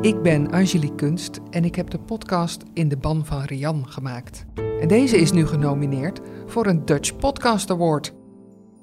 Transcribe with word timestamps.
Ik 0.00 0.22
ben 0.22 0.50
Angelique 0.50 0.94
Kunst 0.94 1.40
en 1.50 1.64
ik 1.64 1.74
heb 1.74 1.90
de 1.90 1.98
podcast 1.98 2.62
In 2.72 2.88
de 2.88 2.96
Ban 2.96 3.26
van 3.26 3.42
Rian 3.42 3.84
gemaakt. 3.88 4.44
En 4.80 4.88
deze 4.88 5.16
is 5.16 5.32
nu 5.32 5.46
genomineerd 5.46 6.20
voor 6.46 6.66
een 6.66 6.84
Dutch 6.84 7.16
Podcast 7.16 7.70
Award. 7.70 8.12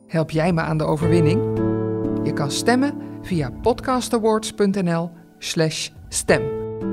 Help 0.07 0.31
jij 0.31 0.53
me 0.53 0.61
aan 0.61 0.77
de 0.77 0.83
overwinning? 0.83 1.41
Je 2.23 2.33
kan 2.33 2.51
stemmen 2.51 2.93
via 3.21 3.51
podcastawards.nl/slash 3.61 5.89
stem. 6.09 6.41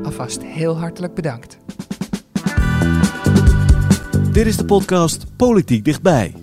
Alvast 0.03 0.43
heel 0.43 0.79
hartelijk 0.79 1.15
bedankt. 1.15 1.59
Dit 4.33 4.47
is 4.47 4.57
de 4.57 4.65
podcast 4.65 5.37
Politiek 5.37 5.85
Dichtbij. 5.85 6.35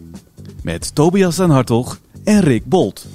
Met 0.64 0.96
Tobias 0.96 1.40
aan 1.40 1.52
Hartog 1.52 2.00
en 2.24 2.42
Rick 2.42 2.66
Bolt. 2.66 3.08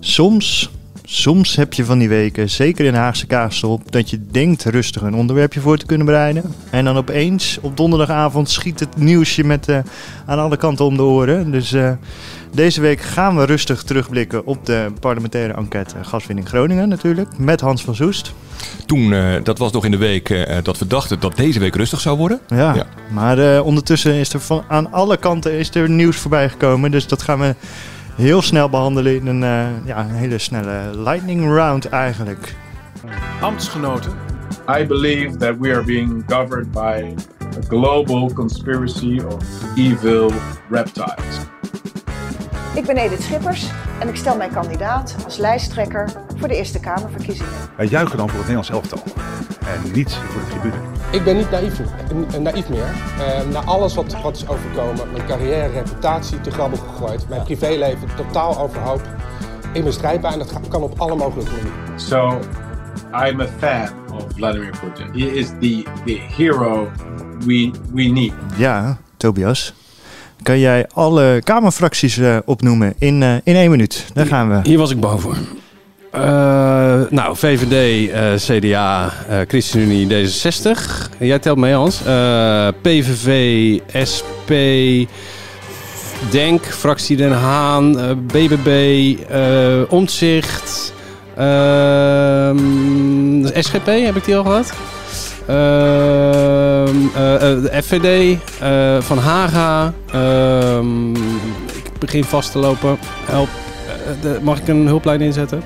Soms 0.00 0.70
Soms 1.08 1.56
heb 1.56 1.72
je 1.72 1.84
van 1.84 1.98
die 1.98 2.08
weken, 2.08 2.50
zeker 2.50 2.84
in 2.84 2.94
Haagse 2.94 3.26
Kaasstop, 3.26 3.92
dat 3.92 4.10
je 4.10 4.26
denkt 4.30 4.64
rustig 4.64 5.02
een 5.02 5.14
onderwerpje 5.14 5.60
voor 5.60 5.78
te 5.78 5.86
kunnen 5.86 6.06
bereiden. 6.06 6.54
En 6.70 6.84
dan 6.84 6.96
opeens 6.96 7.58
op 7.60 7.76
donderdagavond 7.76 8.50
schiet 8.50 8.80
het 8.80 8.96
nieuwsje 8.96 9.44
met, 9.44 9.68
uh, 9.68 9.78
aan 10.26 10.38
alle 10.38 10.56
kanten 10.56 10.84
om 10.84 10.96
de 10.96 11.02
oren. 11.02 11.50
Dus 11.50 11.72
uh, 11.72 11.90
deze 12.54 12.80
week 12.80 13.00
gaan 13.00 13.36
we 13.36 13.44
rustig 13.44 13.82
terugblikken 13.82 14.46
op 14.46 14.66
de 14.66 14.92
parlementaire 15.00 15.54
enquête 15.54 15.94
gaswinning 16.02 16.48
Groningen 16.48 16.88
natuurlijk, 16.88 17.38
met 17.38 17.60
Hans 17.60 17.84
van 17.84 17.94
Soest. 17.94 18.32
Toen, 18.86 19.12
uh, 19.12 19.34
dat 19.42 19.58
was 19.58 19.72
nog 19.72 19.84
in 19.84 19.90
de 19.90 19.96
week 19.96 20.46
dat 20.62 20.78
we 20.78 20.86
dachten 20.86 21.20
dat 21.20 21.36
deze 21.36 21.58
week 21.58 21.76
rustig 21.76 22.00
zou 22.00 22.16
worden. 22.16 22.40
Ja, 22.48 22.74
ja. 22.74 22.86
maar 23.10 23.62
ondertussen 23.62 24.14
is 24.14 24.32
er 24.32 24.40
van, 24.40 24.64
aan 24.68 24.92
alle 24.92 25.16
kanten 25.16 25.52
is 25.52 25.74
er 25.74 25.90
nieuws 25.90 26.16
voorbij 26.16 26.48
gekomen. 26.48 26.90
Dus 26.90 27.06
dat 27.06 27.22
gaan 27.22 27.38
we 27.38 27.54
heel 28.16 28.42
snel 28.42 28.68
behandelen 28.68 29.14
in 29.14 29.26
een, 29.26 29.42
uh, 29.42 29.86
ja, 29.86 30.00
een 30.00 30.10
hele 30.10 30.38
snelle 30.38 30.98
lightning 30.98 31.44
round 31.44 31.88
eigenlijk. 31.88 32.54
Ambtsgenoten. 33.40 34.12
I 34.80 34.86
believe 34.86 35.36
that 35.36 35.56
we 35.58 35.72
are 35.72 35.84
being 35.84 36.24
governed 36.26 36.72
by 36.72 37.14
a 37.56 37.62
global 37.68 38.32
conspiracy 38.32 39.20
of 39.20 39.44
evil 39.76 40.30
reptiles. 40.70 41.46
Ik 42.76 42.86
ben 42.86 42.96
Edith 42.96 43.22
Schippers 43.22 43.70
en 44.00 44.08
ik 44.08 44.16
stel 44.16 44.36
mij 44.36 44.48
kandidaat 44.48 45.16
als 45.24 45.36
lijsttrekker 45.36 46.12
voor 46.36 46.48
de 46.48 46.56
Eerste 46.56 46.80
Kamerverkiezingen. 46.80 47.52
Wij 47.76 47.86
juichen 47.86 48.16
dan 48.16 48.28
voor 48.28 48.38
het 48.38 48.48
Nederlands 48.48 48.70
elftal 48.70 49.02
en 49.66 49.92
niet 49.92 50.14
voor 50.14 50.40
de 50.40 50.46
tribune. 50.46 50.82
Ik 51.12 51.24
ben 51.24 51.36
niet 51.36 51.50
naïef, 51.50 51.80
naïef 52.40 52.68
meer. 52.68 52.78
Uh, 53.18 53.52
na 53.52 53.64
alles 53.64 53.94
wat, 53.94 54.20
wat 54.22 54.36
is 54.36 54.48
overkomen, 54.48 55.12
mijn 55.12 55.26
carrière, 55.26 55.66
reputatie 55.66 56.40
te 56.40 56.50
grabbel 56.50 56.78
gegooid, 56.78 57.28
mijn 57.28 57.42
privéleven 57.42 58.08
totaal 58.16 58.58
overhoop. 58.58 59.02
Ik 59.72 59.82
ben 59.82 59.92
strijdbaar 59.92 60.32
en 60.32 60.38
dat 60.38 60.52
kan 60.68 60.82
op 60.82 61.00
alle 61.00 61.16
mogelijke 61.16 61.52
manieren. 61.52 62.00
So, 62.00 62.40
I'm 63.12 63.40
a 63.40 63.48
fan 63.58 63.88
of 64.14 64.24
Vladimir 64.34 64.74
Putin. 64.80 65.20
He 65.20 65.38
is 65.38 65.48
the, 65.48 65.84
the 66.04 66.18
hero 66.36 66.90
we, 67.46 67.70
we 67.92 68.02
need. 68.02 68.32
Ja, 68.56 68.98
Tobias. 69.16 69.74
Kan 70.42 70.58
jij 70.58 70.86
alle 70.92 71.40
Kamerfracties 71.44 72.18
uh, 72.18 72.36
opnoemen 72.44 72.94
in, 72.98 73.22
uh, 73.22 73.34
in 73.44 73.54
één 73.54 73.70
minuut? 73.70 74.06
Daar 74.14 74.26
gaan 74.26 74.48
we. 74.48 74.60
Hier 74.62 74.78
was 74.78 74.90
ik 74.90 75.00
bang 75.00 75.20
voor. 75.20 75.36
Uh, 76.14 76.20
nou, 77.10 77.36
VVD, 77.36 78.10
CDA, 78.42 79.12
ChristenUnie, 79.48 80.06
D66. 80.08 80.80
Jij 81.18 81.38
telt 81.38 81.58
mee, 81.58 81.74
Hans. 81.74 82.00
PVV, 82.82 83.78
SP, 84.12 84.52
Denk, 86.30 86.64
Fractie 86.64 87.16
Den 87.16 87.32
Haan, 87.32 87.96
BBB, 88.26 88.68
Omtzigt, 89.88 90.92
SGP, 93.54 93.86
heb 93.86 94.16
ik 94.16 94.24
die 94.24 94.36
al 94.36 94.44
gehad? 94.44 94.72
Ehm, 95.46 96.96
eh, 97.14 97.34
eh, 97.34 97.62
de 97.62 97.82
FVD, 97.82 98.38
eh, 98.60 99.00
Van 99.00 99.18
Haga. 99.18 99.92
Ehm, 100.12 101.14
ik 101.66 101.98
begin 101.98 102.24
vast 102.24 102.52
te 102.52 102.58
lopen. 102.58 102.98
Help. 103.24 103.48
mag 104.42 104.58
ik 104.58 104.68
een 104.68 104.86
hulplijn 104.86 105.20
inzetten? 105.20 105.62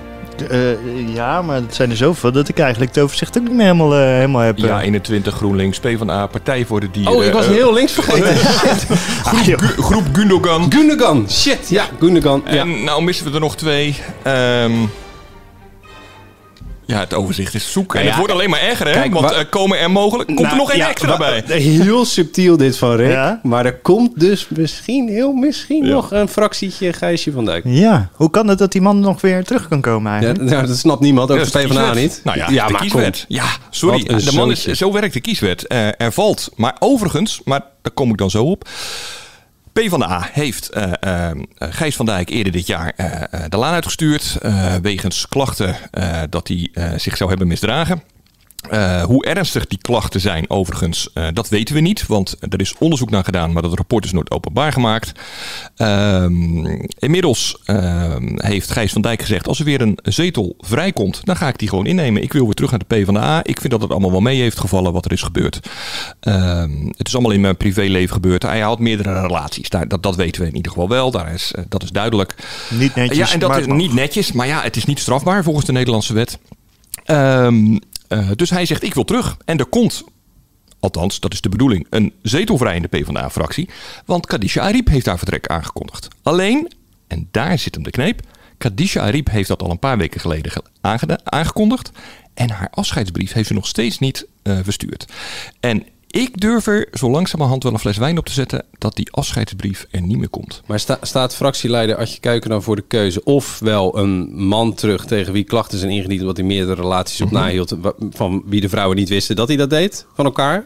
Uh, 0.51 1.15
ja, 1.15 1.43
maar 1.43 1.57
het 1.57 1.75
zijn 1.75 1.91
er 1.91 1.97
zoveel 1.97 2.33
dat 2.33 2.49
ik 2.49 2.59
eigenlijk 2.59 2.95
het 2.95 3.05
overzicht 3.05 3.39
ook 3.39 3.43
niet 3.43 3.53
meer 3.53 3.67
helemaal, 3.67 3.99
uh, 3.99 4.05
helemaal 4.05 4.41
heb. 4.41 4.59
Ja, 4.59 4.81
21 4.81 5.35
GroenLinks, 5.35 5.79
PvdA, 5.81 6.27
Partij 6.27 6.65
voor 6.65 6.81
de 6.81 6.91
Dieren. 6.91 7.13
Oh, 7.15 7.25
ik 7.25 7.33
was 7.33 7.47
uh, 7.47 7.53
heel 7.53 7.73
links 7.73 7.93
vergeten. 7.93 8.37
groep, 9.25 9.75
groep 9.79 10.05
Gundogan. 10.13 10.73
Gundogan, 10.73 11.27
shit. 11.31 11.69
Ja, 11.69 11.85
Gundogan. 11.99 12.47
En 12.47 12.55
ja. 12.55 12.65
nou 12.85 13.03
missen 13.03 13.27
we 13.27 13.33
er 13.33 13.41
nog 13.41 13.57
twee. 13.57 13.97
Um, 14.27 14.91
ja, 16.91 16.99
het 17.01 17.15
overzicht 17.15 17.55
is 17.55 17.73
zoeken. 17.73 18.01
en 18.01 18.07
het 18.07 18.17
wordt 18.17 18.33
alleen 18.33 18.51
maar 18.51 18.61
erger, 18.61 18.87
hè? 18.87 18.93
Kijk, 18.93 19.13
Want 19.13 19.33
uh, 19.33 19.39
komen 19.51 19.79
er 19.79 19.91
mogelijk... 19.91 20.27
Komt 20.27 20.41
nou, 20.41 20.51
er 20.51 20.57
nog 20.57 20.71
één 20.71 20.79
ja, 20.79 20.89
extra 20.89 21.17
bij? 21.17 21.43
Heel 21.47 22.05
subtiel 22.05 22.57
dit 22.57 22.77
van 22.77 22.97
Rick. 22.97 23.11
Ja? 23.11 23.41
Maar 23.43 23.67
er 23.67 23.79
komt 23.79 24.21
dus 24.21 24.47
misschien, 24.49 25.09
heel 25.09 25.33
misschien 25.33 25.87
nog 25.87 26.11
een 26.11 26.29
fractietje 26.29 26.93
Gijsje 26.93 27.33
van 27.33 27.45
Dijk. 27.45 27.65
Ja, 27.67 28.11
hoe 28.15 28.31
kan 28.31 28.49
het 28.49 28.59
dat 28.59 28.73
die 28.73 28.81
man 28.81 29.01
nog 29.01 29.21
weer 29.21 29.45
terug 29.45 29.69
kan 29.69 29.81
komen 29.81 30.13
eigenlijk? 30.13 30.51
Ja, 30.51 30.63
dat 30.63 30.77
snapt 30.77 31.01
niemand, 31.01 31.31
ook 31.31 31.45
de 31.45 31.51
PvdA 31.51 31.95
niet. 31.95 32.21
Nou 32.25 32.39
ja, 32.39 32.49
ja 32.51 32.67
de 32.67 32.75
kieswet. 32.75 33.25
Ja, 33.29 33.47
sorry. 33.71 34.03
De 34.05 34.33
man 34.35 34.51
is, 34.51 34.65
zo 34.65 34.93
werkt 34.93 35.13
de 35.13 35.21
kieswet. 35.21 35.65
Uh, 35.69 35.87
er 35.87 36.13
valt, 36.13 36.51
maar 36.57 36.77
overigens, 36.79 37.41
maar 37.45 37.61
daar 37.83 37.93
kom 37.93 38.11
ik 38.11 38.17
dan 38.17 38.31
zo 38.31 38.45
op... 38.45 38.69
PvdA 39.73 40.29
heeft 40.33 40.77
uh, 40.77 40.93
uh, 41.05 41.31
Gijs 41.59 41.97
van 41.97 42.07
Dijk 42.07 42.31
eerder 42.31 42.53
dit 42.53 42.67
jaar 42.67 42.93
uh, 42.97 43.45
de 43.49 43.57
laan 43.57 43.75
uitgestuurd. 43.75 44.39
wegens 44.83 45.29
klachten 45.29 45.77
dat 46.31 46.49
hij 46.49 46.71
zich 46.97 47.17
zou 47.17 47.31
hebben 47.31 47.49
misdragen. 47.49 48.03
Uh, 48.73 49.03
hoe 49.03 49.25
ernstig 49.25 49.67
die 49.67 49.79
klachten 49.79 50.21
zijn, 50.21 50.51
overigens, 50.51 51.11
uh, 51.15 51.27
dat 51.33 51.49
weten 51.49 51.75
we 51.75 51.81
niet. 51.81 52.07
Want 52.07 52.37
er 52.49 52.61
is 52.61 52.75
onderzoek 52.79 53.11
naar 53.11 53.25
gedaan, 53.25 53.53
maar 53.53 53.63
dat 53.63 53.75
rapport 53.75 54.05
is 54.05 54.13
nooit 54.13 54.31
openbaar 54.31 54.73
gemaakt. 54.73 55.13
Uh, 55.77 56.25
inmiddels 56.99 57.59
ehm, 57.65 58.29
heeft 58.35 58.71
Gijs 58.71 58.93
van 58.93 59.03
Dijk 59.03 59.21
gezegd: 59.21 59.49
als 59.49 59.59
er 59.59 59.65
weer 59.65 59.81
een 59.81 59.99
zetel 60.03 60.55
vrijkomt, 60.59 61.21
dan 61.25 61.37
ga 61.37 61.49
ik 61.49 61.59
die 61.59 61.69
gewoon 61.69 61.87
innemen. 61.87 62.23
Ik 62.23 62.33
wil 62.33 62.45
weer 62.45 62.55
terug 62.55 62.71
naar 62.71 62.83
de 62.87 62.95
PvdA. 62.95 63.45
Ik 63.45 63.61
vind 63.61 63.73
dat 63.73 63.83
het 63.83 63.91
allemaal 63.91 64.11
wel 64.11 64.21
mee 64.21 64.41
heeft 64.41 64.59
gevallen 64.59 64.93
wat 64.93 65.05
er 65.05 65.13
is 65.13 65.23
gebeurd. 65.23 65.61
Ehm, 66.21 66.87
het 66.97 67.07
is 67.07 67.15
allemaal 67.15 67.33
in 67.33 67.41
mijn 67.41 67.57
privéleven 67.57 68.15
gebeurd. 68.15 68.43
Hij 68.43 68.61
had 68.61 68.79
meerdere 68.79 69.21
relaties. 69.21 69.69
Daar, 69.69 69.89
dat, 69.89 70.03
dat 70.03 70.17
weten 70.17 70.43
we 70.43 70.49
in 70.49 70.57
ieder 70.57 70.73
geval 70.73 70.89
wel. 70.89 71.11
Daar 71.11 71.33
is, 71.33 71.53
eh, 71.53 71.65
dat 71.69 71.83
is 71.83 71.91
duidelijk. 71.91 72.35
Niet 72.71 72.95
netjes. 72.95 73.19
ja, 73.19 73.33
en 73.33 73.41
dat 73.41 73.57
is 73.57 73.67
niet 73.67 73.93
netjes. 73.93 74.33
Maar 74.33 74.47
ja, 74.47 74.63
het 74.63 74.77
is 74.77 74.85
niet 74.85 74.99
strafbaar 74.99 75.43
volgens 75.43 75.67
de 75.67 75.73
Nederlandse 75.73 76.13
wet. 76.13 76.39
Um, 77.07 77.79
uh, 78.13 78.31
dus 78.37 78.51
hij 78.51 78.67
zegt, 78.67 78.83
ik 78.83 78.95
wil 78.95 79.05
terug. 79.05 79.37
En 79.45 79.59
er 79.59 79.67
komt, 79.67 80.05
althans, 80.81 81.21
dat 81.21 81.33
is 81.33 81.41
de 81.41 81.49
bedoeling, 81.49 81.87
een 81.91 82.13
zetel 82.23 82.57
vrij 82.57 82.77
in 82.77 82.83
de 82.83 82.89
PvdA-fractie. 82.89 83.69
Want 84.05 84.27
Kadisha 84.27 84.63
Ariep 84.63 84.89
heeft 84.89 85.07
haar 85.07 85.19
vertrek 85.19 85.47
aangekondigd. 85.47 86.09
Alleen, 86.23 86.73
en 87.07 87.29
daar 87.31 87.59
zit 87.59 87.75
hem 87.75 87.85
de 87.85 87.91
kneep, 87.91 88.21
Kadisha 88.59 89.01
Ariep 89.01 89.31
heeft 89.31 89.49
dat 89.49 89.63
al 89.63 89.71
een 89.71 89.79
paar 89.79 89.99
weken 89.99 90.21
geleden 90.21 90.53
aangekondigd. 91.25 91.91
En 92.35 92.51
haar 92.51 92.69
afscheidsbrief 92.71 93.33
heeft 93.33 93.49
ze 93.49 93.55
nog 93.55 93.67
steeds 93.67 93.99
niet 93.99 94.27
uh, 94.43 94.59
verstuurd. 94.63 95.07
En 95.61 95.87
ik 96.11 96.41
durf 96.41 96.67
er 96.67 96.89
zo 96.93 97.11
langzamerhand 97.11 97.63
wel 97.63 97.73
een 97.73 97.79
fles 97.79 97.97
wijn 97.97 98.19
op 98.19 98.27
te 98.27 98.33
zetten 98.33 98.65
dat 98.79 98.97
die 98.97 99.13
afscheidsbrief 99.13 99.87
er 99.91 100.03
niet 100.03 100.19
meer 100.19 100.29
komt. 100.29 100.63
Maar 100.67 100.81
sta, 100.81 100.99
staat 101.03 101.35
fractieleider 101.35 101.97
Adje 101.97 102.21
Keuken 102.21 102.51
dan 102.51 102.63
voor 102.63 102.77
de 102.77 102.85
keuze 102.89 103.25
ofwel 103.25 103.99
een 103.99 104.35
man 104.35 104.75
terug 104.75 105.07
tegen 105.07 105.33
wie 105.33 105.45
klachten 105.45 105.79
zijn 105.79 105.91
ingediend 105.91 106.23
wat 106.23 106.37
hij 106.37 106.47
meerdere 106.47 106.81
relaties 106.81 107.21
op 107.21 107.31
mhm. 107.31 107.41
nahield 107.41 107.77
van 108.11 108.43
wie 108.47 108.61
de 108.61 108.69
vrouwen 108.69 108.97
niet 108.97 109.09
wisten 109.09 109.37
dat 109.37 109.49
hij 109.49 109.57
dat 109.57 109.71
deed 109.71 110.07
van 110.15 110.25
elkaar? 110.25 110.65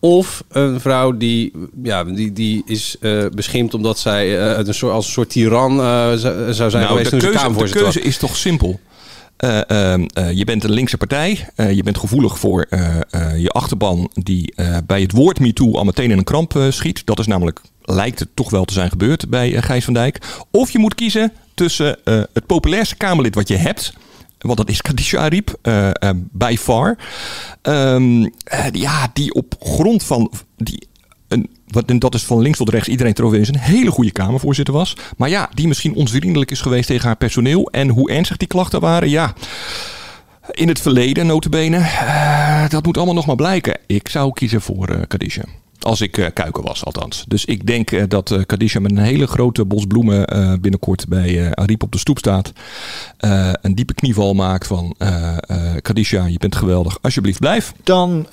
Of 0.00 0.44
een 0.48 0.80
vrouw 0.80 1.16
die, 1.16 1.52
ja, 1.82 2.04
die, 2.04 2.32
die 2.32 2.62
is 2.66 2.96
uh, 3.00 3.26
beschimpt 3.34 3.74
omdat 3.74 3.98
zij 3.98 4.28
uh, 4.28 4.66
een 4.66 4.74
soort, 4.74 4.92
als 4.92 5.06
een 5.06 5.12
soort 5.12 5.30
tiran 5.30 5.80
uh, 5.80 6.12
zou 6.14 6.54
zijn 6.54 6.70
nou, 6.70 6.86
geweest. 6.86 7.10
De 7.10 7.16
keuze, 7.16 7.52
de 7.52 7.68
keuze 7.68 8.00
is 8.00 8.18
toch 8.18 8.36
simpel? 8.36 8.80
Uh, 9.44 9.60
uh, 9.68 10.32
je 10.32 10.44
bent 10.44 10.64
een 10.64 10.72
linkse 10.72 10.96
partij. 10.96 11.48
Uh, 11.56 11.72
je 11.72 11.82
bent 11.82 11.98
gevoelig 11.98 12.38
voor 12.38 12.66
je 13.36 13.48
achterban 13.48 14.10
die 14.14 14.54
bij 14.86 15.00
het 15.00 15.12
woord 15.12 15.40
MeToo 15.40 15.76
al 15.76 15.84
meteen 15.84 16.10
in 16.10 16.18
een 16.18 16.24
kramp 16.24 16.64
schiet. 16.68 17.06
Dat 17.06 17.18
is 17.18 17.26
namelijk, 17.26 17.60
lijkt 17.82 18.18
het 18.18 18.28
toch 18.34 18.50
wel 18.50 18.64
te 18.64 18.72
zijn 18.72 18.90
gebeurd 18.90 19.28
bij 19.28 19.62
Gijs 19.62 19.84
van 19.84 19.94
Dijk. 19.94 20.44
Of 20.50 20.70
je 20.70 20.78
moet 20.78 20.94
kiezen 20.94 21.32
tussen 21.54 21.98
het 22.04 22.46
populairste 22.46 22.96
Kamerlid 22.96 23.34
wat 23.34 23.48
je 23.48 23.56
hebt 23.56 23.92
want 24.38 24.58
dat 24.58 24.68
is 24.68 24.82
Khadija 24.82 25.18
Ariep, 25.18 25.58
by 26.32 26.56
far. 26.58 26.96
Um, 27.62 28.32
ja, 28.72 29.10
die 29.12 29.34
op 29.34 29.54
grond 29.60 30.02
van 30.02 30.32
die 30.56 30.88
een, 31.28 31.55
en 31.86 31.98
dat 31.98 32.14
is 32.14 32.24
van 32.24 32.40
links 32.40 32.58
tot 32.58 32.68
rechts 32.68 32.88
iedereen 32.88 33.14
erover 33.16 33.38
eens 33.38 33.48
een 33.48 33.58
hele 33.58 33.90
goede 33.90 34.12
Kamervoorzitter 34.12 34.74
was. 34.74 34.96
Maar 35.16 35.28
ja, 35.28 35.50
die 35.54 35.68
misschien 35.68 35.94
onvriendelijk 35.94 36.50
is 36.50 36.60
geweest 36.60 36.86
tegen 36.86 37.06
haar 37.06 37.16
personeel. 37.16 37.68
En 37.70 37.88
hoe 37.88 38.10
ernstig 38.10 38.36
die 38.36 38.48
klachten 38.48 38.80
waren, 38.80 39.08
ja. 39.08 39.34
In 40.50 40.68
het 40.68 40.80
verleden, 40.80 41.26
notabene. 41.26 41.78
Uh, 41.78 42.68
dat 42.68 42.84
moet 42.84 42.96
allemaal 42.96 43.14
nog 43.14 43.26
maar 43.26 43.36
blijken. 43.36 43.78
Ik 43.86 44.08
zou 44.08 44.32
kiezen 44.32 44.60
voor 44.60 44.90
uh, 44.90 44.96
Khadija. 45.08 45.44
Als 45.86 46.00
ik 46.00 46.16
uh, 46.16 46.26
kuiken 46.34 46.62
was, 46.62 46.84
althans. 46.84 47.24
Dus 47.28 47.44
ik 47.44 47.66
denk 47.66 47.90
uh, 47.90 48.02
dat 48.08 48.30
uh, 48.30 48.40
Kadisha 48.46 48.80
met 48.80 48.90
een 48.90 48.98
hele 48.98 49.26
grote 49.26 49.64
bos 49.64 49.84
bloemen 49.84 50.24
binnenkort 50.60 51.08
bij 51.08 51.54
Ariep 51.54 51.82
op 51.82 51.92
de 51.92 51.98
stoep 51.98 52.18
staat. 52.18 52.52
een 53.62 53.74
diepe 53.74 53.94
knieval 53.94 54.34
maakt 54.34 54.66
van 54.66 54.94
Kadisha, 55.82 56.26
je 56.26 56.38
bent 56.38 56.56
geweldig. 56.56 56.98
Alsjeblieft, 57.02 57.38
blijf. 57.38 57.72
Dan 57.82 58.26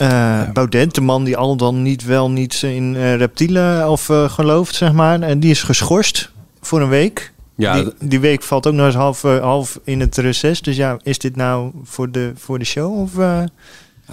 Baudet, 0.53 0.95
de 0.95 1.01
man 1.01 1.23
die 1.23 1.37
al 1.37 1.55
dan 1.55 1.81
niet 1.81 2.03
wel 2.03 2.31
niets 2.31 2.63
in 2.63 3.15
reptielen 3.15 3.89
of 3.89 4.09
gelooft, 4.27 4.75
zeg 4.75 4.93
maar. 4.93 5.21
En 5.21 5.39
die 5.39 5.51
is 5.51 5.63
geschorst 5.63 6.31
voor 6.61 6.81
een 6.81 6.89
week. 6.89 7.33
Ja, 7.55 7.73
die, 7.73 7.93
die, 7.99 8.19
week 8.19 8.43
valt 8.43 8.67
ook 8.67 8.73
nog 8.73 8.85
eens 8.85 8.95
half, 8.95 9.21
half 9.21 9.79
in 9.83 9.99
het 9.99 10.17
reces. 10.17 10.61
Dus 10.61 10.75
ja, 10.75 10.97
is 11.03 11.19
dit 11.19 11.35
nou 11.35 11.71
voor 11.83 12.11
de, 12.11 12.31
voor 12.35 12.59
de 12.59 12.65
show? 12.65 12.99
Of, 12.99 13.11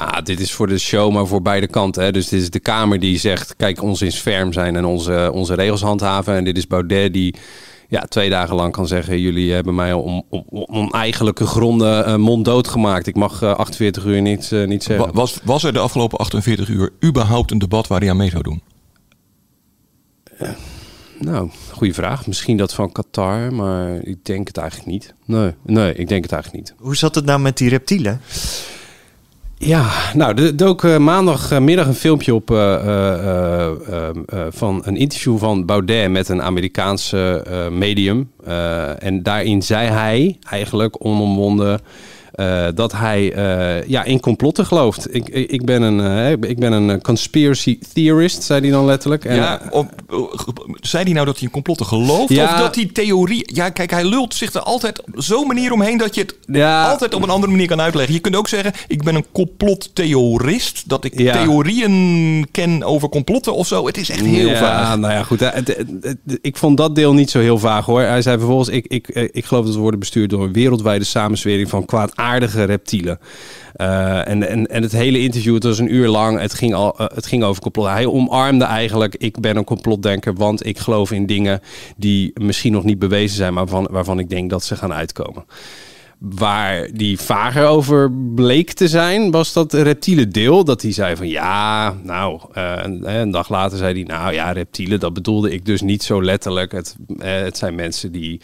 Ah, 0.01 0.25
dit 0.25 0.41
is 0.41 0.53
voor 0.53 0.67
de 0.67 0.79
show, 0.79 1.13
maar 1.13 1.27
voor 1.27 1.43
beide 1.43 1.67
kanten. 1.67 2.03
Hè. 2.03 2.13
Dus 2.13 2.29
dit 2.29 2.41
is 2.41 2.51
de 2.51 2.61
Kamer 2.61 3.01
die 3.01 3.19
zegt: 3.19 3.57
kijk, 3.57 3.83
ons 3.83 4.03
is 4.03 4.17
ferm 4.17 4.53
zijn 4.53 4.77
en 4.77 4.85
onze, 4.85 5.31
onze 5.35 5.55
regels 5.55 5.81
handhaven. 5.81 6.35
En 6.35 6.45
dit 6.45 6.57
is 6.57 6.67
Baudet 6.67 7.13
die 7.13 7.35
ja, 7.89 8.01
twee 8.01 8.31
dagen 8.31 8.55
lang 8.55 8.73
kan 8.73 8.87
zeggen: 8.87 9.21
jullie 9.21 9.53
hebben 9.53 9.75
mij 9.75 9.93
om, 9.93 10.23
om, 10.29 10.45
om 10.51 10.91
eigenlijke 10.91 11.47
gronden 11.47 12.09
uh, 12.09 12.17
monddood 12.17 12.69
gemaakt. 12.69 13.07
Ik 13.07 13.17
mag 13.17 13.43
uh, 13.43 13.55
48 13.55 14.05
uur 14.05 14.23
niet, 14.23 14.51
uh, 14.51 14.67
niet 14.67 14.83
zeggen. 14.83 15.15
Was, 15.15 15.39
was 15.45 15.65
er 15.65 15.73
de 15.73 15.79
afgelopen 15.79 16.19
48 16.19 16.69
uur 16.69 16.93
überhaupt 17.05 17.51
een 17.51 17.59
debat 17.59 17.87
waar 17.87 18.01
hij 18.01 18.11
aan 18.11 18.17
mee 18.17 18.31
zou 18.31 18.43
doen? 18.43 18.63
nou, 21.19 21.51
goede 21.73 21.95
vraag. 21.95 22.27
Misschien 22.27 22.57
dat 22.57 22.75
van 22.75 22.93
Qatar, 22.93 23.53
maar 23.53 23.95
ik 24.03 24.25
denk 24.25 24.47
het 24.47 24.57
eigenlijk 24.57 24.91
niet. 24.91 25.15
Nee, 25.25 25.55
nee, 25.63 25.95
ik 25.95 26.09
denk 26.09 26.23
het 26.23 26.33
eigenlijk 26.33 26.65
niet. 26.65 26.75
Hoe 26.79 26.97
zat 26.97 27.15
het 27.15 27.25
nou 27.25 27.41
met 27.41 27.57
die 27.57 27.69
reptielen? 27.69 28.21
Ja, 29.63 29.91
nou, 30.15 30.43
er 30.43 30.57
dook 30.57 30.83
uh, 30.83 30.99
maandagmiddag 30.99 31.87
een 31.87 31.95
filmpje 31.95 32.35
op 32.35 32.51
uh, 32.51 33.71
van 34.51 34.83
een 34.85 34.97
interview 34.97 35.39
van 35.39 35.67
Baudet 35.67 36.11
met 36.11 36.29
een 36.29 36.43
Amerikaanse 36.43 37.45
medium. 37.71 38.31
en 38.99 39.23
daarin 39.23 39.63
zei 39.63 39.89
hij 39.89 40.39
eigenlijk 40.51 41.05
onomwonden 41.05 41.81
uh, 42.35 42.67
dat 42.75 42.93
hij 42.93 43.37
uh, 43.37 43.89
ja, 43.89 44.05
in 44.05 44.21
complotten 44.21 44.67
gelooft. 44.67 45.15
Ik, 45.15 45.29
ik, 45.29 45.65
ben 45.65 45.83
een, 45.83 46.43
ik 46.43 46.59
ben 46.59 46.73
een 46.73 47.03
conspiracy 47.03 47.79
theorist, 47.93 48.43
zei 48.43 48.61
hij 48.61 48.71
dan 48.71 48.85
letterlijk. 48.85 49.25
En, 49.25 49.37
ja, 49.37 49.61
of, 49.71 49.87
zei 50.81 51.05
hij 51.05 51.13
nou 51.13 51.27
dat 51.27 51.35
hij 51.35 51.45
in 51.45 51.53
complotten 51.53 51.87
gelooft? 51.87 52.33
Ja, 52.33 52.45
of 52.45 52.61
dat 52.61 52.75
hij 52.75 52.91
theorie... 52.93 53.55
Ja, 53.55 53.69
kijk, 53.69 53.91
hij 53.91 54.05
lult 54.05 54.35
zich 54.35 54.53
er 54.53 54.61
altijd 54.61 55.03
zo'n 55.15 55.47
manier 55.47 55.73
omheen... 55.73 55.99
dat 55.99 56.15
je 56.15 56.21
het 56.21 56.35
ja, 56.47 56.91
altijd 56.91 57.15
op 57.15 57.23
een 57.23 57.31
andere 57.31 57.53
manier 57.53 57.67
kan 57.67 57.81
uitleggen. 57.81 58.15
Je 58.15 58.21
kunt 58.21 58.37
ook 58.37 58.49
zeggen, 58.49 58.73
ik 58.89 59.03
ben 59.03 59.15
een 59.15 59.27
complottheorist. 59.33 60.89
Dat 60.89 61.05
ik 61.05 61.19
ja. 61.19 61.33
theorieën 61.33 62.49
ken 62.51 62.83
over 62.83 63.09
complotten 63.09 63.55
of 63.55 63.67
zo. 63.67 63.87
Het 63.87 63.97
is 63.97 64.11
echt 64.11 64.25
heel 64.25 64.49
ja, 64.49 64.59
vaag. 64.59 64.99
Nou 64.99 65.13
ja, 65.13 65.23
goed. 65.23 65.41
Het, 65.41 65.55
het, 65.55 65.87
het, 66.01 66.39
ik 66.41 66.57
vond 66.57 66.77
dat 66.77 66.95
deel 66.95 67.15
niet 67.15 67.31
zo 67.31 67.39
heel 67.39 67.59
vaag, 67.59 67.85
hoor. 67.87 68.01
Hij 68.01 68.23
zei 68.23 68.39
vervolgens, 68.39 68.69
ik, 68.69 68.87
ik, 68.87 69.09
ik 69.09 69.45
geloof 69.45 69.65
dat 69.65 69.75
we 69.75 69.81
worden 69.81 70.01
bestuurd... 70.01 70.31
door 70.31 70.45
een 70.45 70.53
wereldwijde 70.53 71.05
samenswering 71.05 71.69
van 71.69 71.85
kwaad 71.85 72.17
aardige 72.31 72.65
reptielen. 72.65 73.19
Uh, 73.77 74.29
en, 74.29 74.49
en, 74.49 74.67
en 74.67 74.83
het 74.83 74.93
hele 74.93 75.19
interview, 75.19 75.55
het 75.55 75.63
was 75.63 75.79
een 75.79 75.95
uur 75.95 76.09
lang, 76.09 76.41
het 76.41 76.55
ging, 76.55 76.75
al, 76.75 76.97
uh, 77.01 77.07
het 77.15 77.27
ging 77.27 77.43
over 77.43 77.63
complot. 77.63 77.87
Hij 77.87 78.07
omarmde 78.07 78.65
eigenlijk, 78.65 79.15
ik 79.19 79.41
ben 79.41 79.57
een 79.57 79.65
complotdenker, 79.65 80.35
want 80.35 80.67
ik 80.67 80.79
geloof 80.79 81.11
in 81.11 81.27
dingen 81.27 81.61
die 81.97 82.31
misschien 82.41 82.73
nog 82.73 82.85
niet 82.85 82.99
bewezen 82.99 83.37
zijn, 83.37 83.55
maar 83.55 83.67
van, 83.67 83.89
waarvan 83.91 84.19
ik 84.19 84.29
denk 84.29 84.51
dat 84.51 84.65
ze 84.65 84.77
gaan 84.77 84.93
uitkomen. 84.93 85.45
Waar 86.21 86.89
die 86.93 87.21
vager 87.21 87.67
over 87.67 88.13
bleek 88.35 88.73
te 88.73 88.89
zijn, 88.89 89.31
was 89.31 89.53
dat 89.53 89.73
reptiele 89.73 90.29
deel. 90.29 90.65
Dat 90.65 90.83
hij 90.83 90.93
zei 90.93 91.17
van 91.17 91.29
ja, 91.29 91.95
nou, 92.03 92.41
uh, 92.55 92.77
een 93.03 93.31
dag 93.31 93.49
later 93.49 93.79
zei 93.79 93.93
hij, 93.93 94.03
nou 94.03 94.33
ja, 94.33 94.53
reptielen, 94.53 95.01
dat 95.01 95.13
bedoelde 95.13 95.53
ik 95.53 95.65
dus 95.65 95.81
niet 95.81 96.03
zo 96.03 96.23
letterlijk. 96.23 96.73
Het, 96.73 96.97
uh, 97.09 97.17
het 97.23 97.57
zijn 97.59 97.75
mensen 97.75 98.13
die 98.13 98.41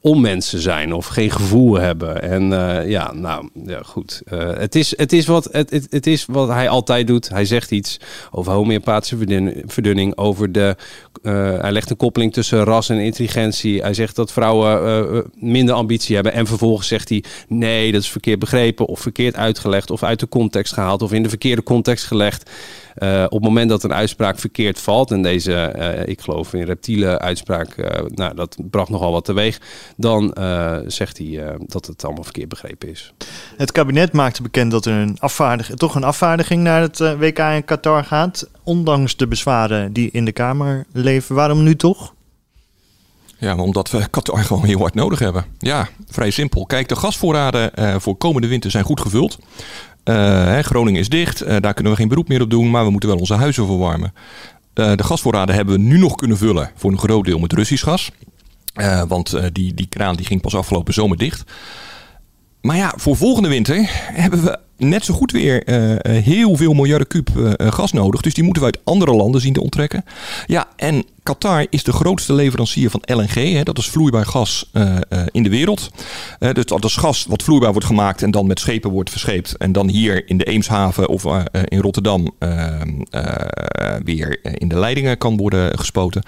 onmensen 0.00 0.60
zijn 0.60 0.94
of 0.94 1.06
geen 1.06 1.30
gevoel 1.30 1.74
hebben. 1.74 2.22
En 2.22 2.42
ja, 2.88 3.12
nou, 3.12 3.48
ja, 3.66 3.80
goed. 3.82 4.22
het, 4.58 4.74
is, 4.74 4.96
het, 4.96 5.12
is 5.12 5.26
wat, 5.26 5.48
het, 5.52 5.70
het, 5.70 5.86
het, 5.90 6.06
is 6.06 6.26
wat 6.26 6.48
hij 6.48 6.68
altijd 6.68 7.06
doet. 7.06 7.28
Hij 7.28 7.44
zegt 7.44 7.70
iets 7.70 8.00
over 8.30 8.52
homeopathische 8.52 9.16
verdunning, 9.66 10.16
over 10.16 10.52
de... 10.52 10.76
hij 11.60 11.72
legt 11.72 11.90
een 11.90 11.96
koppeling 11.96 12.32
tussen 12.32 12.64
ras 12.64 12.88
en 12.88 12.98
intelligentie. 12.98 13.80
Hij 13.80 13.94
zegt 13.94 14.16
dat 14.16 14.32
vrouwen 14.32 15.24
minder 15.34 15.74
ambitie 15.74 16.14
hebben 16.14 16.32
en 16.32 16.45
en 16.46 16.52
vervolgens 16.52 16.88
zegt 16.88 17.08
hij: 17.08 17.24
nee, 17.48 17.92
dat 17.92 18.02
is 18.02 18.10
verkeerd 18.10 18.38
begrepen, 18.38 18.86
of 18.86 19.00
verkeerd 19.00 19.36
uitgelegd, 19.36 19.90
of 19.90 20.02
uit 20.02 20.20
de 20.20 20.28
context 20.28 20.72
gehaald, 20.72 21.02
of 21.02 21.12
in 21.12 21.22
de 21.22 21.28
verkeerde 21.28 21.62
context 21.62 22.04
gelegd. 22.04 22.50
Uh, 22.98 23.24
op 23.24 23.30
het 23.30 23.42
moment 23.42 23.68
dat 23.68 23.82
een 23.82 23.94
uitspraak 23.94 24.38
verkeerd 24.38 24.80
valt, 24.80 25.10
en 25.10 25.22
deze, 25.22 25.74
uh, 25.76 26.06
ik 26.06 26.20
geloof 26.20 26.52
in 26.52 26.62
reptiele 26.62 27.18
uitspraak, 27.18 27.76
uh, 27.76 27.86
nou, 28.06 28.34
dat 28.34 28.56
bracht 28.70 28.88
nogal 28.88 29.12
wat 29.12 29.24
teweeg, 29.24 29.60
dan 29.96 30.36
zegt 30.86 31.18
hij 31.18 31.56
dat 31.66 31.86
het 31.86 32.04
allemaal 32.04 32.24
verkeerd 32.24 32.48
begrepen 32.48 32.88
is. 32.88 33.12
Het 33.56 33.72
kabinet 33.72 34.12
maakte 34.12 34.42
bekend 34.42 34.70
dat 34.70 34.86
er 34.86 34.92
een 34.92 35.16
afvaardiging, 35.18 35.78
toch 35.78 35.94
een 35.94 36.04
afvaardiging 36.04 36.62
naar 36.62 36.80
het 36.80 36.98
WK 36.98 37.38
in 37.38 37.64
Qatar 37.64 38.04
gaat, 38.04 38.48
ondanks 38.62 39.16
de 39.16 39.26
bezwaren 39.26 39.92
die 39.92 40.10
in 40.12 40.24
de 40.24 40.32
Kamer 40.32 40.86
leven. 40.92 41.34
Waarom 41.34 41.62
nu 41.62 41.76
toch? 41.76 42.14
Ja, 43.38 43.56
omdat 43.56 43.90
we 43.90 44.08
Qatar 44.10 44.44
gewoon 44.44 44.64
heel 44.64 44.78
hard 44.78 44.94
nodig 44.94 45.18
hebben. 45.18 45.44
Ja, 45.58 45.88
vrij 46.08 46.30
simpel. 46.30 46.66
Kijk, 46.66 46.88
de 46.88 46.96
gasvoorraden 46.96 47.70
uh, 47.78 47.94
voor 47.98 48.16
komende 48.16 48.48
winter 48.48 48.70
zijn 48.70 48.84
goed 48.84 49.00
gevuld. 49.00 49.38
Uh, 50.04 50.58
Groningen 50.58 51.00
is 51.00 51.08
dicht, 51.08 51.42
uh, 51.42 51.56
daar 51.60 51.74
kunnen 51.74 51.92
we 51.92 51.98
geen 51.98 52.08
beroep 52.08 52.28
meer 52.28 52.40
op 52.42 52.50
doen, 52.50 52.70
maar 52.70 52.84
we 52.84 52.90
moeten 52.90 53.08
wel 53.08 53.18
onze 53.18 53.34
huizen 53.34 53.66
verwarmen. 53.66 54.12
de 54.72 55.04
gasvoorraden 55.04 55.54
hebben 55.54 55.74
we 55.74 55.80
nu 55.80 55.98
nog 55.98 56.14
kunnen 56.14 56.36
vullen 56.36 56.70
voor 56.74 56.90
een 56.90 56.98
groot 56.98 57.24
deel 57.24 57.38
met 57.38 57.52
Russisch 57.52 57.84
gas. 57.84 58.10
want 59.08 59.38
die, 59.52 59.74
die 59.74 59.86
kraan 59.86 60.16
die 60.16 60.26
ging 60.26 60.40
pas 60.40 60.54
afgelopen 60.54 60.94
zomer 60.94 61.16
dicht. 61.16 61.44
Maar 62.66 62.76
ja, 62.76 62.92
voor 62.96 63.16
volgende 63.16 63.48
winter 63.48 63.90
hebben 64.12 64.44
we 64.44 64.58
net 64.76 65.04
zo 65.04 65.14
goed 65.14 65.32
weer 65.32 65.68
uh, 65.68 66.22
heel 66.22 66.56
veel 66.56 66.72
miljarden 66.72 67.06
kuub 67.06 67.28
uh, 67.36 67.52
gas 67.56 67.92
nodig. 67.92 68.20
Dus 68.20 68.34
die 68.34 68.44
moeten 68.44 68.62
we 68.62 68.68
uit 68.68 68.84
andere 68.84 69.14
landen 69.14 69.40
zien 69.40 69.52
te 69.52 69.62
onttrekken. 69.62 70.04
Ja, 70.46 70.66
en 70.76 71.04
Qatar 71.22 71.66
is 71.70 71.84
de 71.84 71.92
grootste 71.92 72.32
leverancier 72.32 72.90
van 72.90 73.02
LNG. 73.04 73.34
Hè, 73.34 73.62
dat 73.62 73.78
is 73.78 73.88
vloeibaar 73.88 74.26
gas 74.26 74.70
in 75.30 75.42
de 75.42 75.48
wereld. 75.48 75.90
dus 76.38 76.64
dat 76.64 76.84
is 76.84 76.96
gas 76.96 77.26
wat 77.28 77.42
vloeibaar 77.42 77.72
wordt 77.72 77.86
gemaakt 77.86 78.22
en 78.22 78.30
dan 78.30 78.46
met 78.46 78.60
schepen 78.60 78.90
wordt 78.90 79.10
verscheept. 79.10 79.56
En 79.56 79.72
dan 79.72 79.88
hier 79.88 80.28
in 80.28 80.36
de 80.36 80.44
Eemshaven 80.44 81.08
of 81.08 81.24
in 81.64 81.80
Rotterdam 81.80 82.30
weer 84.04 84.38
in 84.42 84.68
de 84.68 84.78
leidingen 84.78 85.18
kan 85.18 85.36
worden 85.36 85.78
gespoten. 85.78 86.22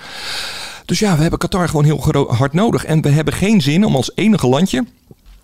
Dus 0.84 0.98
ja, 0.98 1.14
we 1.14 1.20
hebben 1.20 1.38
Qatar 1.38 1.68
gewoon 1.68 1.84
heel 1.84 2.26
hard 2.28 2.52
nodig. 2.52 2.84
En 2.84 3.02
we 3.02 3.08
hebben 3.08 3.34
geen 3.34 3.60
zin 3.60 3.84
om 3.84 3.96
als 3.96 4.10
enige 4.14 4.48
landje 4.48 4.84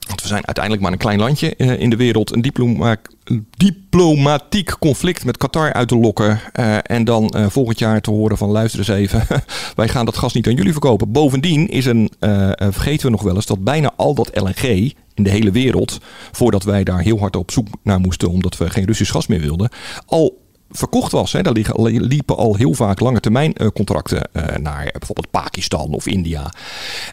want 0.06 0.22
we 0.22 0.28
zijn 0.28 0.46
uiteindelijk 0.46 0.84
maar 0.84 0.92
een 0.92 0.98
klein 0.98 1.18
landje 1.18 1.54
uh, 1.56 1.80
in 1.80 1.90
de 1.90 1.96
wereld. 1.96 2.34
Een, 2.34 2.42
diploma 2.42 2.96
een, 3.24 3.46
diplomatiek 3.56 4.78
conflict 4.78 5.24
met 5.24 5.36
Qatar 5.36 5.72
uit 5.72 5.88
te 5.88 5.96
lokken. 5.96 6.40
Uh, 6.60 6.76
en 6.82 7.04
dan 7.04 7.34
uh, 7.36 7.46
volgend 7.48 7.78
jaar 7.78 8.00
te 8.00 8.10
horen 8.10 8.36
van 8.36 8.50
luister 8.50 8.78
eens 8.78 8.88
even. 8.88 9.26
wij 9.76 9.88
gaan 9.88 10.04
dat 10.04 10.16
gas 10.16 10.32
niet 10.32 10.46
aan 10.46 10.54
jullie 10.54 10.72
verkopen. 10.72 11.12
Bovendien 11.12 11.68
is 11.68 11.84
een, 11.84 12.10
vergeten 12.58 13.06
we 13.06 13.12
nog 13.12 13.22
wel 13.22 13.34
eens 13.34 13.46
dat 13.46 13.64
bijna 13.64 13.92
al 13.96 14.14
dat 14.14 14.40
LNG 14.40 14.92
in 15.14 15.22
de 15.22 15.30
hele 15.30 15.50
wereld. 15.50 15.98
Voordat 16.32 16.62
wij 16.62 16.84
daar 16.84 17.00
heel 17.00 17.18
hard 17.18 17.36
op 17.36 17.50
zoek 17.50 17.68
naar 17.82 18.00
moesten. 18.00 18.30
Omdat 18.30 18.56
we 18.56 18.70
geen 18.70 18.84
Russisch 18.84 19.12
gas 19.12 19.26
meer 19.26 19.40
wilden. 19.40 19.70
Al 20.06 20.43
verkocht 20.70 21.12
was. 21.12 21.32
Hè. 21.32 21.42
Daar 21.42 21.52
liepen 21.82 22.36
al 22.36 22.56
heel 22.56 22.74
vaak 22.74 23.00
lange 23.00 23.20
termijn 23.20 23.54
eh, 23.54 23.66
contracten 23.66 24.28
uh, 24.32 24.56
naar 24.56 24.88
bijvoorbeeld 24.98 25.30
Pakistan 25.30 25.92
of 25.92 26.06
India. 26.06 26.52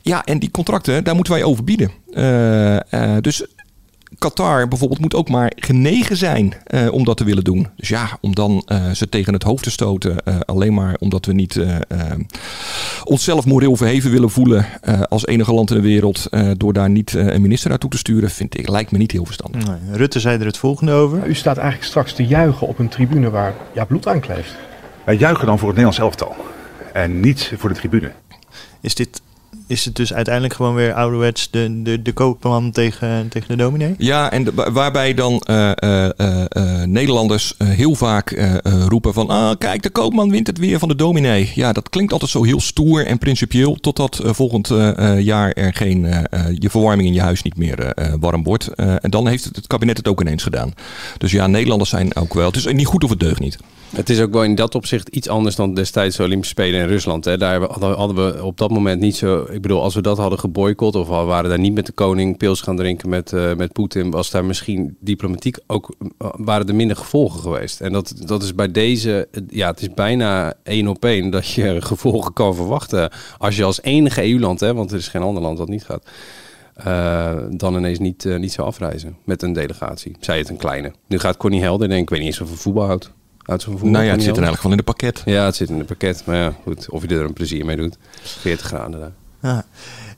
Ja, 0.02 0.26
en 0.26 0.40
die 0.40 0.52
contracten, 0.52 1.04
daar 1.04 1.16
moeten 1.16 1.34
wij 1.34 1.44
over 1.44 1.64
bieden. 1.64 1.92
Uh, 2.12 2.78
dus 3.22 3.46
Qatar 4.22 4.68
bijvoorbeeld 4.68 5.00
moet 5.00 5.16
ook 5.16 5.30
maar 5.30 5.52
genegen 5.56 6.18
zijn 6.18 6.54
uh, 6.68 6.92
om 6.92 7.04
dat 7.04 7.18
te 7.18 7.24
willen 7.24 7.44
doen. 7.44 7.68
Dus 7.76 7.90
ja, 7.90 8.18
om 8.20 8.36
dan 8.36 8.64
uh, 8.68 8.92
ze 8.92 9.10
tegen 9.10 9.34
het 9.34 9.44
hoofd 9.44 9.64
te 9.64 9.72
stoten, 9.72 10.16
uh, 10.26 10.40
alleen 10.46 10.74
maar 10.74 10.96
omdat 11.00 11.26
we 11.26 11.34
niet 11.34 11.60
onszelf 13.04 13.46
moreel 13.46 13.76
verheven 13.76 14.12
willen 14.12 14.30
voelen 14.30 14.66
als 15.10 15.26
enige 15.26 15.54
land 15.54 15.70
in 15.70 15.76
de 15.76 15.82
wereld, 15.82 16.30
door 16.58 16.74
daar 16.74 16.90
niet 16.90 17.14
een 17.14 17.42
minister 17.42 17.70
naartoe 17.70 17.90
te 17.90 17.98
sturen, 17.98 18.30
vind 18.30 18.58
ik, 18.58 18.68
lijkt 18.68 18.92
me 18.92 18.98
niet 18.98 19.12
heel 19.12 19.26
verstandig. 19.26 19.66
Nee, 19.66 19.98
Rutte 19.98 20.20
zei 20.20 20.40
er 20.40 20.46
het 20.46 20.58
volgende 20.58 20.92
over. 20.92 21.28
U 21.28 21.36
staat 21.36 21.58
eigenlijk 21.58 21.88
straks 21.88 22.14
te 22.14 22.26
juichen 22.26 22.68
op 22.68 22.80
een 22.80 22.90
tribune 22.90 23.30
waar 23.30 23.54
ja, 23.74 23.86
bloed 23.86 24.08
aan 24.08 24.20
kleeft. 24.20 24.56
Wij 25.06 25.16
juichen 25.16 25.46
dan 25.46 25.60
voor 25.60 25.68
het 25.68 25.78
Nederlands 25.78 26.00
elftal 26.00 26.36
en 26.94 27.20
niet 27.20 27.54
voor 27.58 27.70
de 27.70 27.76
tribune. 27.76 28.12
Is 28.82 28.96
dit 28.96 29.22
is 29.72 29.86
het 29.86 29.96
dus 29.96 30.14
uiteindelijk 30.14 30.54
gewoon 30.54 30.76
weer 30.76 30.94
ouderwets 30.94 31.50
de, 31.50 31.82
de, 31.82 32.02
de 32.02 32.12
koopman 32.12 32.72
tegen, 32.72 33.28
tegen 33.30 33.48
de 33.48 33.56
dominee? 33.56 33.96
Ja, 33.98 34.32
en 34.32 34.74
waarbij 34.74 35.14
dan 35.14 35.44
uh, 35.50 35.72
uh, 35.84 36.84
Nederlanders 36.84 37.54
heel 37.58 37.96
vaak 37.96 38.60
roepen 38.88 39.14
van... 39.14 39.30
Ah, 39.30 39.58
kijk, 39.58 39.84
de 39.84 39.90
koopman 39.90 40.32
wint 40.32 40.48
het 40.48 40.58
weer 40.58 40.80
van 40.80 40.88
de 40.88 40.96
dominee. 40.96 41.52
Ja, 41.56 41.74
dat 41.74 41.90
klinkt 41.90 42.14
altijd 42.14 42.32
zo 42.32 42.44
heel 42.44 42.62
stoer 42.62 43.06
en 43.06 43.18
principieel... 43.18 43.76
totdat 43.76 44.20
volgend 44.24 44.68
jaar 45.18 45.52
er 45.52 45.74
geen, 45.74 46.02
je 46.60 46.70
verwarming 46.70 47.08
in 47.08 47.14
je 47.14 47.22
huis 47.22 47.42
niet 47.42 47.58
meer 47.58 47.94
warm 48.20 48.44
wordt. 48.44 48.68
en 48.76 49.10
dan 49.10 49.28
heeft 49.28 49.44
het, 49.44 49.56
het 49.56 49.68
kabinet 49.68 49.98
het 49.98 50.08
ook 50.08 50.22
ineens 50.22 50.44
gedaan. 50.44 50.74
Dus 51.18 51.32
ja, 51.32 51.48
Nederlanders 51.48 51.90
zijn 51.90 52.16
ook 52.16 52.34
wel... 52.34 52.48
Het 52.48 52.56
is 52.56 52.66
niet 52.66 52.86
goed 52.86 53.04
of 53.04 53.10
het 53.10 53.20
deugt 53.20 53.40
niet. 53.40 53.58
Het 53.96 54.10
is 54.10 54.22
ook 54.22 54.32
wel 54.32 54.44
in 54.44 54.56
dat 54.56 54.76
opzicht 54.76 55.08
iets 55.08 55.28
anders 55.28 55.56
dan 55.56 55.74
destijds 55.74 56.16
de 56.16 56.24
Olympische 56.24 56.54
Spelen 56.54 56.80
in 56.80 56.88
Rusland. 56.88 57.26
Hè. 57.26 57.38
Daar 57.38 57.62
hadden 57.80 58.16
we 58.16 58.44
op 58.44 58.58
dat 58.58 58.70
moment 58.70 59.02
niet 59.02 59.16
zo. 59.16 59.46
Ik 59.50 59.62
bedoel, 59.62 59.82
als 59.82 59.96
we 59.96 60.02
dat 60.02 60.18
hadden 60.18 60.40
geboycott 60.40 60.96
of 60.96 61.08
we 61.08 61.14
waren 61.14 61.50
daar 61.50 61.60
niet 61.60 61.74
met 61.74 61.86
de 61.86 61.92
koning 61.92 62.38
pils 62.38 62.62
gaan 62.62 62.76
drinken 62.76 63.10
met, 63.10 63.32
uh, 63.32 63.54
met 63.54 63.74
Poetin, 63.74 64.12
was 64.12 64.32
daar 64.32 64.46
misschien 64.46 64.98
diplomatiek 65.00 65.58
ook 65.68 65.96
uh, 66.00 66.08
waren 66.38 66.68
er 66.68 66.76
minder 66.76 66.98
gevolgen 66.98 67.40
geweest. 67.40 67.82
En 67.82 67.92
dat, 67.92 68.14
dat 68.26 68.44
is 68.44 68.56
bij 68.56 68.72
deze, 68.72 69.28
ja, 69.50 69.68
het 69.68 69.82
is 69.82 69.94
bijna 69.94 70.54
één 70.64 70.88
op 70.88 71.06
één 71.06 71.30
dat 71.30 71.48
je 71.48 71.82
gevolgen 71.92 72.34
kan 72.34 72.56
verwachten. 72.56 73.12
Als 73.38 73.58
je 73.58 73.64
als 73.64 73.82
enige 73.82 74.32
EU-land, 74.32 74.60
want 74.60 74.92
er 74.92 74.98
is 74.98 75.08
geen 75.08 75.22
ander 75.22 75.44
land 75.44 75.58
dat 75.58 75.70
niet 75.70 75.86
gaat. 75.86 76.06
Dan 77.50 77.76
ineens 77.76 78.00
niet, 78.00 78.26
niet 78.38 78.52
zou 78.52 78.68
afreizen 78.68 79.18
met 79.24 79.42
een 79.42 79.54
delegatie. 79.54 80.16
Zij 80.20 80.38
het 80.38 80.50
een 80.50 80.58
kleine. 80.58 80.92
Nu 81.08 81.20
gaat 81.20 81.38
Connie 81.38 81.62
Helder, 81.62 81.88
denk 81.88 82.02
ik, 82.02 82.10
weet 82.10 82.20
niet 82.20 82.28
eens 82.28 82.42
of 82.42 82.48
hij 82.48 82.58
voetbal 82.58 82.86
houdt 82.86 83.12
uit 83.46 83.62
zo'n 83.62 83.92
Nou 83.92 84.06
ja, 84.06 84.12
het 84.12 84.24
zit 84.24 84.38
er 84.38 84.44
eigenlijk 84.44 84.56
gewoon 84.56 84.72
in 84.72 84.78
de 84.78 84.92
pakket. 84.92 85.22
Ja, 85.26 85.46
het 85.46 85.56
zit 85.56 85.70
in 85.70 85.78
het 85.78 85.88
pakket. 85.88 86.24
Maar 86.26 86.36
ja, 86.36 86.54
goed, 86.64 86.90
of 86.90 87.02
je 87.02 87.08
er 87.08 87.26
een 87.26 87.34
plezier 87.34 87.66
mee 87.66 87.76
doet. 87.76 87.98
40 88.22 88.66
graden 88.66 89.00
daar. 89.00 89.12
Ja. 89.42 89.66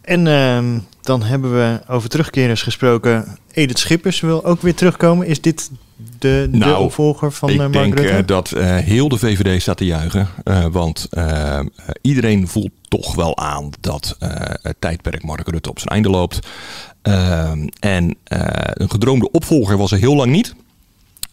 En 0.01 0.25
uh, 0.25 0.79
dan 1.01 1.23
hebben 1.23 1.53
we 1.53 1.79
over 1.87 2.09
terugkerers 2.09 2.61
gesproken. 2.61 3.37
Edith 3.51 3.79
Schippers 3.79 4.19
wil 4.19 4.45
ook 4.45 4.61
weer 4.61 4.75
terugkomen. 4.75 5.27
Is 5.27 5.41
dit 5.41 5.71
de, 6.19 6.47
de 6.51 6.57
nou, 6.57 6.83
opvolger 6.83 7.31
van 7.31 7.49
ik 7.49 7.57
Mark 7.57 7.73
denk, 7.73 7.99
uh, 7.99 8.17
dat 8.25 8.53
uh, 8.57 8.77
heel 8.77 9.09
de 9.09 9.17
VVD 9.17 9.61
staat 9.61 9.77
te 9.77 9.85
juichen. 9.85 10.27
want 10.71 11.09
iedereen 12.01 12.47
voelt 12.47 12.71
toch 12.87 13.15
wel 13.15 13.37
aan 13.37 13.69
dat 13.79 14.15
het 14.61 14.75
tijdperk 14.79 15.23
Mark 15.23 15.47
Rutte 15.47 15.69
op 15.69 15.79
zijn 15.79 15.93
einde 15.93 16.09
loopt. 16.09 16.39
Ehm, 17.01 17.67
en 17.79 18.15
een 18.73 18.89
gedroomde 18.89 19.31
opvolger 19.31 19.77
was 19.77 19.91
er 19.91 19.97
heel 19.97 20.15
lang 20.15 20.31
niet. 20.31 20.55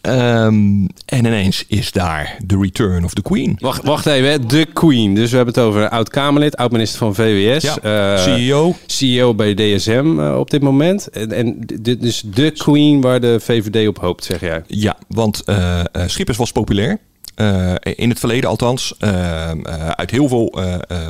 Um, 0.02 0.88
en 1.04 1.24
ineens 1.24 1.64
is 1.68 1.92
daar 1.92 2.36
The 2.46 2.58
Return 2.58 3.04
of 3.04 3.14
the 3.14 3.22
Queen. 3.22 3.56
Wacht, 3.58 3.84
wacht 3.84 4.06
even, 4.06 4.48
de 4.48 4.66
Queen. 4.72 5.14
Dus 5.14 5.30
we 5.30 5.36
hebben 5.36 5.54
het 5.54 5.64
over 5.64 5.88
oud-Kamerlid, 5.88 6.56
oud-minister 6.56 6.98
van 6.98 7.14
VWS. 7.14 7.62
Ja, 7.62 8.14
uh, 8.16 8.22
CEO. 8.22 8.76
CEO 8.86 9.34
bij 9.34 9.54
DSM 9.54 10.18
uh, 10.18 10.38
op 10.38 10.50
dit 10.50 10.62
moment. 10.62 11.08
En, 11.08 11.32
en 11.32 11.66
dus 11.98 12.22
de 12.26 12.50
Queen 12.50 13.00
waar 13.00 13.20
de 13.20 13.40
VVD 13.40 13.88
op 13.88 13.98
hoopt, 13.98 14.24
zeg 14.24 14.40
jij? 14.40 14.62
Ja, 14.66 14.96
want 15.08 15.42
uh, 15.46 15.80
Schippers 16.06 16.38
was 16.38 16.52
populair. 16.52 16.98
Uh, 17.36 17.74
in 17.82 18.08
het 18.08 18.18
verleden 18.18 18.50
althans, 18.50 18.94
uh, 18.98 19.10
uh, 19.10 19.88
uit 19.88 20.10
heel 20.10 20.28
veel 20.28 20.54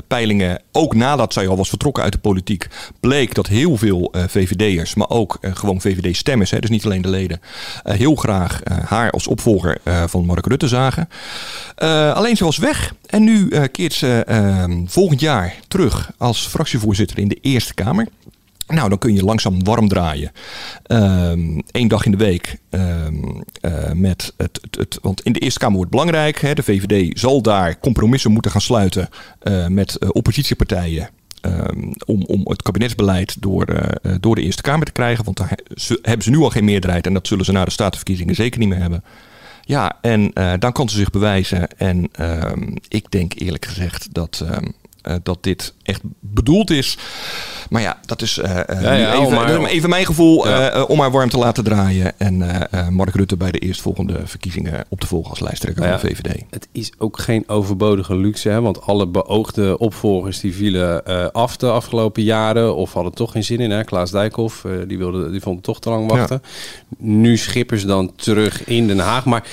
peilingen, 0.07 0.61
ook 0.73 0.95
nadat 0.95 1.33
zij 1.33 1.49
al 1.49 1.57
was 1.57 1.69
vertrokken 1.69 2.03
uit 2.03 2.13
de 2.13 2.19
politiek, 2.19 2.67
bleek 3.01 3.35
dat 3.35 3.47
heel 3.47 3.77
veel 3.77 4.13
VVD'ers, 4.13 4.95
maar 4.95 5.09
ook 5.09 5.39
gewoon 5.41 5.81
VVD-stemmers, 5.81 6.51
dus 6.51 6.71
niet 6.71 6.85
alleen 6.85 7.03
de 7.03 7.09
leden, 7.09 7.41
heel 7.83 8.15
graag 8.15 8.61
haar 8.85 9.11
als 9.11 9.27
opvolger 9.27 9.79
van 10.07 10.27
Mark 10.27 10.47
Rutte 10.47 10.69
zagen. 10.69 11.09
alleen 12.15 12.37
ze 12.37 12.45
was 12.45 12.59
weg 12.59 12.95
en 13.07 13.25
nu 13.25 13.49
keert 13.73 13.93
ze 13.93 14.23
ehm, 14.27 14.87
volgend 14.87 15.21
jaar 15.21 15.55
terug 15.69 16.11
als 16.19 16.47
fractievoorzitter 16.47 17.19
in 17.19 17.29
de 17.29 17.39
Eerste 17.41 17.75
Kamer. 17.75 18.07
Nou, 18.71 18.89
dan 18.89 18.99
kun 18.99 19.15
je 19.15 19.25
langzaam 19.25 19.65
warm 19.65 19.89
draaien. 19.89 20.33
Eén 20.83 21.63
ehm, 21.73 21.89
dag 21.89 22.05
in 22.05 22.11
de 22.11 22.17
week. 22.17 22.59
Um, 22.71 23.43
uh, 23.63 23.93
met 23.93 24.35
het, 24.37 24.61
het, 24.71 24.99
want 25.03 25.23
in 25.23 25.33
de 25.33 25.39
Eerste 25.39 25.59
Kamer 25.59 25.77
wordt 25.77 25.91
belangrijk. 25.91 26.41
Hè, 26.41 26.55
de 26.55 26.63
VVD 26.63 27.19
zal 27.19 27.43
daar 27.43 27.79
compromissen 27.79 28.33
moeten 28.33 28.51
gaan 28.51 28.61
sluiten 28.61 29.09
uh, 29.43 29.67
met 29.67 29.97
uh, 30.01 30.09
oppositiepartijen. 30.13 31.09
Um, 31.43 31.93
om, 32.07 32.25
om 32.25 32.41
het 32.45 32.63
kabinetsbeleid 32.63 33.43
door, 33.43 33.67
door 34.21 34.35
de 34.35 34.43
Eerste 34.43 34.63
Kamer 34.63 34.87
te 34.87 34.93
krijgen. 34.93 35.25
Want 35.25 35.37
daar 35.37 35.59
hebben 36.03 36.23
ze 36.23 36.31
nu 36.31 36.39
al 36.39 36.51
geen 36.51 36.65
meerderheid. 36.65 37.07
En 37.07 37.15
dat 37.15 37.27
zullen 37.27 37.45
ze 37.45 37.53
na 37.53 37.65
de 37.65 37.71
statenverkiezingen 37.71 38.35
zeker 38.35 38.59
niet 38.59 38.69
meer 38.69 38.79
hebben. 38.79 39.05
Ja, 39.63 39.99
en 40.01 40.33
dan 40.59 40.73
kan 40.73 40.89
ze 40.89 40.97
zich 40.97 41.11
bewijzen. 41.11 41.69
En 41.79 42.11
ik 42.89 43.11
denk 43.11 43.33
eerlijk 43.35 43.65
gezegd 43.65 44.09
dat 44.15 44.45
uh, 45.09 45.15
dat 45.23 45.39
dit 45.41 45.75
echt 45.83 46.01
bedoeld 46.21 46.71
is. 46.71 46.99
Maar 47.71 47.83
ja, 47.83 47.99
dat 48.07 48.23
is 48.23 48.39
uh, 48.39 48.45
ja, 48.45 48.93
ja, 48.95 49.13
even, 49.15 49.35
maar, 49.35 49.65
even, 49.65 49.89
mijn 49.89 50.07
gevoel 50.07 50.49
ja. 50.49 50.83
om 50.83 51.01
haar 51.01 51.11
warm 51.11 51.29
te 51.29 51.39
laten 51.39 51.65
draaien. 51.65 52.19
En 52.19 52.37
Mark 52.91 53.15
Rutte 53.15 53.37
bij 53.37 53.51
de 53.51 53.59
eerstvolgende 53.59 54.21
verkiezingen 54.25 54.85
op 54.89 55.01
te 55.01 55.07
volgen 55.07 55.31
als 55.31 55.41
lijsttrekker 55.41 55.83
van 55.83 55.93
de 55.93 55.99
VVD. 55.99 56.43
Het 56.51 56.69
is 56.73 56.93
ook 56.99 57.19
geen 57.19 57.49
overbodige 57.49 58.17
luxe, 58.17 58.49
hè, 58.49 58.61
want 58.61 58.83
alle 58.83 59.07
beoogde 59.07 59.79
opvolgers 59.79 60.41
die 60.41 60.55
vielen 60.55 61.05
af 61.33 61.57
de 61.57 61.71
afgelopen 61.71 62.23
jaren 62.23 62.75
of 62.77 62.93
hadden 62.93 63.13
toch 63.15 63.33
geen 63.33 63.45
zin 63.45 63.61
in. 63.61 63.71
Hè. 63.71 63.85
Klaas 63.85 64.11
Dijkhoff, 64.11 64.67
die, 64.87 64.99
wilde, 64.99 65.31
die 65.31 65.41
vond 65.41 65.57
het 65.57 65.65
toch 65.65 65.81
te 65.81 65.91
lang 65.91 66.11
wachten. 66.11 66.43
Nu 66.99 67.37
schippers 67.37 67.85
dan 67.85 68.13
terug 68.17 68.65
in 68.65 68.87
Den 68.87 68.99
Haag. 68.99 69.25
Maar 69.25 69.45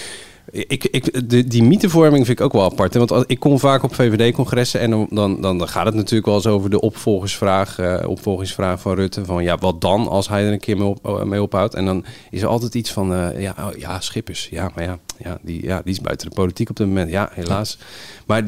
ik, 0.51 0.83
ik, 0.83 1.29
de, 1.29 1.47
die 1.47 1.63
mythevorming 1.63 2.25
vind 2.25 2.39
ik 2.39 2.45
ook 2.45 2.53
wel 2.53 2.63
apart. 2.63 2.93
Want 2.93 3.23
ik 3.27 3.39
kom 3.39 3.59
vaak 3.59 3.83
op 3.83 3.95
VVD-congressen 3.95 4.79
en 4.79 4.89
dan, 4.89 5.07
dan, 5.09 5.41
dan 5.41 5.67
gaat 5.67 5.85
het 5.85 5.95
natuurlijk 5.95 6.25
wel 6.25 6.35
eens 6.35 6.47
over 6.47 6.69
de 6.69 6.81
opvolgersvraag, 6.81 7.79
uh, 7.79 8.03
opvolgingsvraag 8.07 8.81
van 8.81 8.95
Rutte. 8.95 9.25
Van 9.25 9.43
ja, 9.43 9.57
wat 9.57 9.81
dan 9.81 10.07
als 10.07 10.29
hij 10.29 10.45
er 10.45 10.51
een 10.51 10.59
keer 10.59 10.77
mee, 10.77 10.87
op, 10.87 11.23
mee 11.25 11.41
ophoudt? 11.41 11.73
En 11.73 11.85
dan 11.85 12.05
is 12.29 12.41
er 12.41 12.47
altijd 12.47 12.75
iets 12.75 12.91
van, 12.91 13.13
uh, 13.13 13.41
ja, 13.41 13.55
oh, 13.59 13.77
ja, 13.77 13.99
Schippers. 13.99 14.47
Ja, 14.49 14.71
maar 14.75 14.83
ja, 14.83 14.99
ja, 15.19 15.37
die, 15.41 15.63
ja, 15.63 15.81
die 15.83 15.93
is 15.93 16.01
buiten 16.01 16.29
de 16.29 16.35
politiek 16.35 16.69
op 16.69 16.75
dit 16.75 16.87
moment. 16.87 17.11
Ja, 17.11 17.29
helaas. 17.33 17.77
Maar 18.25 18.43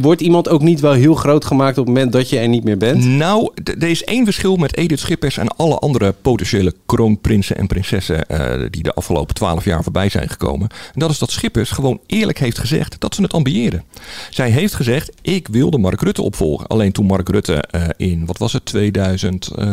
wordt 0.00 0.20
iemand 0.20 0.48
ook 0.48 0.62
niet 0.62 0.80
wel 0.80 0.92
heel 0.92 1.14
groot 1.14 1.44
gemaakt 1.44 1.78
op 1.78 1.86
het 1.86 1.94
moment 1.94 2.12
dat 2.12 2.28
je 2.28 2.38
er 2.38 2.48
niet 2.48 2.64
meer 2.64 2.76
bent? 2.76 3.04
Nou, 3.04 3.50
er 3.64 3.88
is 3.88 4.04
één 4.04 4.24
verschil 4.24 4.56
met 4.56 4.76
Edith 4.76 4.98
Schippers 4.98 5.36
en 5.36 5.48
alle 5.48 5.78
andere 5.78 6.14
potentiële 6.22 6.74
kroonprinsen 6.86 7.56
en 7.56 7.66
prinsessen 7.66 8.26
die 8.70 8.82
de 8.82 8.94
afgelopen 8.94 9.34
twaalf 9.34 9.64
jaar 9.64 9.82
voorbij 9.82 10.08
zijn 10.08 10.28
gekomen. 10.28 10.68
En 10.68 11.00
dat 11.00 11.10
is 11.10 11.18
dat 11.18 11.30
Schippers 11.30 11.70
gewoon 11.70 12.00
eerlijk 12.06 12.38
heeft 12.38 12.58
gezegd 12.58 12.96
dat 12.98 13.14
ze 13.14 13.22
het 13.22 13.32
ambiëren. 13.32 13.84
Zij 14.30 14.50
heeft 14.50 14.74
gezegd, 14.74 15.12
ik 15.22 15.48
wilde 15.48 15.78
Mark 15.78 16.00
Rutte 16.00 16.22
opvolgen. 16.22 16.66
Alleen 16.66 16.92
toen 16.92 17.06
Mark 17.06 17.28
Rutte 17.28 17.64
uh, 17.74 17.82
in, 17.96 18.26
wat 18.26 18.38
was 18.38 18.52
het, 18.52 18.64
2000, 18.64 19.50
uh, 19.58 19.66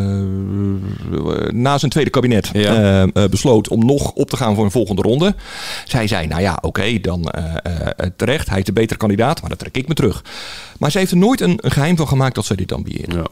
na 1.49 1.77
zijn 1.77 1.91
tweede 1.91 2.09
kabinet 2.09 2.49
ja. 2.53 3.07
besloot 3.29 3.67
om 3.67 3.85
nog 3.85 4.11
op 4.11 4.29
te 4.29 4.37
gaan 4.37 4.55
voor 4.55 4.63
een 4.63 4.71
volgende 4.71 5.01
ronde. 5.01 5.35
Zij 5.85 6.07
zei, 6.07 6.27
nou 6.27 6.36
ja, 6.41 6.53
oké, 6.53 6.67
okay, 6.67 7.01
dan 7.01 7.31
terecht, 8.15 8.49
hij 8.49 8.59
is 8.59 8.65
de 8.65 8.73
betere 8.73 8.99
kandidaat, 8.99 9.39
maar 9.39 9.49
dan 9.49 9.57
trek 9.57 9.77
ik 9.77 9.87
me 9.87 9.93
terug. 9.93 10.23
Maar 10.79 10.91
zij 10.91 11.01
heeft 11.01 11.13
er 11.13 11.19
nooit 11.19 11.41
een, 11.41 11.59
een 11.61 11.71
geheim 11.71 11.97
van 11.97 12.07
gemaakt 12.07 12.35
dat 12.35 12.45
zij 12.45 12.55
dit 12.55 12.71
ambiëren. 12.71 13.17
Ja 13.17 13.25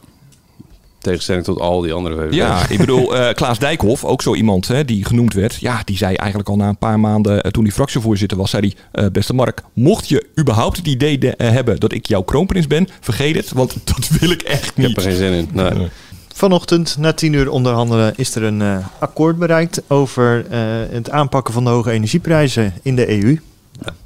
tegenstelling 1.06 1.44
tot 1.44 1.60
al 1.60 1.80
die 1.80 1.92
andere 1.92 2.14
VVD's. 2.14 2.36
Ja, 2.36 2.66
ik 2.68 2.78
bedoel, 2.78 3.16
uh, 3.16 3.28
Klaas 3.32 3.58
Dijkhoff, 3.58 4.04
ook 4.04 4.22
zo 4.22 4.34
iemand 4.34 4.68
hè, 4.68 4.84
die 4.84 5.04
genoemd 5.04 5.34
werd. 5.34 5.54
Ja, 5.54 5.82
die 5.84 5.96
zei 5.96 6.14
eigenlijk 6.14 6.48
al 6.48 6.56
na 6.56 6.68
een 6.68 6.78
paar 6.78 7.00
maanden, 7.00 7.34
uh, 7.34 7.40
toen 7.50 7.64
hij 7.64 7.72
fractievoorzitter 7.72 8.38
was, 8.38 8.50
zei 8.50 8.72
hij, 8.92 9.04
uh, 9.04 9.10
beste 9.10 9.34
Mark, 9.34 9.62
mocht 9.72 10.08
je 10.08 10.26
überhaupt 10.38 10.76
het 10.76 10.86
idee 10.86 11.18
de, 11.18 11.34
hebben 11.36 11.80
dat 11.80 11.92
ik 11.92 12.06
jouw 12.06 12.22
kroonprins 12.22 12.66
ben, 12.66 12.88
vergeet 13.00 13.36
het, 13.36 13.52
want 13.52 13.76
dat 13.94 14.08
wil 14.20 14.30
ik 14.30 14.42
echt 14.42 14.76
niet. 14.76 14.88
Ik 14.88 14.96
heb 14.96 15.04
er 15.04 15.10
geen 15.10 15.20
zin 15.20 15.32
in. 15.32 15.48
Nee. 15.52 15.88
Vanochtend, 16.36 16.96
na 16.98 17.12
tien 17.12 17.32
uur 17.32 17.50
onderhandelen, 17.50 18.12
is 18.16 18.34
er 18.34 18.42
een 18.42 18.82
akkoord 18.98 19.38
bereikt 19.38 19.82
over 19.88 20.44
het 20.90 21.10
aanpakken 21.10 21.54
van 21.54 21.64
de 21.64 21.70
hoge 21.70 21.90
energieprijzen 21.90 22.74
in 22.82 22.96
de 22.96 23.22
EU. 23.22 23.40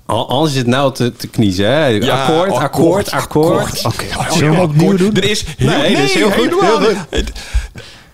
Anders 0.06 0.50
is 0.50 0.58
het 0.58 0.66
nou 0.66 0.94
te, 0.94 1.12
te 1.12 1.28
kniezen, 1.28 1.66
hè? 1.66 1.86
Ja, 1.86 2.24
akkoord, 2.24 2.52
akkoord, 2.52 3.10
akkoord. 3.10 3.84
Oké, 3.84 4.04
zullen 4.32 4.54
we 4.54 4.60
opnieuw 4.60 4.96
doen? 4.96 5.14
Er 5.14 5.30
is 5.30 5.44
heel, 5.56 5.68
nee, 5.68 5.96
nee, 5.96 6.04
is 6.04 6.14
heel 6.14 6.30
goed. 6.30 6.60
Heel 6.60 6.78
goed. 6.78 7.32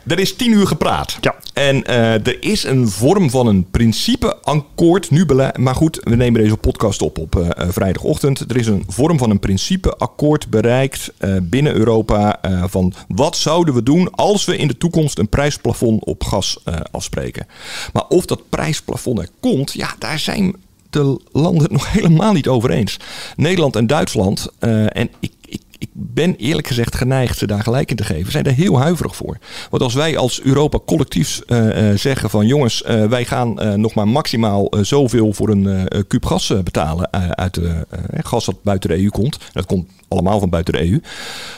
Er 0.06 0.18
is 0.18 0.36
tien 0.36 0.52
uur 0.52 0.66
gepraat. 0.66 1.18
Ja. 1.20 1.34
En 1.52 1.76
uh, 1.90 2.12
er 2.12 2.42
is 2.42 2.64
een 2.64 2.88
vorm 2.88 3.30
van 3.30 3.46
een 3.46 3.70
principeakkoord 3.70 5.10
nu 5.10 5.26
Maar 5.56 5.74
goed, 5.74 6.00
we 6.02 6.16
nemen 6.16 6.42
deze 6.42 6.56
podcast 6.56 7.02
op 7.02 7.18
op 7.18 7.36
uh, 7.36 7.48
vrijdagochtend. 7.68 8.40
Er 8.40 8.56
is 8.56 8.66
een 8.66 8.84
vorm 8.88 9.18
van 9.18 9.30
een 9.30 9.38
principeakkoord 9.38 10.50
bereikt 10.50 11.12
uh, 11.18 11.36
binnen 11.42 11.74
Europa. 11.74 12.40
van 12.68 12.92
wat 13.08 13.36
zouden 13.36 13.74
we 13.74 13.82
doen 13.82 14.10
als 14.10 14.44
we 14.44 14.56
in 14.56 14.68
de 14.68 14.78
toekomst 14.78 15.18
een 15.18 15.28
prijsplafond 15.28 16.04
op 16.04 16.24
gas 16.24 16.58
afspreken. 16.90 17.46
Maar 17.92 18.04
of 18.08 18.26
dat 18.26 18.48
prijsplafond 18.48 19.18
er 19.18 19.28
komt, 19.40 19.72
ja, 19.72 19.94
daar 19.98 20.18
zijn 20.18 20.56
de 20.90 21.20
landen 21.32 21.62
het 21.62 21.72
nog 21.72 21.92
helemaal 21.98 22.32
niet 22.32 22.48
over 22.48 22.70
eens. 22.70 22.96
Nederland 23.36 23.76
en 23.76 23.86
Duitsland, 23.86 24.48
en 24.58 25.10
ik, 25.20 25.32
ik, 25.46 25.60
ik 25.78 25.88
ben 25.92 26.36
eerlijk 26.36 26.66
gezegd 26.66 26.94
geneigd 26.94 27.38
ze 27.38 27.46
daar 27.46 27.62
gelijk 27.62 27.90
in 27.90 27.96
te 27.96 28.04
geven, 28.04 28.32
zijn 28.32 28.44
er 28.44 28.52
heel 28.52 28.78
huiverig 28.78 29.16
voor. 29.16 29.38
Want 29.70 29.82
als 29.82 29.94
wij 29.94 30.16
als 30.16 30.40
Europa 30.40 30.78
collectief 30.86 31.42
uh, 31.46 31.90
uh, 31.90 31.98
zeggen 31.98 32.30
van 32.30 32.46
jongens, 32.46 32.82
wij 33.08 33.24
gaan 33.24 33.80
nog 33.80 33.94
maar 33.94 34.08
maximaal 34.08 34.72
zoveel 34.80 35.32
voor 35.32 35.48
een 35.48 35.88
kuub 36.06 36.24
gas 36.24 36.52
betalen 36.64 37.12
uit 37.36 37.54
de 37.54 37.86
gas 38.22 38.44
dat 38.44 38.62
buiten 38.62 38.90
de 38.90 39.02
EU 39.02 39.08
komt. 39.08 39.38
Dat 39.52 39.66
komt 39.66 39.88
allemaal 40.08 40.38
van 40.38 40.50
buiten 40.50 40.72
de 40.72 40.90
EU, 40.90 41.00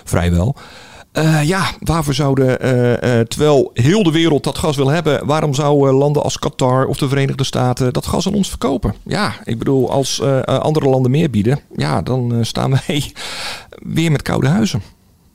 vrijwel. 0.05 0.57
Uh, 1.19 1.43
ja, 1.45 1.71
waarvoor 1.81 2.15
zouden, 2.15 2.65
uh, 2.65 2.91
uh, 2.91 3.21
terwijl 3.21 3.71
heel 3.75 4.03
de 4.03 4.11
wereld 4.11 4.45
dat 4.45 4.59
gas 4.59 4.77
wil 4.77 4.89
hebben, 4.89 5.27
waarom 5.27 5.55
zouden 5.55 5.95
landen 5.95 6.23
als 6.23 6.39
Qatar 6.39 6.87
of 6.87 6.97
de 6.97 7.09
Verenigde 7.09 7.45
Staten 7.45 7.93
dat 7.93 8.07
gas 8.07 8.27
aan 8.27 8.35
ons 8.35 8.49
verkopen? 8.49 8.95
Ja, 9.03 9.35
ik 9.45 9.59
bedoel, 9.59 9.91
als 9.91 10.23
andere 10.45 10.89
landen 10.89 11.11
meer 11.11 11.31
bieden, 11.31 11.61
ja, 11.77 12.03
dan 12.03 12.39
staan 12.45 12.71
wij 12.71 13.13
weer 13.97 14.11
met 14.11 14.23
koude 14.23 14.49
huizen. 14.49 14.83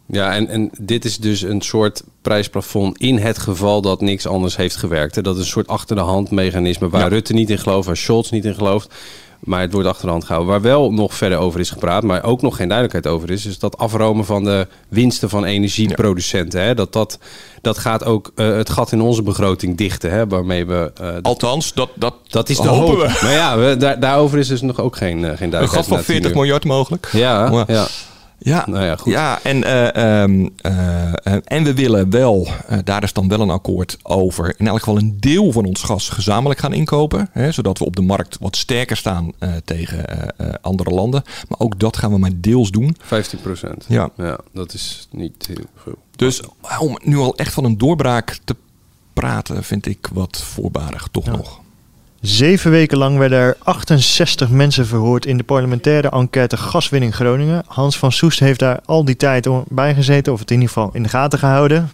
Ja, 0.06 0.34
en, 0.34 0.48
en 0.48 0.70
dit 0.80 1.06
is 1.06 1.18
dus 1.18 1.42
een 1.42 1.62
soort 1.62 2.04
prijsplafond 2.22 2.98
in 2.98 3.18
het 3.18 3.38
geval 3.38 3.82
dat 3.82 4.02
niks 4.02 4.28
anders 4.28 4.56
heeft 4.56 4.76
gewerkt. 4.76 5.24
Dat 5.24 5.36
is 5.36 5.42
een 5.42 5.48
soort 5.48 5.68
achter 5.68 5.96
de 5.96 6.02
hand 6.02 6.32
mechanisme 6.32 6.90
waar 6.90 7.10
Rutte 7.10 7.34
niet 7.34 7.50
in 7.50 7.58
gelooft, 7.58 7.88
waar 7.88 7.98
Scholz 7.98 8.30
niet 8.30 8.46
in 8.46 8.56
gelooft. 8.56 8.94
Maar 9.44 9.62
het 9.62 9.74
wordt 9.74 9.88
achter 9.88 10.06
de 10.06 10.12
hand 10.12 10.24
gehouden. 10.24 10.52
Waar 10.52 10.62
wel 10.62 10.92
nog 10.92 11.14
verder 11.14 11.38
over 11.38 11.60
is 11.60 11.70
gepraat, 11.70 12.04
maar 12.04 12.24
ook 12.24 12.42
nog 12.42 12.56
geen 12.56 12.68
duidelijkheid 12.68 13.16
over 13.16 13.30
is, 13.30 13.46
is 13.46 13.60
dat 13.60 13.78
afromen 13.78 14.26
van 14.26 14.44
de 14.44 14.68
winsten 14.88 15.30
van 15.30 15.46
energieproducenten. 15.46 16.62
Hè? 16.62 16.76
Dat, 16.76 16.94
dat, 16.94 17.20
dat 17.62 17.78
gaat 17.78 18.06
ook 18.06 18.32
uh, 18.36 18.56
het 18.56 18.70
gat 18.70 18.92
in 18.92 19.02
onze 19.02 19.22
begroting 19.22 19.78
dichten. 19.78 20.12
Hè? 20.12 20.28
Waarmee 20.28 20.66
we. 20.66 20.92
Uh, 21.02 21.08
Althans, 21.22 21.74
dat, 21.74 21.90
dat, 21.96 22.16
dat 22.28 22.50
is 22.50 22.58
de 22.58 22.68
hoop. 22.68 22.98
We. 22.98 23.20
Maar 23.22 23.32
ja, 23.32 23.58
we, 23.58 23.78
daar, 23.78 24.00
daarover 24.00 24.40
is 24.40 24.48
dus 24.48 24.62
nog 24.62 24.80
ook 24.80 24.96
geen, 24.96 25.18
uh, 25.18 25.28
geen 25.28 25.50
duidelijkheid. 25.50 25.72
Een 25.72 25.84
gat 25.84 26.06
van 26.06 26.16
40 26.16 26.34
miljard 26.34 26.66
mogelijk. 26.66 27.10
Ja, 27.12 27.50
ja. 27.52 27.64
Ja, 27.68 27.88
nou 28.44 28.84
ja, 28.84 28.96
goed. 28.96 29.14
ja 29.14 29.40
en, 29.44 29.58
uh, 29.58 30.22
um, 30.22 30.50
uh, 30.66 31.14
en 31.44 31.64
we 31.64 31.74
willen 31.74 32.10
wel, 32.10 32.48
uh, 32.70 32.78
daar 32.84 33.04
is 33.04 33.14
dan 33.14 33.28
wel 33.28 33.40
een 33.40 33.50
akkoord 33.50 33.98
over, 34.04 34.56
in 34.58 34.68
elk 34.68 34.80
geval 34.80 34.98
een 34.98 35.18
deel 35.20 35.52
van 35.52 35.66
ons 35.66 35.84
gas 35.84 36.10
gezamenlijk 36.10 36.60
gaan 36.60 36.74
inkopen. 36.74 37.30
Hè, 37.32 37.52
zodat 37.52 37.80
we 37.80 37.86
op 37.86 37.96
de 37.96 38.02
markt 38.02 38.38
wat 38.40 38.56
sterker 38.56 38.98
staan 38.98 39.32
tegen 39.64 40.06
andere 40.62 40.90
landen. 40.90 41.24
Maar 41.48 41.60
ook 41.60 41.80
dat 41.80 41.98
gaan 41.98 42.12
we 42.12 42.18
maar 42.18 42.32
deels 42.36 42.72
doen. 42.72 42.96
15 43.00 43.42
procent. 43.42 43.86
Ja. 43.88 44.10
ja, 44.18 44.40
dat 44.52 44.74
is 44.74 45.08
niet 45.12 45.48
heel 45.48 45.66
veel. 45.76 45.98
Dus 46.16 46.42
om 46.80 46.98
nu 47.04 47.18
al 47.18 47.36
echt 47.36 47.54
van 47.54 47.64
een 47.64 47.78
doorbraak 47.78 48.38
te 48.44 48.56
praten, 49.14 49.64
vind 49.64 49.86
ik 49.86 50.10
wat 50.14 50.38
voorbarig 50.42 51.08
toch 51.12 51.26
nog. 51.26 51.62
Zeven 52.24 52.72
weken 52.72 52.98
lang 52.98 53.18
werden 53.18 53.38
er 53.38 53.58
68 53.60 54.50
mensen 54.50 54.88
verhoord 54.88 55.26
in 55.26 55.38
de 55.38 55.44
parlementaire 55.44 56.10
enquête 56.10 56.58
Gaswinning 56.58 57.16
Groningen. 57.16 57.64
Hans 57.68 57.98
van 57.98 58.12
Soest 58.12 58.40
heeft 58.40 58.60
daar 58.60 58.80
al 58.86 59.06
die 59.06 59.18
tijd 59.18 59.50
bij 59.68 59.94
gezeten, 59.94 60.34
of 60.34 60.40
het 60.40 60.52
in 60.52 60.56
ieder 60.56 60.74
geval 60.74 60.90
in 60.94 61.04
de 61.04 61.10
gaten 61.10 61.40
gehouden. 61.40 61.90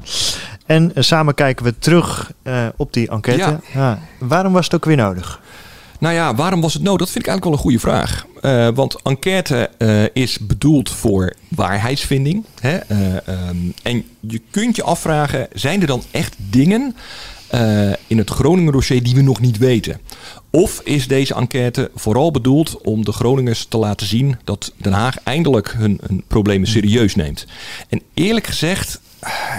En 0.65 0.91
uh, 0.95 1.03
samen 1.03 1.33
kijken 1.33 1.65
we 1.65 1.79
terug 1.79 2.31
uh, 2.43 2.65
op 2.75 2.93
die 2.93 3.09
enquête. 3.09 3.38
Ja. 3.38 3.59
Ja. 3.74 4.00
Waarom 4.19 4.53
was 4.53 4.65
het 4.65 4.75
ook 4.75 4.86
weer 4.86 4.95
nodig? 4.95 5.41
Nou 6.00 6.13
ja, 6.13 6.36
waarom 6.36 6.62
was 6.62 6.74
het 6.74 6.83
nodig? 6.83 7.00
Dat 7.00 7.09
vind 7.09 7.25
ik 7.25 7.31
eigenlijk 7.31 7.63
wel 7.63 7.74
een 7.74 7.79
goede 7.79 7.98
vraag. 7.98 8.25
Uh, 8.41 8.75
want 8.75 9.01
enquête 9.01 9.69
is 10.13 10.39
bedoeld 10.39 10.89
voor 10.89 11.33
waarheidsvinding. 11.48 12.45
Hè? 12.59 12.75
Um, 13.50 13.74
en 13.83 14.03
je 14.19 14.41
kunt 14.51 14.75
je 14.75 14.83
afvragen, 14.83 15.48
zijn 15.53 15.81
er 15.81 15.88
dan 15.88 16.03
echt 16.12 16.36
dingen 16.38 16.95
uh, 17.53 17.94
in 18.08 18.18
het 18.18 18.29
Groningen 18.29 18.74
dossier 18.74 19.03
die 19.03 19.15
we 19.15 19.22
nog 19.22 19.39
niet 19.39 19.58
weten? 19.58 20.00
Of 20.50 20.82
is 20.84 21.08
deze 21.08 21.34
enquête 21.34 21.91
vooral 21.96 22.32
bedoeld 22.32 22.82
om 22.82 23.06
de 23.06 23.12
Groningers 23.12 23.65
te 23.65 23.77
laten 23.77 24.08
zien 24.08 24.38
dat 24.44 24.74
Den 24.77 24.94
Haag 24.94 25.18
eindelijk 25.24 25.72
hun, 25.72 26.00
hun 26.08 26.24
problemen 26.27 26.68
serieus 26.68 27.15
neemt? 27.15 27.46
En 27.89 28.01
eerlijk 28.13 28.48
gezegd 28.48 29.00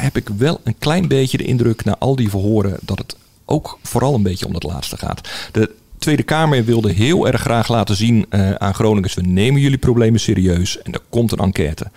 heb 0.01 0.17
ik 0.17 0.29
wel 0.37 0.61
een 0.65 0.79
klein 0.79 1.09
beetje 1.09 1.37
de 1.37 1.45
indruk 1.45 1.85
na 1.85 1.97
al 1.99 2.17
die 2.17 2.31
verhoren 2.31 2.79
dat 2.83 2.99
het 2.99 3.17
ook 3.45 3.79
vooral 3.83 4.15
een 4.15 4.23
beetje 4.23 4.47
om 4.47 4.53
dat 4.53 4.63
laatste 4.63 4.97
gaat. 4.97 5.29
De 5.53 5.71
Tweede 5.99 6.23
Kamer 6.23 6.65
wilde 6.65 6.93
heel 6.93 7.27
erg 7.27 7.41
graag 7.41 7.69
laten 7.69 7.97
zien 7.97 8.27
uh, 8.31 8.51
aan 8.51 8.75
Groningers: 8.75 9.15
we 9.15 9.23
nemen 9.23 9.61
jullie 9.61 9.79
problemen 9.79 10.21
serieus 10.21 10.83
en 10.83 10.93
er 10.93 11.01
komt 11.09 11.33
een 11.33 11.39
enquête. 11.39 11.91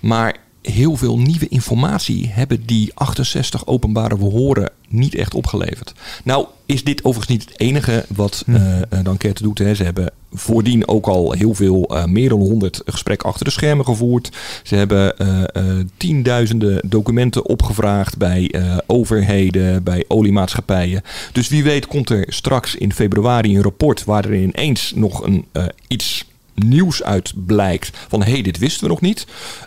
Maar 0.00 0.36
heel 0.62 0.96
veel 0.96 1.18
nieuwe 1.18 1.48
informatie 1.48 2.28
hebben 2.28 2.66
die 2.66 2.90
68 2.94 3.66
openbare 3.66 4.16
verhoren 4.16 4.70
niet 4.88 5.14
echt 5.14 5.34
opgeleverd. 5.34 5.94
Nou 6.24 6.46
is 6.66 6.84
dit 6.84 7.04
overigens 7.04 7.38
niet 7.38 7.48
het 7.48 7.60
enige 7.60 8.04
wat 8.08 8.44
uh, 8.46 8.56
de 8.88 9.10
enquête 9.10 9.42
doet. 9.42 9.58
Hè. 9.58 9.74
Ze 9.74 9.84
hebben 9.84 10.10
voordien 10.32 10.88
ook 10.88 11.06
al 11.06 11.32
heel 11.32 11.54
veel, 11.54 11.96
uh, 11.96 12.04
meer 12.04 12.28
dan 12.28 12.38
100 12.38 12.82
gesprekken 12.84 13.28
achter 13.28 13.44
de 13.44 13.50
schermen 13.50 13.84
gevoerd. 13.84 14.30
Ze 14.62 14.74
hebben 14.74 15.14
uh, 15.22 15.84
tienduizenden 15.96 16.80
documenten 16.84 17.46
opgevraagd 17.46 18.18
bij 18.18 18.54
overheden, 18.86 19.82
bij 19.82 20.04
oliemaatschappijen. 20.08 21.02
Dus 21.32 21.48
wie 21.48 21.62
weet 21.62 21.86
komt 21.86 22.10
er 22.10 22.24
straks 22.28 22.74
in 22.74 22.92
februari 22.92 23.56
een 23.56 23.62
rapport 23.62 24.04
waar 24.04 24.24
er 24.24 24.34
ineens 24.34 24.92
nog 24.94 25.22
een, 25.22 25.46
iets 25.86 26.24
nieuws 26.54 27.02
uit 27.02 27.32
blijkt. 27.46 27.90
Van 28.08 28.22
hé, 28.22 28.32
hey, 28.32 28.42
dit 28.42 28.58
wisten 28.58 28.82
we 28.82 28.88
nog 28.88 29.00
niet. 29.00 29.26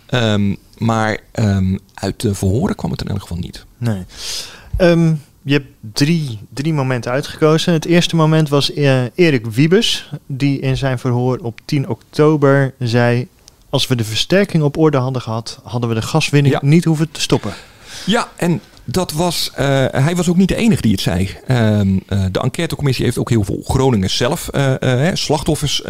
Um, 0.09 0.57
maar 0.77 1.19
um, 1.33 1.79
uit 1.93 2.21
de 2.21 2.35
verhoren 2.35 2.75
kwam 2.75 2.91
het 2.91 3.01
in 3.01 3.07
elk 3.07 3.21
geval 3.21 3.37
niet. 3.37 3.65
Nee. 3.77 4.03
Um, 4.77 5.21
je 5.41 5.53
hebt 5.53 5.67
drie, 5.93 6.39
drie 6.53 6.73
momenten 6.73 7.11
uitgekozen. 7.11 7.73
Het 7.73 7.85
eerste 7.85 8.15
moment 8.15 8.49
was 8.49 8.75
uh, 8.75 9.03
Erik 9.15 9.45
Wiebes, 9.45 10.09
die 10.25 10.59
in 10.59 10.77
zijn 10.77 10.99
verhoor 10.99 11.37
op 11.37 11.59
10 11.65 11.89
oktober 11.89 12.73
zei... 12.79 13.27
als 13.69 13.87
we 13.87 13.95
de 13.95 14.03
versterking 14.03 14.63
op 14.63 14.77
orde 14.77 14.97
hadden 14.97 15.21
gehad, 15.21 15.59
hadden 15.63 15.89
we 15.89 15.95
de 15.95 16.01
gaswinning 16.01 16.53
ja. 16.53 16.59
niet 16.63 16.83
hoeven 16.83 17.11
te 17.11 17.21
stoppen. 17.21 17.53
Ja, 18.05 18.29
en 18.35 18.61
dat 18.85 19.11
was, 19.11 19.51
uh, 19.51 19.57
hij 19.91 20.15
was 20.15 20.29
ook 20.29 20.37
niet 20.37 20.47
de 20.47 20.55
enige 20.55 20.81
die 20.81 20.91
het 20.91 21.01
zei. 21.01 21.29
Um, 21.47 22.01
uh, 22.09 22.25
de 22.31 22.39
enquêtecommissie 22.39 23.05
heeft 23.05 23.17
ook 23.17 23.29
heel 23.29 23.43
veel 23.43 23.61
Groningers 23.63 24.17
zelf, 24.17 24.49
uh, 24.55 25.09
slachtoffers 25.13 25.81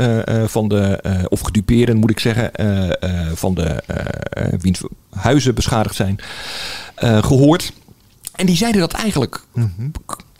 van 0.46 0.68
de, 0.68 1.00
of 1.30 1.42
gedupeerden 1.42 1.98
moet 1.98 2.10
ik 2.10 2.20
zeggen, 2.20 2.52
van 3.34 3.54
de 3.54 3.84
wiens 4.60 4.82
huizen 5.10 5.56
beschadigd 5.56 5.96
zijn, 5.96 6.20
gehoord. 7.22 7.72
En 8.36 8.46
die 8.46 8.56
zeiden 8.56 8.82
dat 8.82 8.94
eigenlijk 8.94 9.42
mm 9.54 9.74
-hmm. 9.78 9.92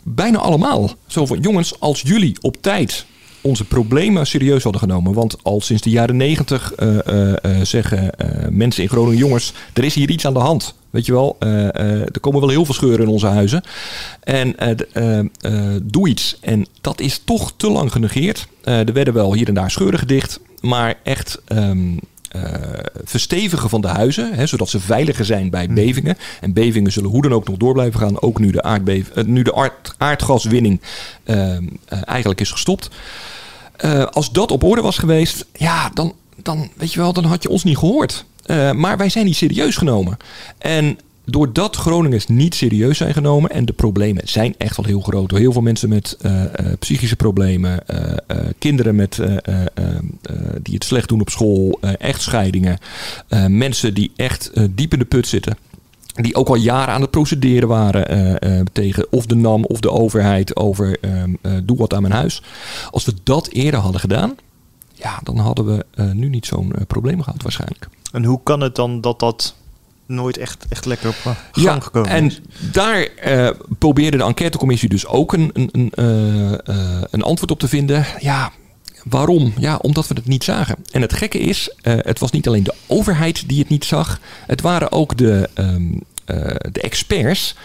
bijna 0.02 0.38
allemaal. 0.38 0.90
Zo 1.06 1.26
van, 1.26 1.40
jongens, 1.40 1.80
als 1.80 2.00
jullie 2.00 2.36
op 2.40 2.56
tijd 2.60 3.06
onze 3.40 3.64
problemen 3.64 4.26
serieus 4.26 4.62
hadden 4.62 4.80
genomen. 4.80 5.12
Want 5.12 5.36
al 5.42 5.60
sinds 5.60 5.82
de 5.82 5.90
jaren 5.90 6.16
negentig 6.16 6.72
uh, 6.78 6.96
uh, 6.96 7.32
zeggen 7.62 8.10
mensen 8.50 8.82
in 8.82 8.88
Groningen: 8.88 9.18
jongens, 9.18 9.52
er 9.72 9.84
is 9.84 9.94
hier 9.94 10.10
iets 10.10 10.26
aan 10.26 10.34
de 10.34 10.38
hand. 10.38 10.74
Weet 10.90 11.06
je 11.06 11.12
wel, 11.12 11.36
er 11.40 12.20
komen 12.20 12.40
wel 12.40 12.48
heel 12.48 12.64
veel 12.64 12.74
scheuren 12.74 13.04
in 13.06 13.12
onze 13.12 13.26
huizen. 13.26 13.62
En 14.20 14.54
doe 15.82 16.08
iets. 16.08 16.38
En 16.40 16.66
dat 16.80 17.00
is 17.00 17.20
toch 17.24 17.52
te 17.56 17.70
lang 17.70 17.92
genegeerd. 17.92 18.48
er 18.64 18.92
werden 18.92 19.14
wel 19.14 19.34
hier 19.34 19.48
en 19.48 19.54
daar 19.54 19.70
scheuren 19.70 19.98
gedicht. 19.98 20.40
Maar 20.60 20.94
echt. 21.02 21.40
Uh, 21.52 21.70
verstevigen 23.04 23.68
van 23.68 23.80
de 23.80 23.88
huizen, 23.88 24.34
hè, 24.34 24.46
zodat 24.46 24.68
ze 24.68 24.80
veiliger 24.80 25.24
zijn 25.24 25.50
bij 25.50 25.68
bevingen. 25.68 26.16
En 26.40 26.52
bevingen 26.52 26.92
zullen 26.92 27.10
hoe 27.10 27.22
dan 27.22 27.32
ook 27.32 27.48
nog 27.48 27.56
door 27.56 27.72
blijven 27.72 28.00
gaan, 28.00 28.22
ook 28.22 28.38
nu 28.38 28.50
de, 28.50 28.62
aardbev 28.62 29.08
uh, 29.14 29.24
nu 29.24 29.42
de 29.42 29.54
aard 29.54 29.94
aardgaswinning 29.98 30.80
uh, 31.24 31.56
eigenlijk 32.04 32.40
is 32.40 32.50
gestopt. 32.50 32.88
als 34.10 34.32
dat 34.32 34.50
op 34.50 34.62
orde 34.62 34.82
was 34.82 34.98
geweest, 34.98 35.46
ja, 35.52 35.90
dan, 35.94 36.14
dan, 36.42 36.70
weet 36.76 36.92
je 36.92 37.00
wel, 37.00 37.12
dan 37.12 37.24
had 37.24 37.42
je 37.42 37.48
ons 37.48 37.64
niet 37.64 37.78
gehoord. 37.78 38.24
maar 38.72 38.96
wij 38.96 39.08
zijn 39.08 39.24
niet 39.24 39.36
serieus 39.36 39.76
genomen. 39.76 40.16
En 40.58 40.98
doordat 41.26 41.76
Groningers 41.76 42.26
niet 42.26 42.54
serieus 42.54 42.98
zijn 42.98 43.12
genomen 43.12 43.50
en 43.50 43.64
de 43.64 43.72
problemen 43.72 44.28
zijn 44.28 44.54
echt 44.58 44.76
wel 44.76 44.86
heel 44.86 45.00
groot. 45.00 45.30
Heel 45.30 45.52
veel 45.52 45.62
mensen 45.62 45.88
met 45.88 46.18
uh, 46.22 46.42
uh, 46.42 46.48
psychische 46.78 47.16
problemen, 47.16 47.82
uh, 47.90 48.38
kinderen 48.58 48.94
met, 48.94 49.20
die 50.62 50.74
het 50.74 50.84
slecht 50.84 51.08
doen 51.08 51.20
op 51.20 51.30
school, 51.30 51.78
echtscheidingen, 51.98 52.78
mensen 53.48 53.94
die 53.94 54.12
echt 54.16 54.50
diep 54.70 54.92
in 54.92 54.98
de 54.98 55.04
put 55.04 55.26
zitten. 55.26 55.56
Die 56.14 56.34
ook 56.34 56.48
al 56.48 56.54
jaren 56.54 56.94
aan 56.94 57.00
het 57.00 57.10
procederen 57.10 57.68
waren 57.68 58.68
tegen 58.72 59.06
of 59.12 59.26
de 59.26 59.34
NAM 59.34 59.64
of 59.64 59.80
de 59.80 59.90
overheid 59.90 60.56
over 60.56 60.98
doe 61.64 61.76
wat 61.76 61.94
aan 61.94 62.02
mijn 62.02 62.14
huis. 62.14 62.42
Als 62.90 63.04
we 63.04 63.12
dat 63.22 63.48
eerder 63.48 63.80
hadden 63.80 64.00
gedaan, 64.00 64.34
ja, 64.94 65.20
dan 65.22 65.38
hadden 65.38 65.66
we 65.66 66.02
nu 66.12 66.28
niet 66.28 66.46
zo'n 66.46 66.72
probleem 66.86 67.22
gehad 67.22 67.42
waarschijnlijk. 67.42 67.88
En 68.12 68.24
hoe 68.24 68.40
kan 68.42 68.60
het 68.60 68.74
dan 68.74 69.00
dat 69.00 69.20
dat 69.20 69.54
nooit 70.06 70.36
echt, 70.36 70.66
echt 70.68 70.84
lekker 70.84 71.08
op 71.08 71.14
gang 71.14 71.36
ja, 71.52 71.80
gekomen 71.80 72.10
en 72.10 72.32
daar 72.72 73.08
uh, 73.26 73.50
probeerde 73.78 74.16
de 74.16 74.24
enquêtecommissie 74.24 74.88
dus 74.88 75.06
ook 75.06 75.32
een, 75.32 75.50
een, 75.52 75.68
een, 75.72 75.92
uh, 75.94 76.50
uh, 76.50 77.02
een 77.10 77.22
antwoord 77.22 77.50
op 77.50 77.58
te 77.58 77.68
vinden. 77.68 78.06
Ja, 78.20 78.52
waarom? 79.04 79.52
Ja, 79.58 79.76
omdat 79.76 80.08
we 80.08 80.14
het 80.14 80.26
niet 80.26 80.44
zagen. 80.44 80.76
En 80.90 81.00
het 81.00 81.12
gekke 81.12 81.38
is, 81.38 81.74
het 81.82 82.18
was 82.18 82.30
niet 82.30 82.46
alleen 82.46 82.62
de 82.62 82.74
overheid 82.86 83.48
die 83.48 83.58
het 83.58 83.68
niet 83.68 83.84
zag. 83.84 84.20
Het 84.46 84.60
waren 84.60 84.92
ook 84.92 85.16
de, 85.16 85.50
um, 85.54 86.00
de 86.72 86.80
experts 86.80 87.56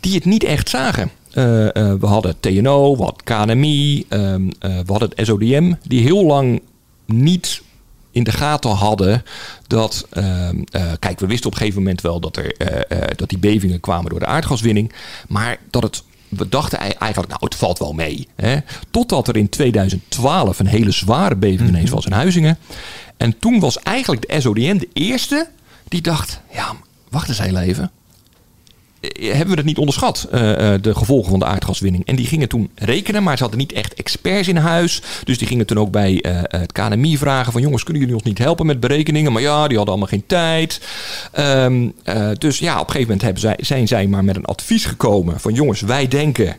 die 0.00 0.14
het 0.14 0.24
niet 0.24 0.44
echt 0.44 0.68
zagen. 0.68 1.10
we 1.32 2.06
hadden 2.06 2.40
TNO, 2.40 2.96
we 2.96 3.02
hadden 3.02 3.24
KNMI, 3.24 4.06
um, 4.08 4.50
we 4.58 4.84
hadden 4.86 5.10
het 5.14 5.26
SODM, 5.26 5.72
die 5.82 6.02
heel 6.02 6.24
lang 6.24 6.62
niet 7.06 7.62
in 8.14 8.24
de 8.24 8.32
gaten 8.32 8.70
hadden 8.70 9.22
dat, 9.66 10.06
uh, 10.12 10.48
uh, 10.48 10.92
kijk, 10.98 11.20
we 11.20 11.26
wisten 11.26 11.46
op 11.46 11.52
een 11.52 11.58
gegeven 11.58 11.82
moment 11.82 12.00
wel 12.00 12.20
dat, 12.20 12.36
er, 12.36 12.54
uh, 12.92 13.00
dat 13.16 13.28
die 13.28 13.38
bevingen 13.38 13.80
kwamen 13.80 14.10
door 14.10 14.18
de 14.18 14.26
aardgaswinning, 14.26 14.92
maar 15.28 15.56
dat 15.70 15.82
het 15.82 16.02
we 16.28 16.48
dachten 16.48 16.78
eigenlijk, 16.78 17.28
nou, 17.28 17.40
het 17.44 17.54
valt 17.54 17.78
wel 17.78 17.92
mee. 17.92 18.28
Hè? 18.36 18.56
Totdat 18.90 19.28
er 19.28 19.36
in 19.36 19.48
2012 19.48 20.58
een 20.58 20.66
hele 20.66 20.90
zware 20.90 21.36
beving 21.36 21.68
ineens 21.68 21.90
was 21.90 22.06
in 22.06 22.12
Huizingen. 22.12 22.58
En 23.16 23.38
toen 23.38 23.60
was 23.60 23.78
eigenlijk 23.78 24.28
de 24.28 24.40
SODM 24.40 24.78
de 24.78 24.88
eerste 24.92 25.48
die 25.88 26.02
dacht, 26.02 26.40
ja, 26.52 26.74
wacht 27.10 27.28
eens 27.28 27.38
heel 27.38 27.56
even. 27.56 27.90
Eh, 29.12 29.30
hebben 29.30 29.48
we 29.48 29.56
het 29.56 29.64
niet 29.64 29.78
onderschat, 29.78 30.28
eh, 30.30 30.74
eh, 30.74 30.82
de 30.82 30.94
gevolgen 30.94 31.30
van 31.30 31.38
de 31.38 31.44
aardgaswinning. 31.44 32.06
En 32.06 32.16
die 32.16 32.26
gingen 32.26 32.48
toen 32.48 32.70
rekenen, 32.74 33.22
maar 33.22 33.36
ze 33.36 33.42
hadden 33.42 33.60
niet 33.60 33.72
echt 33.72 33.94
experts 33.94 34.48
in 34.48 34.56
huis. 34.56 35.02
Dus 35.24 35.38
die 35.38 35.46
gingen 35.46 35.66
toen 35.66 35.78
ook 35.78 35.90
bij 35.90 36.24
het 36.48 36.72
KNMI 36.72 37.18
vragen 37.18 37.52
van... 37.52 37.60
jongens, 37.60 37.82
kunnen 37.82 38.02
jullie 38.02 38.16
ons 38.16 38.24
niet 38.24 38.38
helpen 38.38 38.66
met 38.66 38.80
berekeningen? 38.80 39.32
Maar 39.32 39.42
ja, 39.42 39.66
die 39.66 39.76
hadden 39.76 39.94
allemaal 39.94 40.08
geen 40.08 40.26
tijd. 40.26 40.80
Ehm, 41.32 41.88
dus 42.38 42.58
ja, 42.58 42.72
op 42.72 42.86
een 42.86 42.92
gegeven 42.92 43.00
moment 43.00 43.22
hebben 43.22 43.40
zij, 43.40 43.56
zijn 43.58 43.88
zij 43.88 44.06
maar 44.06 44.24
met 44.24 44.36
een 44.36 44.44
advies 44.44 44.84
gekomen... 44.84 45.40
van 45.40 45.54
jongens, 45.54 45.80
wij 45.80 46.08
denken 46.08 46.56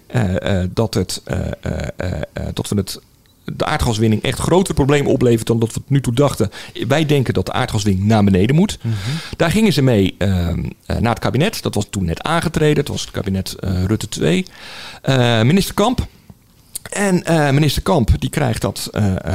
dat, 0.74 0.94
het, 0.94 1.22
dat 2.54 2.70
we 2.70 2.76
het 2.76 3.00
de 3.46 3.66
aardgaswinning 3.66 4.22
echt 4.22 4.40
grotere 4.40 4.74
problemen 4.74 5.12
oplevert 5.12 5.48
dan 5.48 5.60
dat 5.60 5.74
we 5.74 5.80
het 5.80 5.90
nu 5.90 6.02
toe 6.02 6.14
dachten. 6.14 6.52
Wij 6.88 7.06
denken 7.06 7.34
dat 7.34 7.46
de 7.46 7.54
aardgaswinning 7.54 8.06
naar 8.06 8.24
beneden 8.24 8.56
moet. 8.56 8.78
Mhm. 8.82 8.96
Daar 9.38 9.52
gingen 9.52 9.74
ze 9.74 9.82
mee 9.82 10.16
uh, 10.18 10.28
naar 10.86 11.14
het 11.14 11.20
kabinet. 11.20 11.62
Dat 11.62 11.76
was 11.76 11.88
toen 11.90 12.06
net 12.06 12.22
aangetreden. 12.22 12.78
Het 12.78 12.88
was 12.88 13.02
het 13.02 13.12
kabinet 13.12 13.56
uh, 13.60 13.84
Rutte 13.84 14.08
2. 14.08 14.46
Uh, 15.06 15.40
eh, 15.40 15.46
minister 15.46 15.74
Kamp. 15.74 16.08
En 16.90 17.24
minister 17.54 17.82
Kamp 17.82 18.10
die 18.20 18.30
krijgt 18.30 18.62
dat 18.62 18.90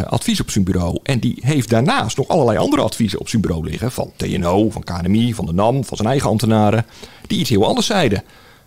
advies 0.07 0.40
op 0.40 0.51
zijn 0.51 0.64
bureau. 0.64 0.99
En 1.03 1.18
die 1.18 1.38
heeft 1.40 1.68
daarnaast 1.68 2.16
nog 2.16 2.29
allerlei 2.29 2.59
andere 2.59 2.83
adviezen 2.83 3.20
op 3.20 3.29
zijn 3.29 3.42
bureau 3.42 3.64
liggen. 3.64 3.92
Van 3.92 4.12
TNO, 4.16 4.70
van 4.70 4.85
KNMI, 4.85 5.35
van 5.35 5.46
de 5.46 5.53
NAM, 5.53 5.85
van 5.85 5.96
zijn 5.96 6.09
eigen 6.09 6.29
ambtenaren. 6.29 6.87
Die 7.27 7.38
iets 7.38 7.51
heel 7.51 7.66
anders 7.66 7.87
zeiden. 7.87 8.23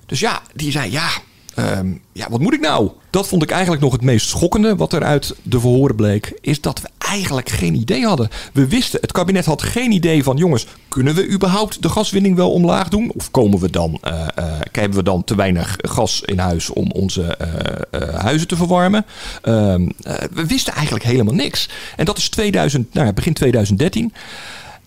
Dus 0.05 0.19
ja, 0.19 0.41
die 0.55 0.71
zei 0.71 0.91
ja, 0.91 1.09
Ehm, 1.55 1.91
ja, 2.11 2.29
wat 2.29 2.39
moet 2.39 2.53
ik 2.53 2.59
nou? 2.59 2.89
Dat 3.09 3.27
vond 3.27 3.43
ik 3.43 3.51
eigenlijk 3.51 3.81
nog 3.81 3.91
het 3.91 4.01
meest 4.01 4.29
schokkende 4.29 4.75
wat 4.75 4.93
er 4.93 5.03
uit 5.03 5.35
de 5.43 5.59
verhoren 5.59 5.95
bleek. 5.95 6.37
Is 6.41 6.61
dat 6.61 6.81
we 6.81 6.89
eigenlijk 6.97 7.49
geen 7.49 7.75
idee 7.75 8.05
hadden. 8.05 8.29
We 8.53 8.67
wisten, 8.67 8.99
het 9.01 9.11
kabinet 9.11 9.45
had 9.45 9.61
geen 9.61 9.91
idee 9.91 10.23
van... 10.23 10.37
jongens, 10.37 10.67
kunnen 10.87 11.15
we 11.15 11.29
überhaupt 11.29 11.81
de 11.81 11.89
gaswinning 11.89 12.35
wel 12.35 12.51
omlaag 12.51 12.89
doen? 12.89 13.11
Of 13.15 13.31
komen 13.31 13.59
we 13.59 13.69
dan, 13.69 13.99
uh, 14.03 14.13
uh, 14.13 14.59
hebben 14.71 14.97
we 14.97 15.03
dan 15.03 15.23
te 15.23 15.35
weinig 15.35 15.75
gas 15.77 16.21
in 16.21 16.39
huis 16.39 16.69
om 16.69 16.91
onze 16.91 17.23
eh, 17.23 18.19
huizen 18.19 18.47
te 18.47 18.55
verwarmen? 18.55 19.05
Ehm, 19.41 19.89
we 20.31 20.45
wisten 20.47 20.73
eigenlijk 20.73 21.05
helemaal 21.05 21.33
niks. 21.33 21.69
En 21.95 22.05
dat 22.05 22.17
is 22.17 22.29
2000, 22.29 22.93
nou 22.93 23.05
ja, 23.05 23.13
begin 23.13 23.33
2013. 23.33 24.13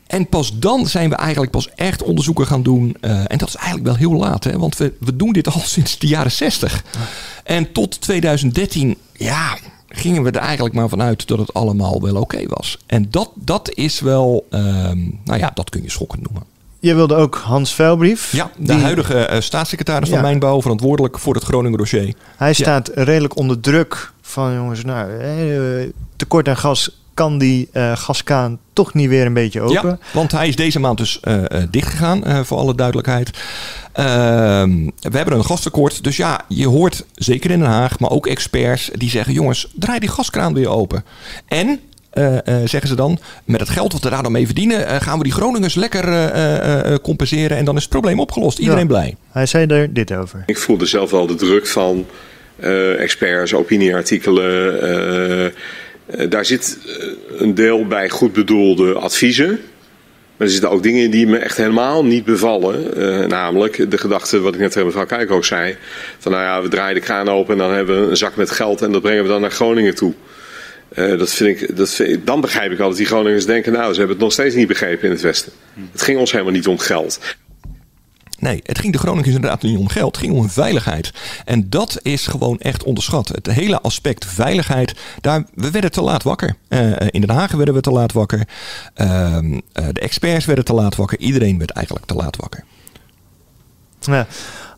En 0.06 0.28
pas 0.28 0.58
dan 0.58 0.86
zijn 0.86 1.08
we 1.08 1.16
eigenlijk 1.16 1.52
pas 1.52 1.68
echt 1.74 2.02
onderzoeken 2.02 2.46
gaan 2.46 2.62
doen. 2.62 2.96
Uh, 3.00 3.10
en 3.10 3.38
dat 3.38 3.48
is 3.48 3.54
eigenlijk 3.54 3.86
wel 3.86 3.96
heel 3.96 4.12
laat, 4.12 4.44
hè? 4.44 4.58
want 4.58 4.76
we, 4.76 4.92
we 5.00 5.16
doen 5.16 5.32
dit 5.32 5.46
al 5.46 5.60
sinds 5.76 5.98
de 5.98 6.06
jaren 6.06 6.32
60. 6.32 6.84
En 7.44 7.72
tot 7.72 8.00
2013, 8.00 8.96
ja, 9.12 9.56
gingen 9.88 10.22
we 10.22 10.30
er 10.30 10.40
eigenlijk 10.40 10.74
maar 10.74 10.88
vanuit 10.88 11.28
dat 11.28 11.38
het 11.38 11.54
allemaal 11.54 12.02
wel 12.02 12.16
oké 12.16 12.46
was. 12.46 12.78
En 12.86 13.10
dat, 13.10 13.30
dat 13.34 13.70
is 13.74 14.00
wel, 14.00 14.46
um, 14.50 15.20
nou 15.24 15.38
ja, 15.38 15.50
dat 15.54 15.70
kun 15.70 15.82
je 15.82 15.90
schokkend 15.90 16.22
noemen. 16.22 16.42
Je 16.78 16.94
wilde 16.94 17.14
ook 17.14 17.34
Hans 17.34 17.74
Vuilbrief. 17.74 18.32
Ja, 18.32 18.50
de 18.58 18.72
huidige 18.72 19.30
uh, 19.32 19.40
staatssecretaris 19.40 20.08
van 20.08 20.20
Mijnbouw, 20.20 20.60
verantwoordelijk 20.62 21.18
voor 21.18 21.34
het 21.34 21.44
Groningen 21.44 21.78
dossier. 21.78 22.14
Hij 22.36 22.52
staat 22.52 22.90
redelijk 22.94 23.36
onder 23.36 23.60
druk 23.60 24.12
van 24.20 24.54
jongens, 24.54 24.84
nou, 24.84 25.18
eh, 25.18 25.88
tekort 26.16 26.48
aan 26.48 26.56
gas 26.56 26.90
kan 27.16 27.38
die 27.38 27.68
uh, 27.72 27.96
gaskaan 27.96 28.58
toch 28.72 28.94
niet 28.94 29.08
weer 29.08 29.26
een 29.26 29.34
beetje 29.34 29.60
open. 29.60 29.88
Ja, 29.88 29.98
want 30.12 30.32
hij 30.32 30.48
is 30.48 30.56
deze 30.56 30.80
maand 30.80 30.98
dus 30.98 31.20
uh, 31.24 31.42
dichtgegaan, 31.70 32.22
uh, 32.26 32.40
voor 32.42 32.58
alle 32.58 32.74
duidelijkheid. 32.74 33.30
Ehm, 33.92 34.84
we 35.00 35.16
hebben 35.16 35.34
een 35.34 35.44
gastekort. 35.44 36.04
Dus 36.04 36.16
ja, 36.16 36.40
je 36.48 36.66
hoort 36.66 37.04
zeker 37.14 37.50
in 37.50 37.58
Den 37.58 37.68
Haag, 37.68 37.98
maar 37.98 38.10
ook 38.10 38.26
experts 38.26 38.90
die 38.92 39.10
zeggen... 39.10 39.32
jongens, 39.32 39.68
draai 39.74 39.98
die 39.98 40.08
gaskraan 40.08 40.54
weer 40.54 40.68
open. 40.68 41.04
En 41.46 41.80
zeggen 42.64 42.88
ze 42.88 42.94
dan, 42.94 43.18
met 43.44 43.60
het 43.60 43.68
geld 43.68 43.92
wat 43.92 44.02
we 44.02 44.10
daar 44.10 44.22
dan 44.22 44.32
mee 44.32 44.46
verdienen, 44.46 45.02
gaan 45.02 45.18
we 45.18 45.24
die 45.24 45.32
Groningers 45.32 45.74
lekker 45.74 46.30
compenseren 47.00 47.56
en 47.56 47.64
dan 47.64 47.76
is 47.76 47.82
het 47.82 47.90
probleem 47.90 48.20
opgelost. 48.20 48.58
Iedereen 48.58 48.86
blij. 48.86 49.16
Hij 49.30 49.46
zei 49.46 49.66
er 49.66 49.92
dit 49.92 50.12
over. 50.12 50.42
Ik 50.46 50.58
voelde 50.58 50.86
zelf 50.86 51.10
wel 51.10 51.26
de 51.26 51.34
druk 51.34 51.66
van 51.66 52.06
experts, 52.98 53.54
opinieartikelen 53.54 54.80
eh, 54.80 55.52
daar 56.28 56.44
zit 56.44 56.78
eh, 56.86 57.40
een 57.40 57.54
deel 57.54 57.86
bij 57.86 58.08
goed 58.08 58.32
bedoelde 58.32 58.94
adviezen. 58.94 59.60
Maar 60.36 60.46
er 60.46 60.52
zitten 60.52 60.70
ook 60.70 60.82
dingen 60.82 61.02
in 61.02 61.10
die 61.10 61.26
me 61.26 61.38
echt 61.38 61.56
helemaal 61.56 62.04
niet 62.04 62.24
bevallen. 62.24 62.98
Uh, 62.98 63.26
namelijk 63.26 63.90
de 63.90 63.98
gedachte, 63.98 64.40
wat 64.40 64.54
ik 64.54 64.60
net 64.60 64.70
tegen 64.70 64.86
mevrouw 64.86 65.06
Kijk 65.06 65.30
ook 65.30 65.44
zei. 65.44 65.76
Van 66.18 66.32
nou 66.32 66.44
ja, 66.44 66.62
we 66.62 66.68
draaien 66.68 66.94
de 66.94 67.00
kraan 67.00 67.28
open 67.28 67.52
en 67.52 67.58
dan 67.58 67.72
hebben 67.72 68.04
we 68.04 68.10
een 68.10 68.16
zak 68.16 68.36
met 68.36 68.50
geld 68.50 68.82
en 68.82 68.92
dat 68.92 69.02
brengen 69.02 69.22
we 69.22 69.28
dan 69.28 69.40
naar 69.40 69.50
Groningen 69.50 69.94
toe. 69.94 70.14
Dat 70.94 71.32
vind 71.32 71.60
ik, 71.60 71.76
dat 71.76 72.02
dan 72.24 72.40
begrijp 72.40 72.72
ik 72.72 72.78
altijd 72.78 72.98
die 72.98 73.06
Groningers 73.06 73.46
denken, 73.46 73.72
nou 73.72 73.92
ze 73.92 73.98
hebben 73.98 74.16
het 74.16 74.24
nog 74.24 74.32
steeds 74.32 74.54
niet 74.54 74.68
begrepen 74.68 75.04
in 75.04 75.10
het 75.10 75.20
Westen. 75.20 75.52
Het 75.92 76.02
ging 76.02 76.18
ons 76.18 76.32
helemaal 76.32 76.52
niet 76.52 76.66
om 76.66 76.78
geld. 76.78 77.18
Nee, 78.38 78.60
het 78.62 78.78
ging 78.78 78.92
de 78.92 78.98
Groningers 78.98 79.34
inderdaad 79.34 79.62
niet 79.62 79.78
om 79.78 79.88
geld. 79.88 80.16
Het 80.16 80.24
ging 80.24 80.36
om 80.36 80.50
veiligheid. 80.50 81.12
En 81.44 81.70
dat 81.70 81.98
is 82.02 82.26
gewoon 82.26 82.58
echt 82.58 82.84
onderschat. 82.84 83.28
Het 83.28 83.46
hele 83.46 83.80
aspect 83.80 84.24
veiligheid, 84.24 84.94
daar, 85.20 85.44
we 85.54 85.70
werden 85.70 85.90
te 85.90 86.02
laat 86.02 86.22
wakker. 86.22 86.56
Uh, 86.68 86.92
in 87.10 87.20
Den 87.20 87.30
Haag 87.30 87.52
werden 87.52 87.74
we 87.74 87.80
te 87.80 87.90
laat 87.90 88.12
wakker. 88.12 88.48
Uh, 88.96 89.38
de 89.72 90.00
experts 90.00 90.44
werden 90.44 90.64
te 90.64 90.72
laat 90.74 90.96
wakker. 90.96 91.18
Iedereen 91.18 91.58
werd 91.58 91.70
eigenlijk 91.70 92.06
te 92.06 92.14
laat 92.14 92.36
wakker. 92.36 92.64
Ja. 94.00 94.26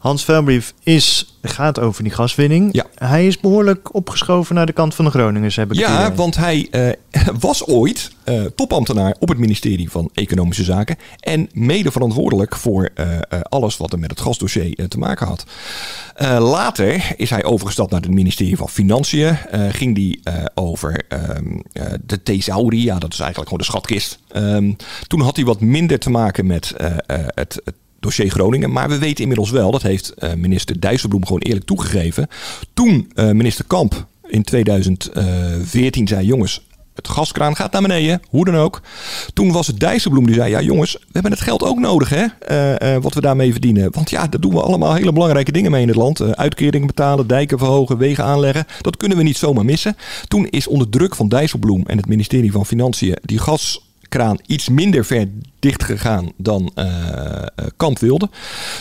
Hans 0.09 0.25
Velbrief 0.25 0.75
is, 0.83 1.37
gaat 1.42 1.79
over 1.79 2.03
die 2.03 2.12
gaswinning. 2.12 2.68
Ja. 2.73 2.87
Hij 2.94 3.27
is 3.27 3.40
behoorlijk 3.40 3.94
opgeschoven 3.94 4.55
naar 4.55 4.66
de 4.66 4.73
kant 4.73 4.94
van 4.94 5.05
de 5.05 5.11
Groningers, 5.11 5.57
heb 5.57 5.73
ik 5.73 5.79
Ja, 5.79 6.14
want 6.14 6.37
hij 6.37 6.68
uh, 6.71 6.90
was 7.40 7.66
ooit 7.66 8.11
uh, 8.25 8.44
topambtenaar 8.44 9.14
op 9.18 9.29
het 9.29 9.38
ministerie 9.38 9.90
van 9.90 10.11
Economische 10.14 10.64
Zaken. 10.64 10.97
En 11.21 11.49
mede 11.53 11.90
verantwoordelijk 11.90 12.57
voor 12.57 12.90
uh, 12.94 13.18
alles 13.42 13.77
wat 13.77 13.92
er 13.92 13.99
met 13.99 14.11
het 14.11 14.21
gasdossier 14.21 14.88
te 14.88 14.99
maken 14.99 15.27
had. 15.27 15.44
later 16.38 17.14
is 17.16 17.31
hij 17.31 17.44
overgestapt 17.44 17.90
naar 17.90 18.01
het 18.01 18.11
ministerie 18.11 18.57
van 18.57 18.68
Financiën. 18.68 19.38
ging 19.71 19.94
die 19.94 20.21
over 20.55 21.05
um, 21.09 21.62
de 22.07 22.23
thesauri, 22.23 22.85
ja 22.85 22.99
dat 22.99 23.12
is 23.12 23.21
eigenlijk 23.21 23.51
gewoon 23.51 23.64
de 23.64 23.71
schatkist. 23.73 24.18
Um, 24.37 24.77
toen 25.07 25.21
had 25.21 25.37
hij 25.37 25.44
wat 25.44 25.61
minder 25.61 25.99
te 25.99 26.11
maken 26.11 26.47
met 26.47 26.75
het, 27.07 27.61
het 27.64 27.75
dossier 28.00 28.30
Groningen. 28.30 28.72
Maar 28.72 28.88
we 28.88 28.98
weten 28.98 29.22
inmiddels 29.22 29.50
wel, 29.50 29.70
dat 29.70 29.82
heeft 29.82 30.14
uh, 30.18 30.32
minister 30.34 30.80
Dijsselbloem 30.80 31.26
gewoon 31.26 31.40
eerlijk 31.40 31.66
toegegeven. 31.66 32.28
Toen 32.74 33.11
uh, 33.14 33.30
minister 33.30 33.64
Kamp 33.64 34.06
in 34.26 34.42
2014 34.42 36.08
zei: 36.08 36.26
jongens, 36.26 36.66
het 36.98 37.08
gaskraan 37.08 37.56
gaat 37.56 37.72
naar 37.72 37.82
beneden, 37.82 38.20
hoe 38.28 38.44
dan 38.44 38.54
ook. 38.54 38.82
Toen 39.32 39.52
was 39.52 39.66
het 39.66 39.80
Dijsselbloem 39.80 40.26
die 40.26 40.34
zei: 40.34 40.50
Ja, 40.50 40.61
jongens, 40.61 40.92
we 40.92 41.06
hebben 41.12 41.32
het 41.32 41.40
geld 41.40 41.62
ook 41.62 41.78
nodig, 41.78 42.08
hè? 42.08 42.24
Uh, 42.94 43.02
wat 43.02 43.14
we 43.14 43.20
daarmee 43.20 43.52
verdienen. 43.52 43.92
Want 43.92 44.11
ja, 44.11 44.26
daar 44.26 44.40
doen 44.40 44.52
we 44.52 44.62
allemaal 44.62 44.94
hele 44.94 45.12
belangrijke 45.12 45.52
dingen 45.52 45.70
mee 45.70 45.82
in 45.82 45.88
het 45.88 45.96
land. 45.96 46.37
Uitkeringen 46.37 46.87
betalen, 46.87 47.26
dijken 47.26 47.58
verhogen, 47.58 47.98
wegen 47.98 48.24
aanleggen. 48.24 48.66
Dat 48.80 48.96
kunnen 48.96 49.16
we 49.16 49.22
niet 49.22 49.37
zomaar 49.37 49.64
missen. 49.64 49.96
Toen 50.28 50.46
is 50.46 50.66
onder 50.66 50.88
druk 50.88 51.14
van 51.14 51.28
Dijsselbloem 51.28 51.82
en 51.87 51.96
het 51.96 52.06
ministerie 52.06 52.52
van 52.52 52.66
Financiën 52.66 53.16
die 53.22 53.38
gas 53.38 53.88
kraan 54.09 54.38
iets 54.47 54.68
minder 54.68 55.05
ver 55.05 55.29
dicht 55.59 55.85
gegaan 55.85 56.33
dan 56.37 56.73
uh, 56.75 57.42
Kamp 57.77 57.99
wilde. 57.99 58.29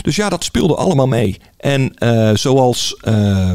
Dus 0.01 0.15
ja, 0.15 0.29
dat 0.29 0.43
speelde 0.43 0.75
allemaal 0.75 1.07
mee. 1.07 1.37
En 1.57 1.93
uh, 1.99 2.31
zoals 2.33 3.01
uh, 3.07 3.51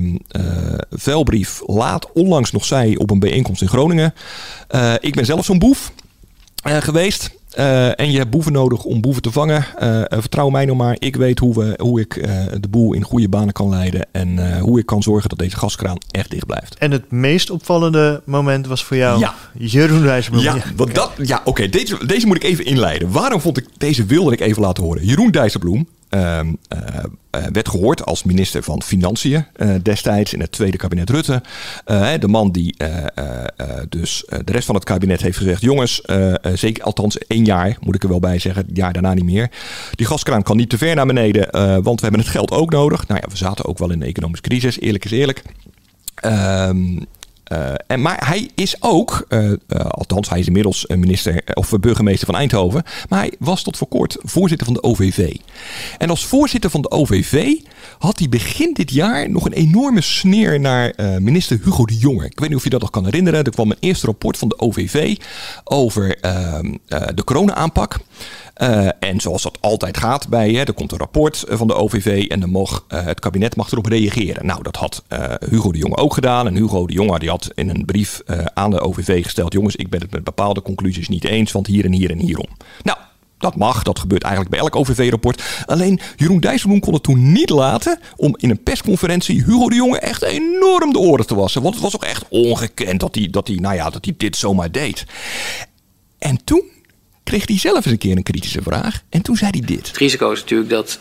Velbrief 0.90 1.62
laat 1.66 2.12
onlangs 2.12 2.50
nog 2.50 2.64
zei 2.64 2.96
op 2.96 3.10
een 3.10 3.18
bijeenkomst 3.18 3.62
in 3.62 3.68
Groningen. 3.68 4.14
ik 5.00 5.14
ben 5.14 5.24
zelf 5.24 5.44
zo'n 5.44 5.58
boef 5.58 5.92
geweest. 6.62 7.30
Uh, 7.58 8.00
en 8.00 8.10
je 8.10 8.18
hebt 8.18 8.30
boeven 8.30 8.52
nodig 8.52 8.84
om 8.84 9.00
boeven 9.00 9.22
te 9.22 9.32
vangen. 9.32 9.64
Uh, 9.82 10.02
vertrouw 10.08 10.48
mij 10.48 10.64
nog 10.64 10.76
maar. 10.76 10.96
Ik 10.98 11.16
weet 11.16 11.38
hoe, 11.38 11.54
we, 11.54 11.74
hoe 11.82 12.00
ik 12.00 12.16
uh, 12.16 12.24
de 12.60 12.68
boel 12.68 12.92
in 12.92 13.02
goede 13.02 13.28
banen 13.28 13.52
kan 13.52 13.68
leiden. 13.68 14.06
En 14.12 14.58
hoe 14.58 14.78
ik 14.78 14.86
kan 14.86 15.02
zorgen 15.02 15.28
dat 15.28 15.38
deze 15.38 15.56
gaskraan 15.56 15.98
echt 16.10 16.30
dicht 16.30 16.46
blijft. 16.46 16.74
En 16.74 16.90
het 16.90 17.10
meest 17.10 17.50
opvallende 17.50 18.22
moment 18.24 18.66
was 18.66 18.84
voor 18.84 18.96
jou 18.96 19.18
ja. 19.18 19.34
Jeroen 19.58 20.02
Dijsselbloem. 20.02 20.44
Ja, 20.44 20.56
want 20.76 20.94
dat, 20.94 21.12
ja 21.16 21.36
oké. 21.38 21.48
Okay, 21.48 21.68
deze, 21.68 22.06
deze 22.06 22.26
moet 22.26 22.36
ik 22.36 22.44
even 22.44 22.64
inleiden. 22.64 23.10
Waarom 23.10 23.40
vond 23.40 23.56
ik 23.56 23.66
deze 23.76 24.04
wilde 24.04 24.32
ik 24.32 24.40
even 24.40 24.62
laten 24.62 24.84
horen? 24.84 25.04
Jeroen 25.04 25.30
Dijsselbloem 25.30 25.88
uh, 26.14 26.40
uh, 26.44 27.44
werd 27.52 27.68
gehoord 27.68 28.04
als 28.04 28.22
minister 28.22 28.62
van 28.62 28.82
Financiën 28.82 29.44
uh, 29.56 29.74
destijds 29.82 30.32
in 30.32 30.40
het 30.40 30.52
tweede 30.52 30.76
kabinet 30.76 31.10
Rutte. 31.10 31.42
de 32.18 32.28
man 32.28 32.50
die 32.50 32.76
dus 33.88 34.24
de 34.44 34.52
rest 34.52 34.66
van 34.66 34.74
het 34.74 34.84
kabinet 34.84 35.20
heeft 35.20 35.38
gezegd: 35.38 35.60
jongens, 35.60 36.02
zeker 36.54 36.84
althans 36.84 37.18
één 37.18 37.44
jaar, 37.44 37.76
moet 37.80 37.94
ik 37.94 38.02
er 38.02 38.08
wel 38.08 38.20
bij 38.20 38.38
zeggen, 38.38 38.66
het 38.66 38.76
jaar 38.76 38.92
daarna 38.92 39.14
niet 39.14 39.24
meer. 39.24 39.50
Die 39.94 40.06
gaskraan 40.06 40.42
kan 40.42 40.56
niet 40.56 40.68
te 40.68 40.78
ver 40.78 40.94
naar 40.94 41.06
beneden, 41.06 41.50
want 41.82 42.00
we 42.00 42.06
hebben 42.06 42.20
het 42.20 42.30
geld 42.30 42.50
ook 42.50 42.70
nodig. 42.70 43.06
Nou 43.08 43.20
ja, 43.22 43.28
we 43.30 43.36
zaten 43.36 43.64
ook 43.64 43.78
wel 43.78 43.90
in 43.90 44.02
een 44.02 44.08
economische 44.08 44.48
crisis, 44.48 44.80
eerlijk 44.80 45.04
is 45.04 45.10
eerlijk. 45.10 45.42
Ehm, 46.14 46.98
uh, 47.52 47.74
en, 47.86 48.02
maar 48.02 48.26
hij 48.26 48.50
is 48.54 48.76
ook, 48.80 49.26
uh, 49.28 49.44
uh, 49.44 49.56
althans 49.68 50.28
hij 50.28 50.38
is 50.38 50.46
inmiddels 50.46 50.86
minister 50.86 51.42
of 51.54 51.70
burgemeester 51.80 52.26
van 52.26 52.36
Eindhoven, 52.36 52.82
maar 53.08 53.18
hij 53.18 53.32
was 53.38 53.62
tot 53.62 53.76
voor 53.76 53.88
kort 53.88 54.16
voorzitter 54.20 54.66
van 54.66 54.74
de 54.74 54.82
OVV. 54.82 55.36
En 55.98 56.10
als 56.10 56.26
voorzitter 56.26 56.70
van 56.70 56.82
de 56.82 56.90
OVV 56.90 57.54
had 57.98 58.18
hij 58.18 58.28
begin 58.28 58.72
dit 58.74 58.90
jaar 58.90 59.30
nog 59.30 59.44
een 59.44 59.52
enorme 59.52 60.00
sneer 60.00 60.60
naar 60.60 60.94
minister 61.20 61.60
Hugo 61.64 61.84
de 61.84 61.96
Jonge. 61.96 62.24
Ik 62.24 62.40
weet 62.40 62.48
niet 62.48 62.58
of 62.58 62.64
je 62.64 62.70
dat 62.70 62.80
nog 62.80 62.90
kan 62.90 63.04
herinneren. 63.04 63.44
Er 63.44 63.50
kwam 63.50 63.70
een 63.70 63.76
eerste 63.80 64.06
rapport 64.06 64.38
van 64.38 64.48
de 64.48 64.58
OVV 64.58 65.16
over 65.64 66.18
ehm, 66.20 66.74
de 67.14 67.24
corona-aanpak. 67.24 67.98
En 68.98 69.20
zoals 69.20 69.42
dat 69.42 69.58
altijd 69.60 69.96
gaat 69.96 70.28
bij 70.28 70.50
je, 70.50 70.64
er 70.64 70.72
komt 70.72 70.92
een 70.92 70.98
rapport 70.98 71.44
van 71.48 71.66
de 71.66 71.74
OVV 71.74 72.26
en 72.28 72.40
dan 72.40 72.50
mag, 72.50 72.84
het 72.88 73.20
kabinet 73.20 73.56
mag 73.56 73.72
erop 73.72 73.86
reageren. 73.86 74.46
Nou, 74.46 74.62
dat 74.62 74.76
had 74.76 75.02
Hugo 75.50 75.72
de 75.72 75.78
Jonge 75.78 75.96
ook 75.96 76.14
gedaan. 76.14 76.46
En 76.46 76.56
Hugo 76.56 76.86
de 76.86 76.92
Jonge 76.92 77.18
die 77.18 77.28
had 77.28 77.50
in 77.54 77.68
een 77.68 77.84
brief 77.84 78.20
aan 78.54 78.70
de 78.70 78.80
OVV 78.80 79.22
gesteld: 79.22 79.52
jongens, 79.52 79.76
ik 79.76 79.90
ben 79.90 80.00
het 80.00 80.10
met 80.10 80.24
bepaalde 80.24 80.62
conclusies 80.62 81.08
niet 81.08 81.24
eens, 81.24 81.52
want 81.52 81.66
hier 81.66 81.84
en 81.84 81.92
hier 81.92 82.10
en 82.10 82.18
hierom. 82.18 82.48
Nou, 82.82 82.98
dat 83.38 83.56
mag, 83.56 83.82
dat 83.82 83.98
gebeurt 83.98 84.22
eigenlijk 84.22 84.54
bij 84.54 84.62
elk 84.62 84.76
OVV-rapport. 84.76 85.64
Alleen 85.66 86.00
Jeroen 86.16 86.40
Dijsselbloem 86.40 86.80
kon 86.80 86.92
het 86.92 87.02
toen 87.02 87.32
niet 87.32 87.50
laten 87.50 87.98
om 88.16 88.34
in 88.36 88.50
een 88.50 88.62
persconferentie 88.62 89.44
Hugo 89.44 89.68
de 89.68 89.74
Jonge 89.74 89.98
echt 89.98 90.22
enorm 90.22 90.92
de 90.92 90.98
oren 90.98 91.26
te 91.26 91.34
wassen. 91.34 91.62
Want 91.62 91.74
het 91.74 91.82
was 91.82 91.94
ook 91.94 92.04
echt 92.04 92.24
ongekend 92.28 93.00
dat 93.00 93.14
hij, 93.14 93.28
dat 93.30 93.46
hij, 93.46 93.56
nou 93.56 93.74
ja, 93.74 93.90
dat 93.90 94.04
hij 94.04 94.14
dit 94.16 94.36
zomaar 94.36 94.70
deed. 94.70 95.06
En 96.18 96.44
toen 96.44 96.62
kreeg 97.24 97.46
hij 97.46 97.58
zelf 97.58 97.76
eens 97.76 97.86
een 97.86 97.98
keer 97.98 98.16
een 98.16 98.22
kritische 98.22 98.62
vraag. 98.62 99.00
En 99.08 99.22
toen 99.22 99.36
zei 99.36 99.50
hij 99.50 99.60
dit. 99.60 99.86
Het 99.86 99.96
risico 99.96 100.30
is 100.30 100.40
natuurlijk 100.40 100.70
dat 100.70 100.98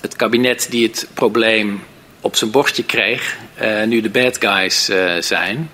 het 0.00 0.16
kabinet 0.16 0.66
die 0.70 0.86
het 0.86 1.08
probleem 1.14 1.80
op 2.20 2.36
zijn 2.36 2.50
bordje 2.50 2.84
kreeg, 2.84 3.36
uh, 3.62 3.84
nu 3.84 4.00
de 4.00 4.10
bad 4.10 4.36
guys 4.38 4.90
uh, 4.90 5.12
zijn. 5.20 5.70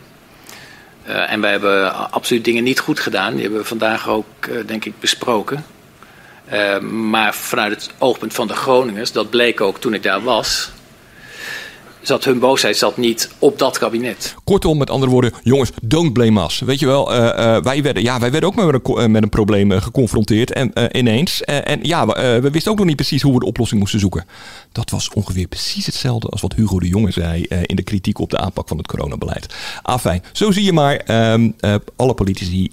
Uh, 1.06 1.32
en 1.32 1.40
wij 1.40 1.50
hebben 1.50 2.10
absoluut 2.10 2.44
dingen 2.44 2.64
niet 2.64 2.78
goed 2.78 3.00
gedaan. 3.00 3.32
Die 3.32 3.42
hebben 3.42 3.60
we 3.60 3.66
vandaag 3.66 4.08
ook, 4.08 4.26
denk 4.66 4.84
ik, 4.84 5.00
besproken. 5.00 5.64
Maar 6.90 7.34
vanuit 7.34 7.72
het 7.72 7.90
oogpunt 7.98 8.34
van 8.34 8.46
de 8.46 8.54
Groningers, 8.54 9.12
dat 9.12 9.30
bleek 9.30 9.60
ook 9.60 9.80
toen 9.80 9.94
ik 9.94 10.02
daar 10.02 10.22
was, 10.22 10.70
zat 12.06 12.24
hun 12.24 12.38
boosheid 12.38 12.76
zat 12.76 12.96
niet 12.96 13.30
op 13.38 13.58
dat 13.58 13.78
kabinet. 13.78 14.34
Kortom, 14.44 14.78
met 14.78 14.90
andere 14.90 15.10
woorden, 15.10 15.32
jongens, 15.42 15.70
don't 15.82 16.12
blame 16.12 16.44
us. 16.44 16.58
Weet 16.58 16.78
je 16.78 16.86
wel, 16.86 17.12
uh, 17.12 17.18
uh, 17.18 17.62
wij, 17.62 17.82
werden, 17.82 18.02
ja, 18.02 18.20
wij 18.20 18.30
werden 18.30 18.48
ook 18.48 18.54
met 18.54 18.74
een, 18.74 18.96
eh, 18.96 19.06
met 19.06 19.22
een 19.22 19.28
probleem 19.28 19.70
geconfronteerd 19.70 20.52
en, 20.52 20.72
ineens. 20.98 21.42
en 21.42 21.78
ja, 21.82 22.06
we 22.06 22.48
wisten 22.50 22.72
ook 22.72 22.78
nog 22.78 22.86
niet 22.86 22.96
precies 22.96 23.22
hoe 23.22 23.32
we 23.32 23.38
de 23.38 23.46
oplossing 23.46 23.80
moesten 23.80 24.00
zoeken. 24.00 24.24
Dat 24.72 24.90
was 24.90 25.10
ongeveer 25.12 25.46
precies 25.46 25.86
hetzelfde 25.86 26.28
als 26.28 26.40
wat 26.40 26.54
Hugo 26.54 26.78
de 26.78 26.88
Jonge 26.88 27.10
zei 27.10 27.42
in 27.42 27.76
de 27.76 27.82
kritiek 27.82 28.18
op 28.18 28.30
de 28.30 28.38
aanpak 28.38 28.68
van 28.68 28.76
het 28.76 28.86
coronabeleid. 28.86 29.54
Afijn, 29.82 30.22
zo 30.32 30.50
zie 30.50 30.64
je 30.64 30.72
maar, 30.72 31.30
um, 31.32 31.54
alle 31.96 32.14
politici 32.14 32.70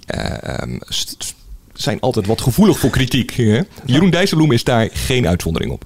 um, 0.62 0.80
zijn 1.82 2.00
altijd 2.00 2.26
wat 2.26 2.40
gevoelig 2.40 2.78
voor 2.78 2.90
kritiek. 2.90 3.30
Hè? 3.30 3.60
Jeroen 3.84 4.10
Dijsselbloem 4.10 4.52
is 4.52 4.64
daar 4.64 4.88
geen 4.92 5.26
uitzondering 5.26 5.72
op. 5.72 5.84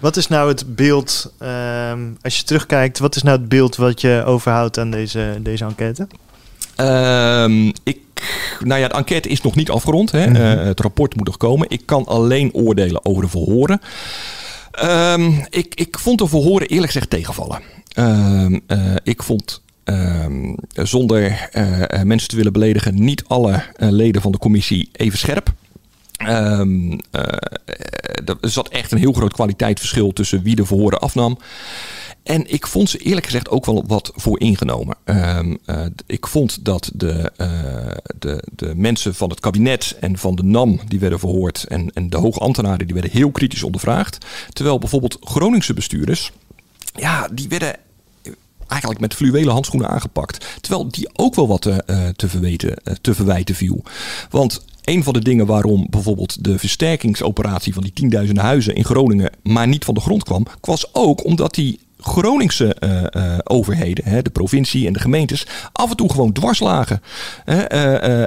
Wat 0.00 0.16
is 0.16 0.28
nou 0.28 0.48
het 0.48 0.74
beeld, 0.74 1.32
ehm, 1.38 2.00
als 2.22 2.36
je 2.36 2.42
terugkijkt, 2.42 2.98
wat 2.98 3.16
is 3.16 3.22
nou 3.22 3.38
het 3.38 3.48
beeld 3.48 3.76
wat 3.76 4.00
je 4.00 4.22
overhoudt 4.26 4.78
aan 4.78 4.90
deze, 4.90 5.38
deze 5.40 5.64
enquête? 5.64 6.06
Um, 6.80 7.72
ik, 7.82 7.98
nou 8.60 8.80
ja, 8.80 8.88
de 8.88 8.94
enquête 8.94 9.28
is 9.28 9.40
nog 9.40 9.54
niet 9.54 9.70
afgerond. 9.70 10.10
Hè? 10.10 10.26
Mm 10.26 10.36
het 10.58 10.80
rapport 10.80 11.16
moet 11.16 11.26
nog 11.26 11.36
komen. 11.36 11.70
Ik 11.70 11.82
kan 11.84 12.04
alleen 12.04 12.54
oordelen 12.54 13.04
over 13.04 13.22
de 13.22 13.28
verhoren. 13.28 13.80
Um, 14.84 15.46
ik, 15.50 15.74
ik 15.74 15.98
vond 15.98 16.18
de 16.18 16.28
verhoren 16.28 16.68
eerlijk 16.68 16.92
gezegd 16.92 17.10
tegenvallen. 17.10 17.60
Uh, 17.94 18.58
ik 19.02 19.22
vond 19.22 19.60
Ehm, 19.88 20.54
zonder 20.72 21.48
uh, 21.52 22.02
mensen 22.02 22.28
te 22.28 22.36
willen 22.36 22.52
beledigen, 22.52 23.04
niet 23.04 23.24
alle 23.26 23.52
uh, 23.52 23.90
leden 23.90 24.22
van 24.22 24.32
de 24.32 24.38
commissie 24.38 24.88
even 24.92 25.18
scherp. 25.18 25.52
Um, 26.28 27.00
er 28.24 28.36
zat 28.40 28.68
echt 28.68 28.92
een 28.92 28.98
heel 28.98 29.12
groot 29.12 29.32
kwaliteitsverschil 29.32 30.12
tussen 30.12 30.42
wie 30.42 30.56
de 30.56 30.66
verhoren 30.66 31.00
afnam. 31.00 31.38
En 32.22 32.52
ik 32.52 32.66
vond 32.66 32.90
ze 32.90 32.98
eerlijk 32.98 33.26
gezegd 33.26 33.48
ook 33.48 33.66
wel 33.66 33.84
wat 33.86 34.12
voor 34.14 34.40
ingenomen. 34.40 34.96
Uh, 35.04 35.40
ik 36.06 36.26
vond 36.26 36.64
dat 36.64 36.90
de, 36.94 37.32
de, 38.18 38.44
de 38.54 38.72
mensen 38.74 39.14
van 39.14 39.30
het 39.30 39.40
kabinet 39.40 39.96
en 40.00 40.18
van 40.18 40.34
de 40.34 40.42
NAM 40.42 40.80
die 40.88 41.00
werden 41.00 41.18
verhoord 41.18 41.64
en, 41.64 41.90
en 41.94 42.10
de 42.10 42.16
hoge 42.18 42.38
ambtenaren 42.40 42.86
die 42.86 42.94
werden 42.94 43.12
heel 43.12 43.30
kritisch 43.30 43.62
ondervraagd. 43.62 44.26
Terwijl 44.52 44.78
bijvoorbeeld 44.78 45.16
Groningse 45.20 45.74
bestuurders, 45.74 46.32
ja, 46.94 47.28
die 47.32 47.48
werden 47.48 47.74
eigenlijk 48.68 49.00
met 49.00 49.14
fluwelen 49.14 49.52
handschoenen 49.52 49.90
aangepakt. 49.90 50.46
Terwijl 50.60 50.88
die 50.88 51.08
ook 51.12 51.34
wel 51.34 51.48
wat 51.48 51.60
te, 51.60 51.82
uh, 51.86 52.08
te, 52.08 52.28
verweten, 52.28 52.80
uh, 52.84 52.94
te 53.00 53.14
verwijten 53.14 53.54
viel. 53.54 53.82
Want 54.30 54.64
een 54.84 55.02
van 55.02 55.12
de 55.12 55.22
dingen 55.22 55.46
waarom 55.46 55.86
bijvoorbeeld 55.90 56.44
de 56.44 56.58
versterkingsoperatie 56.58 57.74
van 57.74 57.82
die 57.82 57.92
tienduizenden 57.92 58.44
huizen 58.44 58.74
in 58.74 58.84
Groningen 58.84 59.30
maar 59.42 59.68
niet 59.68 59.84
van 59.84 59.94
de 59.94 60.00
grond 60.00 60.24
kwam, 60.24 60.46
was 60.60 60.94
ook 60.94 61.24
omdat 61.24 61.54
die 61.54 61.80
Groningse 62.00 62.76
uh, 62.80 63.02
uh, 63.16 63.38
overheden, 63.44 64.04
hè, 64.04 64.22
de 64.22 64.30
provincie 64.30 64.86
en 64.86 64.92
de 64.92 64.98
gemeentes, 64.98 65.46
af 65.72 65.90
en 65.90 65.96
toe 65.96 66.10
gewoon 66.10 66.32
dwars 66.32 66.60
lagen. 66.60 67.02
Uh, 67.46 67.72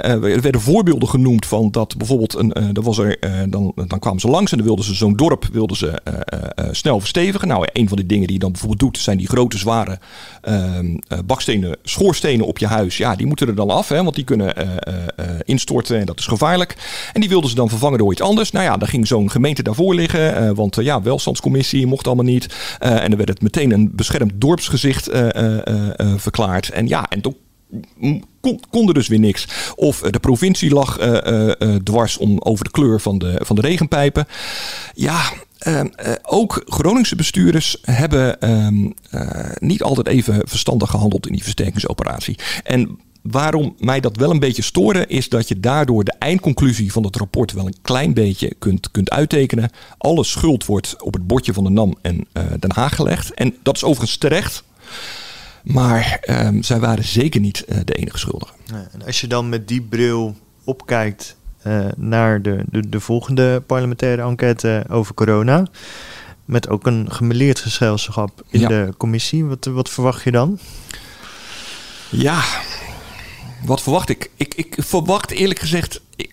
er 0.06 0.42
werden 0.42 0.62
voorbeelden 0.62 1.10
genoemd 1.10 1.46
van 1.46 1.72
dat 1.72 1.98
bijvoorbeeld, 1.98 2.36
een, 2.36 2.78
was 2.82 2.98
er, 2.98 3.20
dan, 3.50 3.74
dan 3.88 4.00
kwamen 4.00 4.20
ze 4.20 4.28
langs 4.28 4.52
en 4.52 4.58
dan 4.58 4.68
wilden 4.68 4.86
ze 4.86 4.94
zo'n 4.94 5.16
dorp 5.16 5.46
wilden 5.52 5.78
ze, 5.78 6.02
snel 6.72 7.00
verstevigen. 7.00 7.48
Nou, 7.48 7.68
een 7.74 7.88
van 7.88 7.98
de 7.98 8.06
dingen 8.06 8.26
die 8.26 8.34
je 8.34 8.42
dan 8.42 8.52
bijvoorbeeld 8.52 8.80
doet, 8.80 8.98
zijn 8.98 9.18
die 9.18 9.28
grote 9.28 9.58
zware 9.58 10.00
ehm, 10.42 10.96
bakstenen, 11.26 11.78
schoorstenen 11.84 12.46
op 12.46 12.58
je 12.58 12.68
huis. 12.68 12.98
Ja, 12.98 13.16
die 13.16 13.26
moeten 13.26 13.48
er 13.48 13.56
dan 13.56 13.70
af, 13.70 13.90
hè, 13.90 14.04
want 14.04 14.16
die 14.16 14.24
kunnen 14.24 14.56
instorten 15.44 16.00
en 16.00 16.06
dat 16.06 16.20
is 16.20 16.28
gevaarlijk. 16.28 16.76
En 17.14 17.20
die 17.20 17.30
wilden 17.30 17.50
ze 17.50 17.56
dan 17.56 17.70
vervangen 17.70 17.98
door 17.98 18.12
iets 18.12 18.22
anders. 18.22 18.52
Nou 18.52 18.66
ja, 18.66 18.78
dan 18.78 18.88
ging 18.88 19.08
zo'n 19.08 19.32
gemeente 19.32 19.64
daarvoor 19.64 19.96
liggen, 19.96 20.56
want 20.56 20.76
ja, 20.76 21.02
welstandscommissie 21.02 21.88
mocht 21.88 22.08
allemaal 22.08 22.26
niet. 22.26 22.78
en 22.80 23.10
dan 23.10 23.18
werd 23.18 23.30
het 23.30 23.42
meteen 23.42 23.61
een 23.70 23.92
beschermd 23.94 24.32
dorpsgezicht 24.36 25.14
uh, 25.14 25.28
uh, 25.36 25.90
verklaard. 26.16 26.70
En 26.70 26.88
ja, 26.88 27.10
en 27.10 27.22
toen 27.22 27.36
kon, 28.42 28.60
kon, 28.70 28.88
er 28.88 28.94
dus 28.94 29.08
weer 29.08 29.20
niks. 29.20 29.48
Of 29.76 30.00
de 30.00 30.20
provincie 30.20 30.74
lag 30.74 30.98
dwars 31.84 32.18
om 32.18 32.40
over 32.40 32.64
de 32.64 32.72
kleur 32.72 33.02
van 33.02 33.18
de, 33.18 33.42
van 33.44 33.56
de 33.56 33.62
regenpijpen. 33.62 34.28
Ja, 34.94 35.22
uh, 35.68 35.82
ook 36.22 36.62
Groningse 36.66 37.16
bestuurders 37.16 37.78
hebben 37.82 38.38
uh, 39.12 39.50
niet 39.60 39.84
altijd 39.84 40.08
even 40.08 40.48
verstandig 40.48 40.90
gehandeld 40.90 41.28
in 41.28 41.34
die 41.34 41.44
versterkingsoperatie. 41.44 42.38
En 42.64 43.00
waarom 43.22 43.76
mij 43.80 44.00
dat 44.00 44.18
wel 44.18 44.30
een 44.30 44.40
beetje 44.40 44.62
storen, 44.62 45.10
is 45.10 45.30
dat 45.30 45.48
je 45.48 45.60
daardoor 45.60 46.04
de 46.04 46.14
eindconclusie 46.20 46.92
van 46.92 47.04
het 47.04 47.16
rapport 47.16 47.52
wel 47.52 47.66
een 47.66 47.82
klein 47.82 48.14
beetje 48.14 48.56
kunt, 48.60 48.92
kunt 48.92 49.10
uittekenen. 49.10 49.70
Alle 49.98 50.24
schuld 50.24 50.66
wordt 50.66 51.04
op 51.04 51.14
het 51.14 51.28
bordje 51.28 51.54
van 51.54 51.64
de 51.64 51.70
NAM 51.70 51.98
en 52.02 52.16
uh, 52.34 52.44
Den 52.60 52.72
Haag 52.74 52.96
gelegd. 52.96 53.34
En 53.34 53.56
dat 53.64 53.76
is 53.76 53.84
overigens 53.84 54.18
terecht. 54.18 54.64
Maar 55.64 56.24
um, 56.46 56.64
zij 56.64 56.80
waren 56.80 57.04
zeker 57.04 57.42
niet 57.42 57.66
uh, 57.68 57.78
de 57.86 57.94
enige 57.94 58.18
schuldigen. 58.18 58.56
Ja, 58.66 58.88
en 58.92 59.06
als 59.06 59.22
je 59.22 59.28
dan 59.28 59.50
met 59.50 59.68
die 59.68 59.82
bril 59.82 60.36
opkijkt 60.64 61.36
uh, 61.68 61.86
naar 61.96 62.42
de, 62.42 62.64
de, 62.72 62.90
de, 62.90 63.00
volgende 63.00 63.64
parlementaire 63.66 64.22
enquête 64.22 64.84
over 64.90 65.14
corona. 65.14 65.68
Met 66.46 66.70
ook 66.70 66.86
een 66.86 67.12
gemeleerd 67.12 67.60
gezelschap 67.60 68.44
in 68.50 68.60
ja. 68.60 68.68
de 68.68 68.94
commissie. 68.98 69.46
Wat, 69.46 69.66
wat 69.66 69.90
verwacht 69.90 70.24
je 70.24 70.32
dan? 70.32 70.60
Ja, 72.10 72.44
wat 73.66 73.82
verwacht 73.82 74.10
ik? 74.10 74.30
Ik, 74.36 74.54
ik 74.56 74.76
verwacht 74.78 75.32
eerlijk 75.32 75.60
gezegd. 75.60 76.02
Ik, 76.16 76.30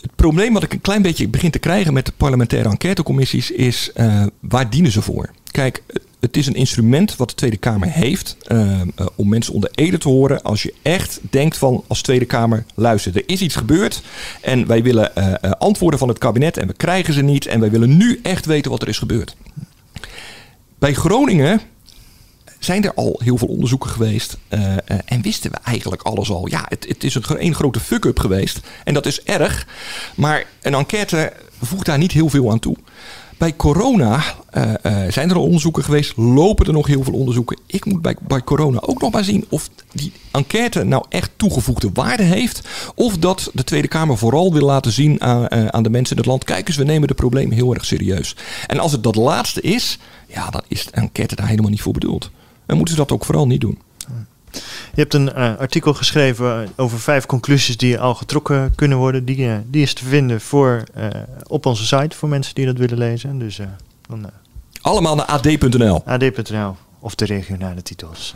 het 0.00 0.14
probleem 0.14 0.52
wat 0.52 0.62
ik 0.62 0.72
een 0.72 0.80
klein 0.80 1.02
beetje 1.02 1.28
begin 1.28 1.50
te 1.50 1.58
krijgen 1.58 1.92
met 1.92 2.06
de 2.06 2.12
parlementaire 2.16 2.68
enquêtecommissies 2.68 3.50
is 3.50 3.90
uh, 3.96 4.26
waar 4.40 4.70
dienen 4.70 4.90
ze 4.90 5.02
voor? 5.02 5.30
Kijk, 5.50 5.82
het 6.20 6.36
is 6.36 6.46
een 6.46 6.54
instrument 6.54 7.16
wat 7.16 7.28
de 7.28 7.34
Tweede 7.34 7.56
Kamer 7.56 7.88
heeft 7.88 8.36
uh, 8.48 8.80
uh, 8.80 9.06
om 9.14 9.28
mensen 9.28 9.54
onder 9.54 9.70
ede 9.74 9.98
te 9.98 10.08
horen. 10.08 10.42
Als 10.42 10.62
je 10.62 10.74
echt 10.82 11.20
denkt 11.30 11.56
van 11.56 11.84
als 11.86 12.02
Tweede 12.02 12.24
Kamer, 12.24 12.64
luister, 12.74 13.16
er 13.16 13.22
is 13.26 13.40
iets 13.40 13.56
gebeurd 13.56 14.02
en 14.40 14.66
wij 14.66 14.82
willen 14.82 15.14
antwoorden 15.58 15.98
van 15.98 16.08
het 16.08 16.18
kabinet 16.18 16.56
en 16.56 16.66
we 16.66 16.72
krijgen 16.72 17.14
ze 17.14 17.22
niet 17.22 17.46
en 17.46 17.60
wij 17.60 17.70
willen 17.70 17.96
nu 17.96 18.20
echt 18.22 18.46
weten 18.46 18.70
wat 18.70 18.82
er 18.82 18.88
is 18.88 18.98
gebeurd. 18.98 19.36
Bij 20.78 20.94
Groningen 20.94 21.60
zijn 22.60 22.84
er 22.84 22.94
al 22.94 23.20
heel 23.24 23.36
veel 23.36 23.48
onderzoeken 23.48 23.90
geweest. 23.90 24.36
Uh, 24.48 24.60
uh, 24.60 24.76
en 25.04 25.22
wisten 25.22 25.50
we 25.50 25.58
eigenlijk 25.64 26.02
alles 26.02 26.30
al. 26.30 26.48
Ja, 26.48 26.64
het, 26.68 26.84
het 26.88 27.04
is 27.04 27.14
een, 27.14 27.22
een 27.28 27.54
grote 27.54 27.80
fuck-up 27.80 28.18
geweest. 28.18 28.60
En 28.84 28.94
dat 28.94 29.06
is 29.06 29.22
erg. 29.22 29.66
Maar 30.14 30.44
een 30.62 30.74
enquête 30.74 31.32
voegt 31.62 31.86
daar 31.86 31.98
niet 31.98 32.12
heel 32.12 32.28
veel 32.28 32.50
aan 32.50 32.58
toe. 32.58 32.76
Bij 33.38 33.56
corona 33.56 34.22
uh, 34.54 34.72
zijn 35.08 35.30
er 35.30 35.36
al 35.36 35.44
onderzoeken 35.44 35.84
geweest. 35.84 36.16
Lopen 36.16 36.66
er 36.66 36.72
nog 36.72 36.86
heel 36.86 37.04
veel 37.04 37.12
onderzoeken. 37.12 37.58
Ik 37.66 37.84
moet 37.84 38.02
bij, 38.02 38.16
bij 38.20 38.42
corona 38.42 38.80
ook 38.80 39.00
nog 39.00 39.12
maar 39.12 39.24
zien 39.24 39.44
of 39.48 39.68
die 39.92 40.12
enquête 40.30 40.84
nou 40.84 41.04
echt 41.08 41.30
toegevoegde 41.36 41.90
waarde 41.92 42.22
heeft. 42.22 42.68
Of 42.94 43.18
dat 43.18 43.50
de 43.52 43.64
Tweede 43.64 43.88
Kamer 43.88 44.18
vooral 44.18 44.52
wil 44.52 44.64
laten 44.64 44.92
zien 44.92 45.22
aan, 45.22 45.72
aan 45.72 45.82
de 45.82 45.90
mensen 45.90 46.16
in 46.16 46.22
het 46.22 46.30
land. 46.30 46.44
Kijk 46.44 46.68
eens, 46.68 46.76
we 46.76 46.84
nemen 46.84 47.08
de 47.08 47.14
problemen 47.14 47.56
heel 47.56 47.74
erg 47.74 47.84
serieus. 47.84 48.36
En 48.66 48.78
als 48.78 48.92
het 48.92 49.02
dat 49.02 49.14
laatste 49.14 49.60
is, 49.60 49.98
ja, 50.26 50.50
dan 50.50 50.62
is 50.68 50.84
de 50.84 50.90
enquête 50.90 51.34
daar 51.34 51.48
helemaal 51.48 51.70
niet 51.70 51.82
voor 51.82 51.92
bedoeld. 51.92 52.30
Dan 52.70 52.78
moeten 52.78 52.96
ze 52.96 53.00
dat 53.00 53.12
ook 53.12 53.24
vooral 53.24 53.46
niet 53.46 53.60
doen. 53.60 53.78
Je 54.94 55.00
hebt 55.00 55.14
een 55.14 55.30
uh, 55.36 55.56
artikel 55.58 55.94
geschreven 55.94 56.68
over 56.76 57.00
vijf 57.00 57.26
conclusies 57.26 57.76
die 57.76 57.98
al 57.98 58.14
getrokken 58.14 58.74
kunnen 58.74 58.98
worden. 58.98 59.24
Die, 59.24 59.38
uh, 59.38 59.54
die 59.66 59.82
is 59.82 59.94
te 59.94 60.04
vinden 60.04 60.40
voor, 60.40 60.84
uh, 60.96 61.06
op 61.46 61.66
onze 61.66 61.86
site 61.86 62.16
voor 62.16 62.28
mensen 62.28 62.54
die 62.54 62.66
dat 62.66 62.76
willen 62.76 62.98
lezen. 62.98 63.38
Dus, 63.38 63.60
dan, 64.08 64.30
Allemaal 64.80 65.14
naar 65.14 65.24
ad.nl. 65.24 66.02
ad.nl 66.04 66.76
of 66.98 67.14
de 67.14 67.24
regionale 67.24 67.82
titels. 67.82 68.34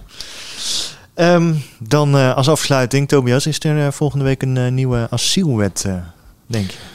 Um, 1.14 1.62
dan 1.78 2.34
als 2.34 2.48
afsluiting, 2.48 3.08
Tobias, 3.08 3.46
is 3.46 3.64
er 3.64 3.92
volgende 3.92 4.24
week 4.24 4.42
een 4.42 4.74
nieuwe 4.74 5.06
asielwet 5.10 5.86
denk 6.46 6.70
je? 6.70 6.93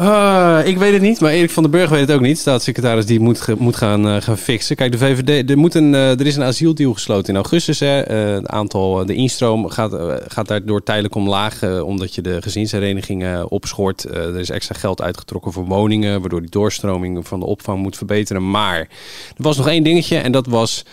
Uh, 0.00 0.60
ik 0.64 0.78
weet 0.78 0.92
het 0.92 1.02
niet, 1.02 1.20
maar 1.20 1.32
Erik 1.32 1.50
van 1.50 1.62
den 1.62 1.72
Burg 1.72 1.90
weet 1.90 2.00
het 2.00 2.12
ook 2.12 2.20
niet. 2.20 2.38
Staatssecretaris 2.38 3.06
die 3.06 3.20
moet, 3.20 3.58
moet 3.58 3.76
gaan, 3.76 4.06
uh, 4.06 4.16
gaan 4.20 4.38
fixen. 4.38 4.76
Kijk, 4.76 4.92
de 4.92 4.98
VVD, 4.98 5.50
er, 5.50 5.58
moet 5.58 5.74
een, 5.74 5.92
uh, 5.92 6.20
er 6.20 6.26
is 6.26 6.36
een 6.36 6.42
asieldeal 6.42 6.92
gesloten 6.92 7.28
in 7.28 7.40
augustus. 7.40 7.80
Hè. 7.80 7.86
het 7.86 8.46
aantal, 8.46 9.06
de 9.06 9.14
instroom 9.14 9.68
gaat, 9.68 9.96
gaat 10.28 10.48
daardoor 10.48 10.82
tijdelijk 10.82 11.14
omlaag, 11.14 11.82
omdat 11.82 12.14
je 12.14 12.22
de 12.22 12.42
gezinsherenigingen 12.42 13.50
opschort. 13.50 14.04
er 14.04 14.38
is 14.38 14.50
extra 14.50 14.74
geld 14.78 15.02
uitgetrokken 15.02 15.52
voor 15.52 15.64
woningen, 15.64 16.20
waardoor 16.20 16.40
die 16.40 16.50
doorstroming 16.50 17.26
van 17.26 17.40
de 17.40 17.46
opvang 17.46 17.82
moet 17.82 17.96
verbeteren. 17.96 18.50
Maar 18.50 18.78
er 18.78 18.88
was 19.36 19.56
nog 19.56 19.68
één 19.68 19.82
dingetje 19.82 20.16
en 20.16 20.32
dat 20.32 20.46
was... 20.46 20.84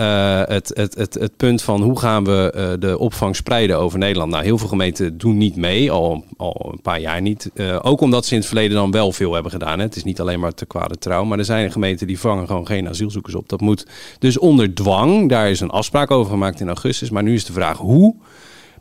Uh, 0.00 0.42
het, 0.44 0.70
het, 0.74 0.94
het, 0.94 1.14
het 1.14 1.36
punt 1.36 1.62
van 1.62 1.82
hoe 1.82 1.98
gaan 1.98 2.24
we 2.24 2.52
uh, 2.56 2.80
de 2.80 2.98
opvang 2.98 3.36
spreiden 3.36 3.78
over 3.78 3.98
Nederland. 3.98 4.30
Nou, 4.30 4.44
heel 4.44 4.58
veel 4.58 4.68
gemeenten 4.68 5.18
doen 5.18 5.36
niet 5.36 5.56
mee, 5.56 5.90
al, 5.90 6.24
al 6.36 6.68
een 6.72 6.80
paar 6.80 7.00
jaar 7.00 7.20
niet. 7.20 7.50
Uh, 7.54 7.78
ook 7.82 8.00
omdat 8.00 8.26
ze 8.26 8.32
in 8.32 8.38
het 8.38 8.46
verleden 8.46 8.76
dan 8.76 8.90
wel 8.90 9.12
veel 9.12 9.32
hebben 9.32 9.52
gedaan. 9.52 9.78
Hè. 9.78 9.84
Het 9.84 9.96
is 9.96 10.04
niet 10.04 10.20
alleen 10.20 10.40
maar 10.40 10.54
te 10.54 10.66
kwade 10.66 10.98
trouw, 10.98 11.24
maar 11.24 11.38
er 11.38 11.44
zijn 11.44 11.72
gemeenten 11.72 12.06
die 12.06 12.18
vangen 12.18 12.46
gewoon 12.46 12.66
geen 12.66 12.88
asielzoekers 12.88 13.34
op. 13.34 13.48
Dat 13.48 13.60
moet 13.60 13.86
dus 14.18 14.38
onder 14.38 14.74
dwang. 14.74 15.28
Daar 15.28 15.50
is 15.50 15.60
een 15.60 15.70
afspraak 15.70 16.10
over 16.10 16.30
gemaakt 16.30 16.60
in 16.60 16.66
augustus. 16.66 17.10
Maar 17.10 17.22
nu 17.22 17.34
is 17.34 17.44
de 17.44 17.52
vraag 17.52 17.78
hoe 17.78 18.14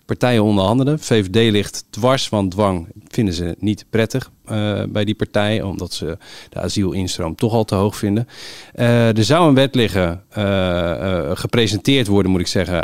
partijen 0.05 0.43
onderhandelen. 0.43 0.99
VVD 0.99 1.51
ligt 1.51 1.85
dwars, 1.89 2.29
want 2.29 2.51
dwang 2.51 2.87
vinden 3.07 3.33
ze 3.33 3.55
niet 3.59 3.85
prettig 3.89 4.31
uh, 4.51 4.81
bij 4.89 5.05
die 5.05 5.15
partij, 5.15 5.61
omdat 5.61 5.93
ze 5.93 6.17
de 6.49 6.59
asielinstroom 6.59 7.35
toch 7.35 7.53
al 7.53 7.65
te 7.65 7.75
hoog 7.75 7.95
vinden. 7.95 8.27
Uh, 8.75 9.17
er 9.17 9.23
zou 9.23 9.47
een 9.47 9.53
wet 9.53 9.75
liggen, 9.75 10.23
uh, 10.37 11.31
gepresenteerd 11.33 12.07
worden, 12.07 12.31
moet 12.31 12.41
ik 12.41 12.47
zeggen, 12.47 12.83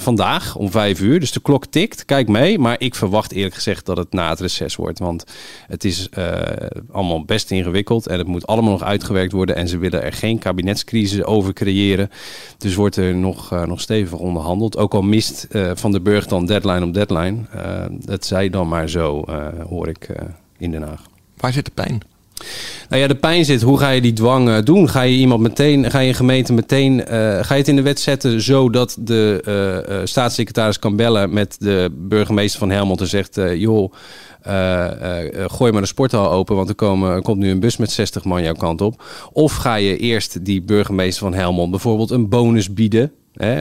vandaag 0.00 0.56
om 0.56 0.70
vijf 0.70 1.00
uur. 1.00 1.20
Dus 1.20 1.32
de 1.32 1.40
klok 1.40 1.66
tikt, 1.66 2.04
kijk 2.04 2.28
mee. 2.28 2.58
Maar 2.58 2.76
ik 2.78 2.94
verwacht 2.94 3.32
eerlijk 3.32 3.54
gezegd 3.54 3.86
dat 3.86 3.96
het 3.96 4.12
na 4.12 4.28
het 4.28 4.40
reces 4.40 4.76
wordt, 4.76 4.98
want 4.98 5.24
het 5.66 5.84
is 5.84 6.08
allemaal 6.92 7.24
best 7.24 7.50
ingewikkeld 7.50 8.06
en 8.06 8.18
het 8.18 8.26
moet 8.26 8.46
allemaal 8.46 8.70
nog 8.70 8.82
uitgewerkt 8.82 9.32
worden. 9.32 9.56
En 9.56 9.68
ze 9.68 9.78
willen 9.78 10.02
er 10.02 10.12
geen 10.12 10.38
kabinetscrisis 10.38 11.24
over 11.24 11.52
creëren. 11.52 12.10
Dus 12.58 12.74
wordt 12.74 12.96
er 12.96 13.14
nog, 13.14 13.66
nog 13.66 13.80
stevig 13.80 14.18
onderhandeld. 14.18 14.76
Ook 14.76 14.94
al 14.94 15.02
mist 15.02 15.46
Van 15.74 15.92
de 15.92 16.00
Burg 16.00 16.26
dan 16.26 16.46
deadline 16.46 16.84
op 16.84 16.94
deadline. 16.94 17.36
dat 17.90 18.24
zij 18.24 18.50
dan 18.50 18.68
maar 18.68 18.88
zo, 18.88 19.24
hoor 19.68 19.88
ik 19.88 20.08
in 20.58 20.70
Den 20.70 20.82
Haag. 20.82 21.02
Waar 21.36 21.52
zit 21.52 21.64
de 21.64 21.70
pijn? 21.74 22.02
Nou 22.88 23.02
ja, 23.02 23.08
de 23.08 23.14
pijn 23.14 23.44
zit, 23.44 23.62
hoe 23.62 23.78
ga 23.78 23.90
je 23.90 24.00
die 24.00 24.12
dwang 24.12 24.48
uh, 24.48 24.56
doen? 24.64 24.88
Ga 24.88 25.02
je 25.02 25.16
iemand 25.16 25.40
meteen, 25.40 25.90
ga 25.90 25.98
je 25.98 26.08
een 26.08 26.14
gemeente 26.14 26.52
meteen, 26.52 26.98
uh, 26.98 27.06
ga 27.42 27.54
je 27.54 27.60
het 27.60 27.68
in 27.68 27.76
de 27.76 27.82
wet 27.82 28.00
zetten 28.00 28.40
zodat 28.40 28.96
de 29.00 29.42
uh, 29.88 30.00
staatssecretaris 30.04 30.78
kan 30.78 30.96
bellen 30.96 31.32
met 31.32 31.56
de 31.58 31.90
burgemeester 31.94 32.58
van 32.58 32.70
Helmond 32.70 33.00
en 33.00 33.06
zegt, 33.06 33.40
joh, 33.54 33.92
gooi 35.46 35.72
maar 35.72 35.80
de 35.80 35.86
sporthal 35.86 36.30
open, 36.30 36.56
want 36.56 36.68
er, 36.68 36.74
komen, 36.74 37.10
er 37.10 37.22
komt 37.22 37.38
nu 37.38 37.50
een 37.50 37.60
bus 37.60 37.76
met 37.76 37.90
60 37.90 38.24
man 38.24 38.42
jouw 38.42 38.54
kant 38.54 38.80
op. 38.80 39.02
Of 39.32 39.54
ga 39.54 39.74
je 39.74 39.96
eerst 39.96 40.44
die 40.44 40.62
burgemeester 40.62 41.22
van 41.22 41.34
Helmond 41.34 41.70
bijvoorbeeld 41.70 42.10
een 42.10 42.28
bonus 42.28 42.72
bieden 42.72 43.12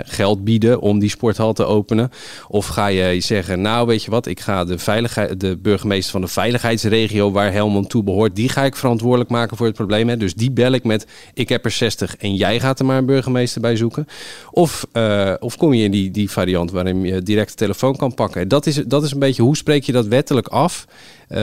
geld 0.05 0.43
bieden 0.43 0.79
om 0.79 0.99
die 0.99 1.09
sporthal 1.09 1.53
te 1.53 1.65
openen? 1.65 2.11
Of 2.47 2.67
ga 2.67 2.88
je 2.88 3.19
zeggen, 3.19 3.61
nou 3.61 3.88
weet 3.88 4.03
je 4.03 4.11
wat, 4.11 4.25
ik 4.25 4.39
ga 4.39 4.63
de, 4.63 4.77
veiligheid, 4.77 5.39
de 5.39 5.57
burgemeester 5.57 6.11
van 6.11 6.21
de 6.21 6.27
veiligheidsregio 6.27 7.31
waar 7.31 7.51
Helmond 7.51 7.89
toe 7.89 8.03
behoort, 8.03 8.35
die 8.35 8.49
ga 8.49 8.63
ik 8.63 8.75
verantwoordelijk 8.75 9.29
maken 9.29 9.57
voor 9.57 9.65
het 9.65 9.75
probleem. 9.75 10.09
Hè? 10.09 10.17
Dus 10.17 10.33
die 10.33 10.51
bel 10.51 10.71
ik 10.71 10.83
met, 10.83 11.07
ik 11.33 11.49
heb 11.49 11.65
er 11.65 11.71
60 11.71 12.17
en 12.17 12.35
jij 12.35 12.59
gaat 12.59 12.79
er 12.79 12.85
maar 12.85 12.97
een 12.97 13.05
burgemeester 13.05 13.61
bij 13.61 13.75
zoeken. 13.75 14.07
Of, 14.51 14.88
uh, 14.93 15.33
of 15.39 15.57
kom 15.57 15.73
je 15.73 15.83
in 15.83 15.91
die, 15.91 16.11
die 16.11 16.31
variant 16.31 16.71
waarin 16.71 17.03
je 17.03 17.21
direct 17.21 17.49
de 17.49 17.55
telefoon 17.55 17.95
kan 17.95 18.13
pakken. 18.13 18.47
Dat 18.47 18.65
is, 18.65 18.75
dat 18.75 19.03
is 19.03 19.11
een 19.11 19.19
beetje, 19.19 19.43
hoe 19.43 19.57
spreek 19.57 19.83
je 19.83 19.91
dat 19.91 20.07
wettelijk 20.07 20.47
af? 20.47 20.85
Uh, 21.29 21.38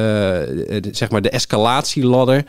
zeg 0.90 1.10
maar 1.10 1.22
de 1.22 1.30
escalatieladder 1.30 2.44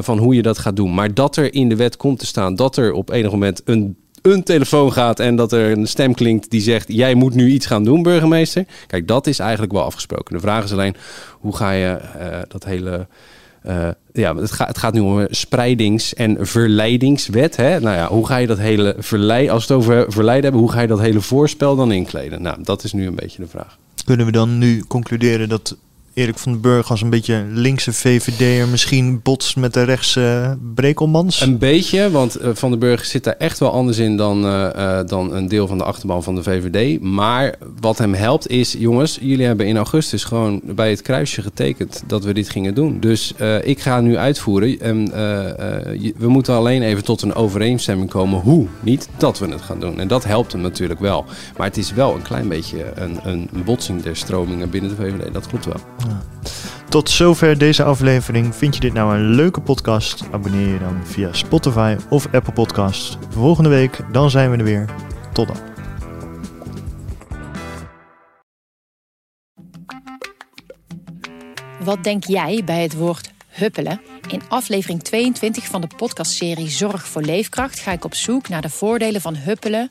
van 0.00 0.18
hoe 0.18 0.34
je 0.34 0.42
dat 0.42 0.58
gaat 0.58 0.76
doen. 0.76 0.94
Maar 0.94 1.14
dat 1.14 1.36
er 1.36 1.54
in 1.54 1.68
de 1.68 1.76
wet 1.76 1.96
komt 1.96 2.18
te 2.18 2.26
staan 2.26 2.54
dat 2.54 2.76
er 2.76 2.92
op 2.92 3.10
enig 3.10 3.30
moment 3.30 3.62
een 3.64 3.96
een 4.32 4.42
telefoon 4.42 4.92
gaat 4.92 5.20
en 5.20 5.36
dat 5.36 5.52
er 5.52 5.70
een 5.70 5.86
stem 5.86 6.14
klinkt 6.14 6.50
die 6.50 6.60
zegt: 6.60 6.92
Jij 6.92 7.14
moet 7.14 7.34
nu 7.34 7.50
iets 7.50 7.66
gaan 7.66 7.84
doen, 7.84 8.02
burgemeester. 8.02 8.64
Kijk, 8.86 9.08
dat 9.08 9.26
is 9.26 9.38
eigenlijk 9.38 9.72
wel 9.72 9.82
afgesproken. 9.82 10.34
De 10.34 10.40
vraag 10.40 10.64
is 10.64 10.72
alleen: 10.72 10.96
hoe 11.30 11.56
ga 11.56 11.70
je 11.70 11.98
uh, 12.18 12.38
dat 12.48 12.64
hele. 12.64 13.06
Uh, 13.66 13.88
ja, 14.12 14.36
het, 14.36 14.52
gaat, 14.52 14.68
het 14.68 14.78
gaat 14.78 14.92
nu 14.92 15.00
om 15.00 15.18
een 15.18 15.28
spreidings- 15.30 16.14
en 16.14 16.46
verleidingswet. 16.46 17.56
Hè? 17.56 17.80
Nou 17.80 17.96
ja, 17.96 18.08
hoe 18.08 18.26
ga 18.26 18.36
je 18.36 18.46
dat 18.46 18.58
hele 18.58 18.94
verleid, 18.98 19.48
als 19.48 19.66
we 19.66 19.74
het 19.74 19.82
over 19.82 20.12
verleiden 20.12 20.42
hebben, 20.42 20.60
hoe 20.60 20.72
ga 20.72 20.80
je 20.80 20.86
dat 20.86 21.00
hele 21.00 21.20
voorspel 21.20 21.76
dan 21.76 21.92
inkleden? 21.92 22.42
Nou, 22.42 22.62
dat 22.62 22.84
is 22.84 22.92
nu 22.92 23.06
een 23.06 23.14
beetje 23.14 23.42
de 23.42 23.48
vraag. 23.48 23.78
Kunnen 24.04 24.26
we 24.26 24.32
dan 24.32 24.58
nu 24.58 24.84
concluderen 24.88 25.48
dat 25.48 25.76
Erik 26.14 26.38
van 26.38 26.52
den 26.52 26.60
Burg 26.60 26.90
als 26.90 27.02
een 27.02 27.10
beetje 27.10 27.44
linkse 27.50 27.92
VVD'er 27.92 28.68
misschien 28.68 29.20
botst 29.22 29.56
met 29.56 29.74
de 29.74 29.82
rechtse 29.82 30.56
Brekelmans? 30.74 31.40
Een 31.40 31.58
beetje, 31.58 32.10
want 32.10 32.42
uh, 32.42 32.48
Van 32.52 32.70
den 32.70 32.78
Burg 32.78 33.04
zit 33.04 33.24
daar 33.24 33.36
echt 33.38 33.58
wel 33.58 33.72
anders 33.72 33.98
in 33.98 34.16
dan, 34.16 34.44
uh, 34.44 35.00
dan 35.06 35.34
een 35.34 35.48
deel 35.48 35.66
van 35.66 35.78
de 35.78 35.84
achterban 35.84 36.22
van 36.22 36.34
de 36.34 36.42
VVD. 36.42 37.00
Maar 37.00 37.54
wat 37.80 37.98
hem 37.98 38.14
helpt 38.14 38.48
is, 38.48 38.74
jongens, 38.78 39.18
jullie 39.20 39.46
hebben 39.46 39.66
in 39.66 39.76
augustus 39.76 40.24
gewoon 40.24 40.60
bij 40.64 40.90
het 40.90 41.02
kruisje 41.02 41.42
getekend 41.42 42.02
dat 42.06 42.24
we 42.24 42.34
dit 42.34 42.50
gingen 42.50 42.74
doen. 42.74 43.00
Dus 43.00 43.34
ik 43.62 43.80
ga 43.80 44.00
nu 44.00 44.16
uitvoeren 44.16 44.80
en 44.80 45.10
we 46.16 46.28
moeten 46.28 46.54
alleen 46.54 46.82
even 46.82 47.04
tot 47.04 47.22
een 47.22 47.34
overeenstemming 47.34 48.10
komen 48.10 48.40
hoe, 48.40 48.66
niet 48.80 49.08
dat 49.16 49.38
we 49.38 49.46
het 49.46 49.62
gaan 49.62 49.80
doen. 49.80 50.00
En 50.00 50.08
dat 50.08 50.24
helpt 50.24 50.52
hem 50.52 50.60
natuurlijk 50.60 51.00
wel. 51.00 51.24
Maar 51.56 51.66
het 51.66 51.76
is 51.76 51.92
wel 51.92 52.14
een 52.14 52.22
klein 52.22 52.48
beetje 52.48 52.92
een, 52.94 53.18
een 53.22 53.48
botsing 53.64 54.02
der 54.02 54.16
stromingen 54.16 54.70
binnen 54.70 54.90
de 54.90 54.96
VVD, 54.96 55.32
dat 55.32 55.46
klopt 55.46 55.64
wel. 55.64 55.80
Tot 56.88 57.10
zover 57.10 57.58
deze 57.58 57.84
aflevering. 57.84 58.54
Vind 58.54 58.74
je 58.74 58.80
dit 58.80 58.92
nou 58.92 59.14
een 59.14 59.24
leuke 59.24 59.60
podcast? 59.60 60.24
Abonneer 60.32 60.68
je 60.68 60.78
dan 60.78 61.00
via 61.04 61.32
Spotify 61.32 61.96
of 62.10 62.28
Apple 62.32 62.52
Podcasts. 62.52 63.18
Volgende 63.30 63.68
week, 63.68 63.98
dan 64.12 64.30
zijn 64.30 64.50
we 64.50 64.56
er 64.56 64.64
weer. 64.64 64.88
Tot 65.32 65.46
dan. 65.46 65.56
Wat 71.80 72.04
denk 72.04 72.24
jij 72.24 72.62
bij 72.64 72.82
het 72.82 72.94
woord 72.94 73.32
huppelen? 73.48 74.00
In 74.28 74.42
aflevering 74.48 75.02
22 75.02 75.64
van 75.64 75.80
de 75.80 75.88
podcastserie 75.96 76.68
Zorg 76.68 77.06
voor 77.06 77.22
Leefkracht 77.22 77.80
ga 77.80 77.92
ik 77.92 78.04
op 78.04 78.14
zoek 78.14 78.48
naar 78.48 78.62
de 78.62 78.70
voordelen 78.70 79.20
van 79.20 79.36
huppelen 79.36 79.90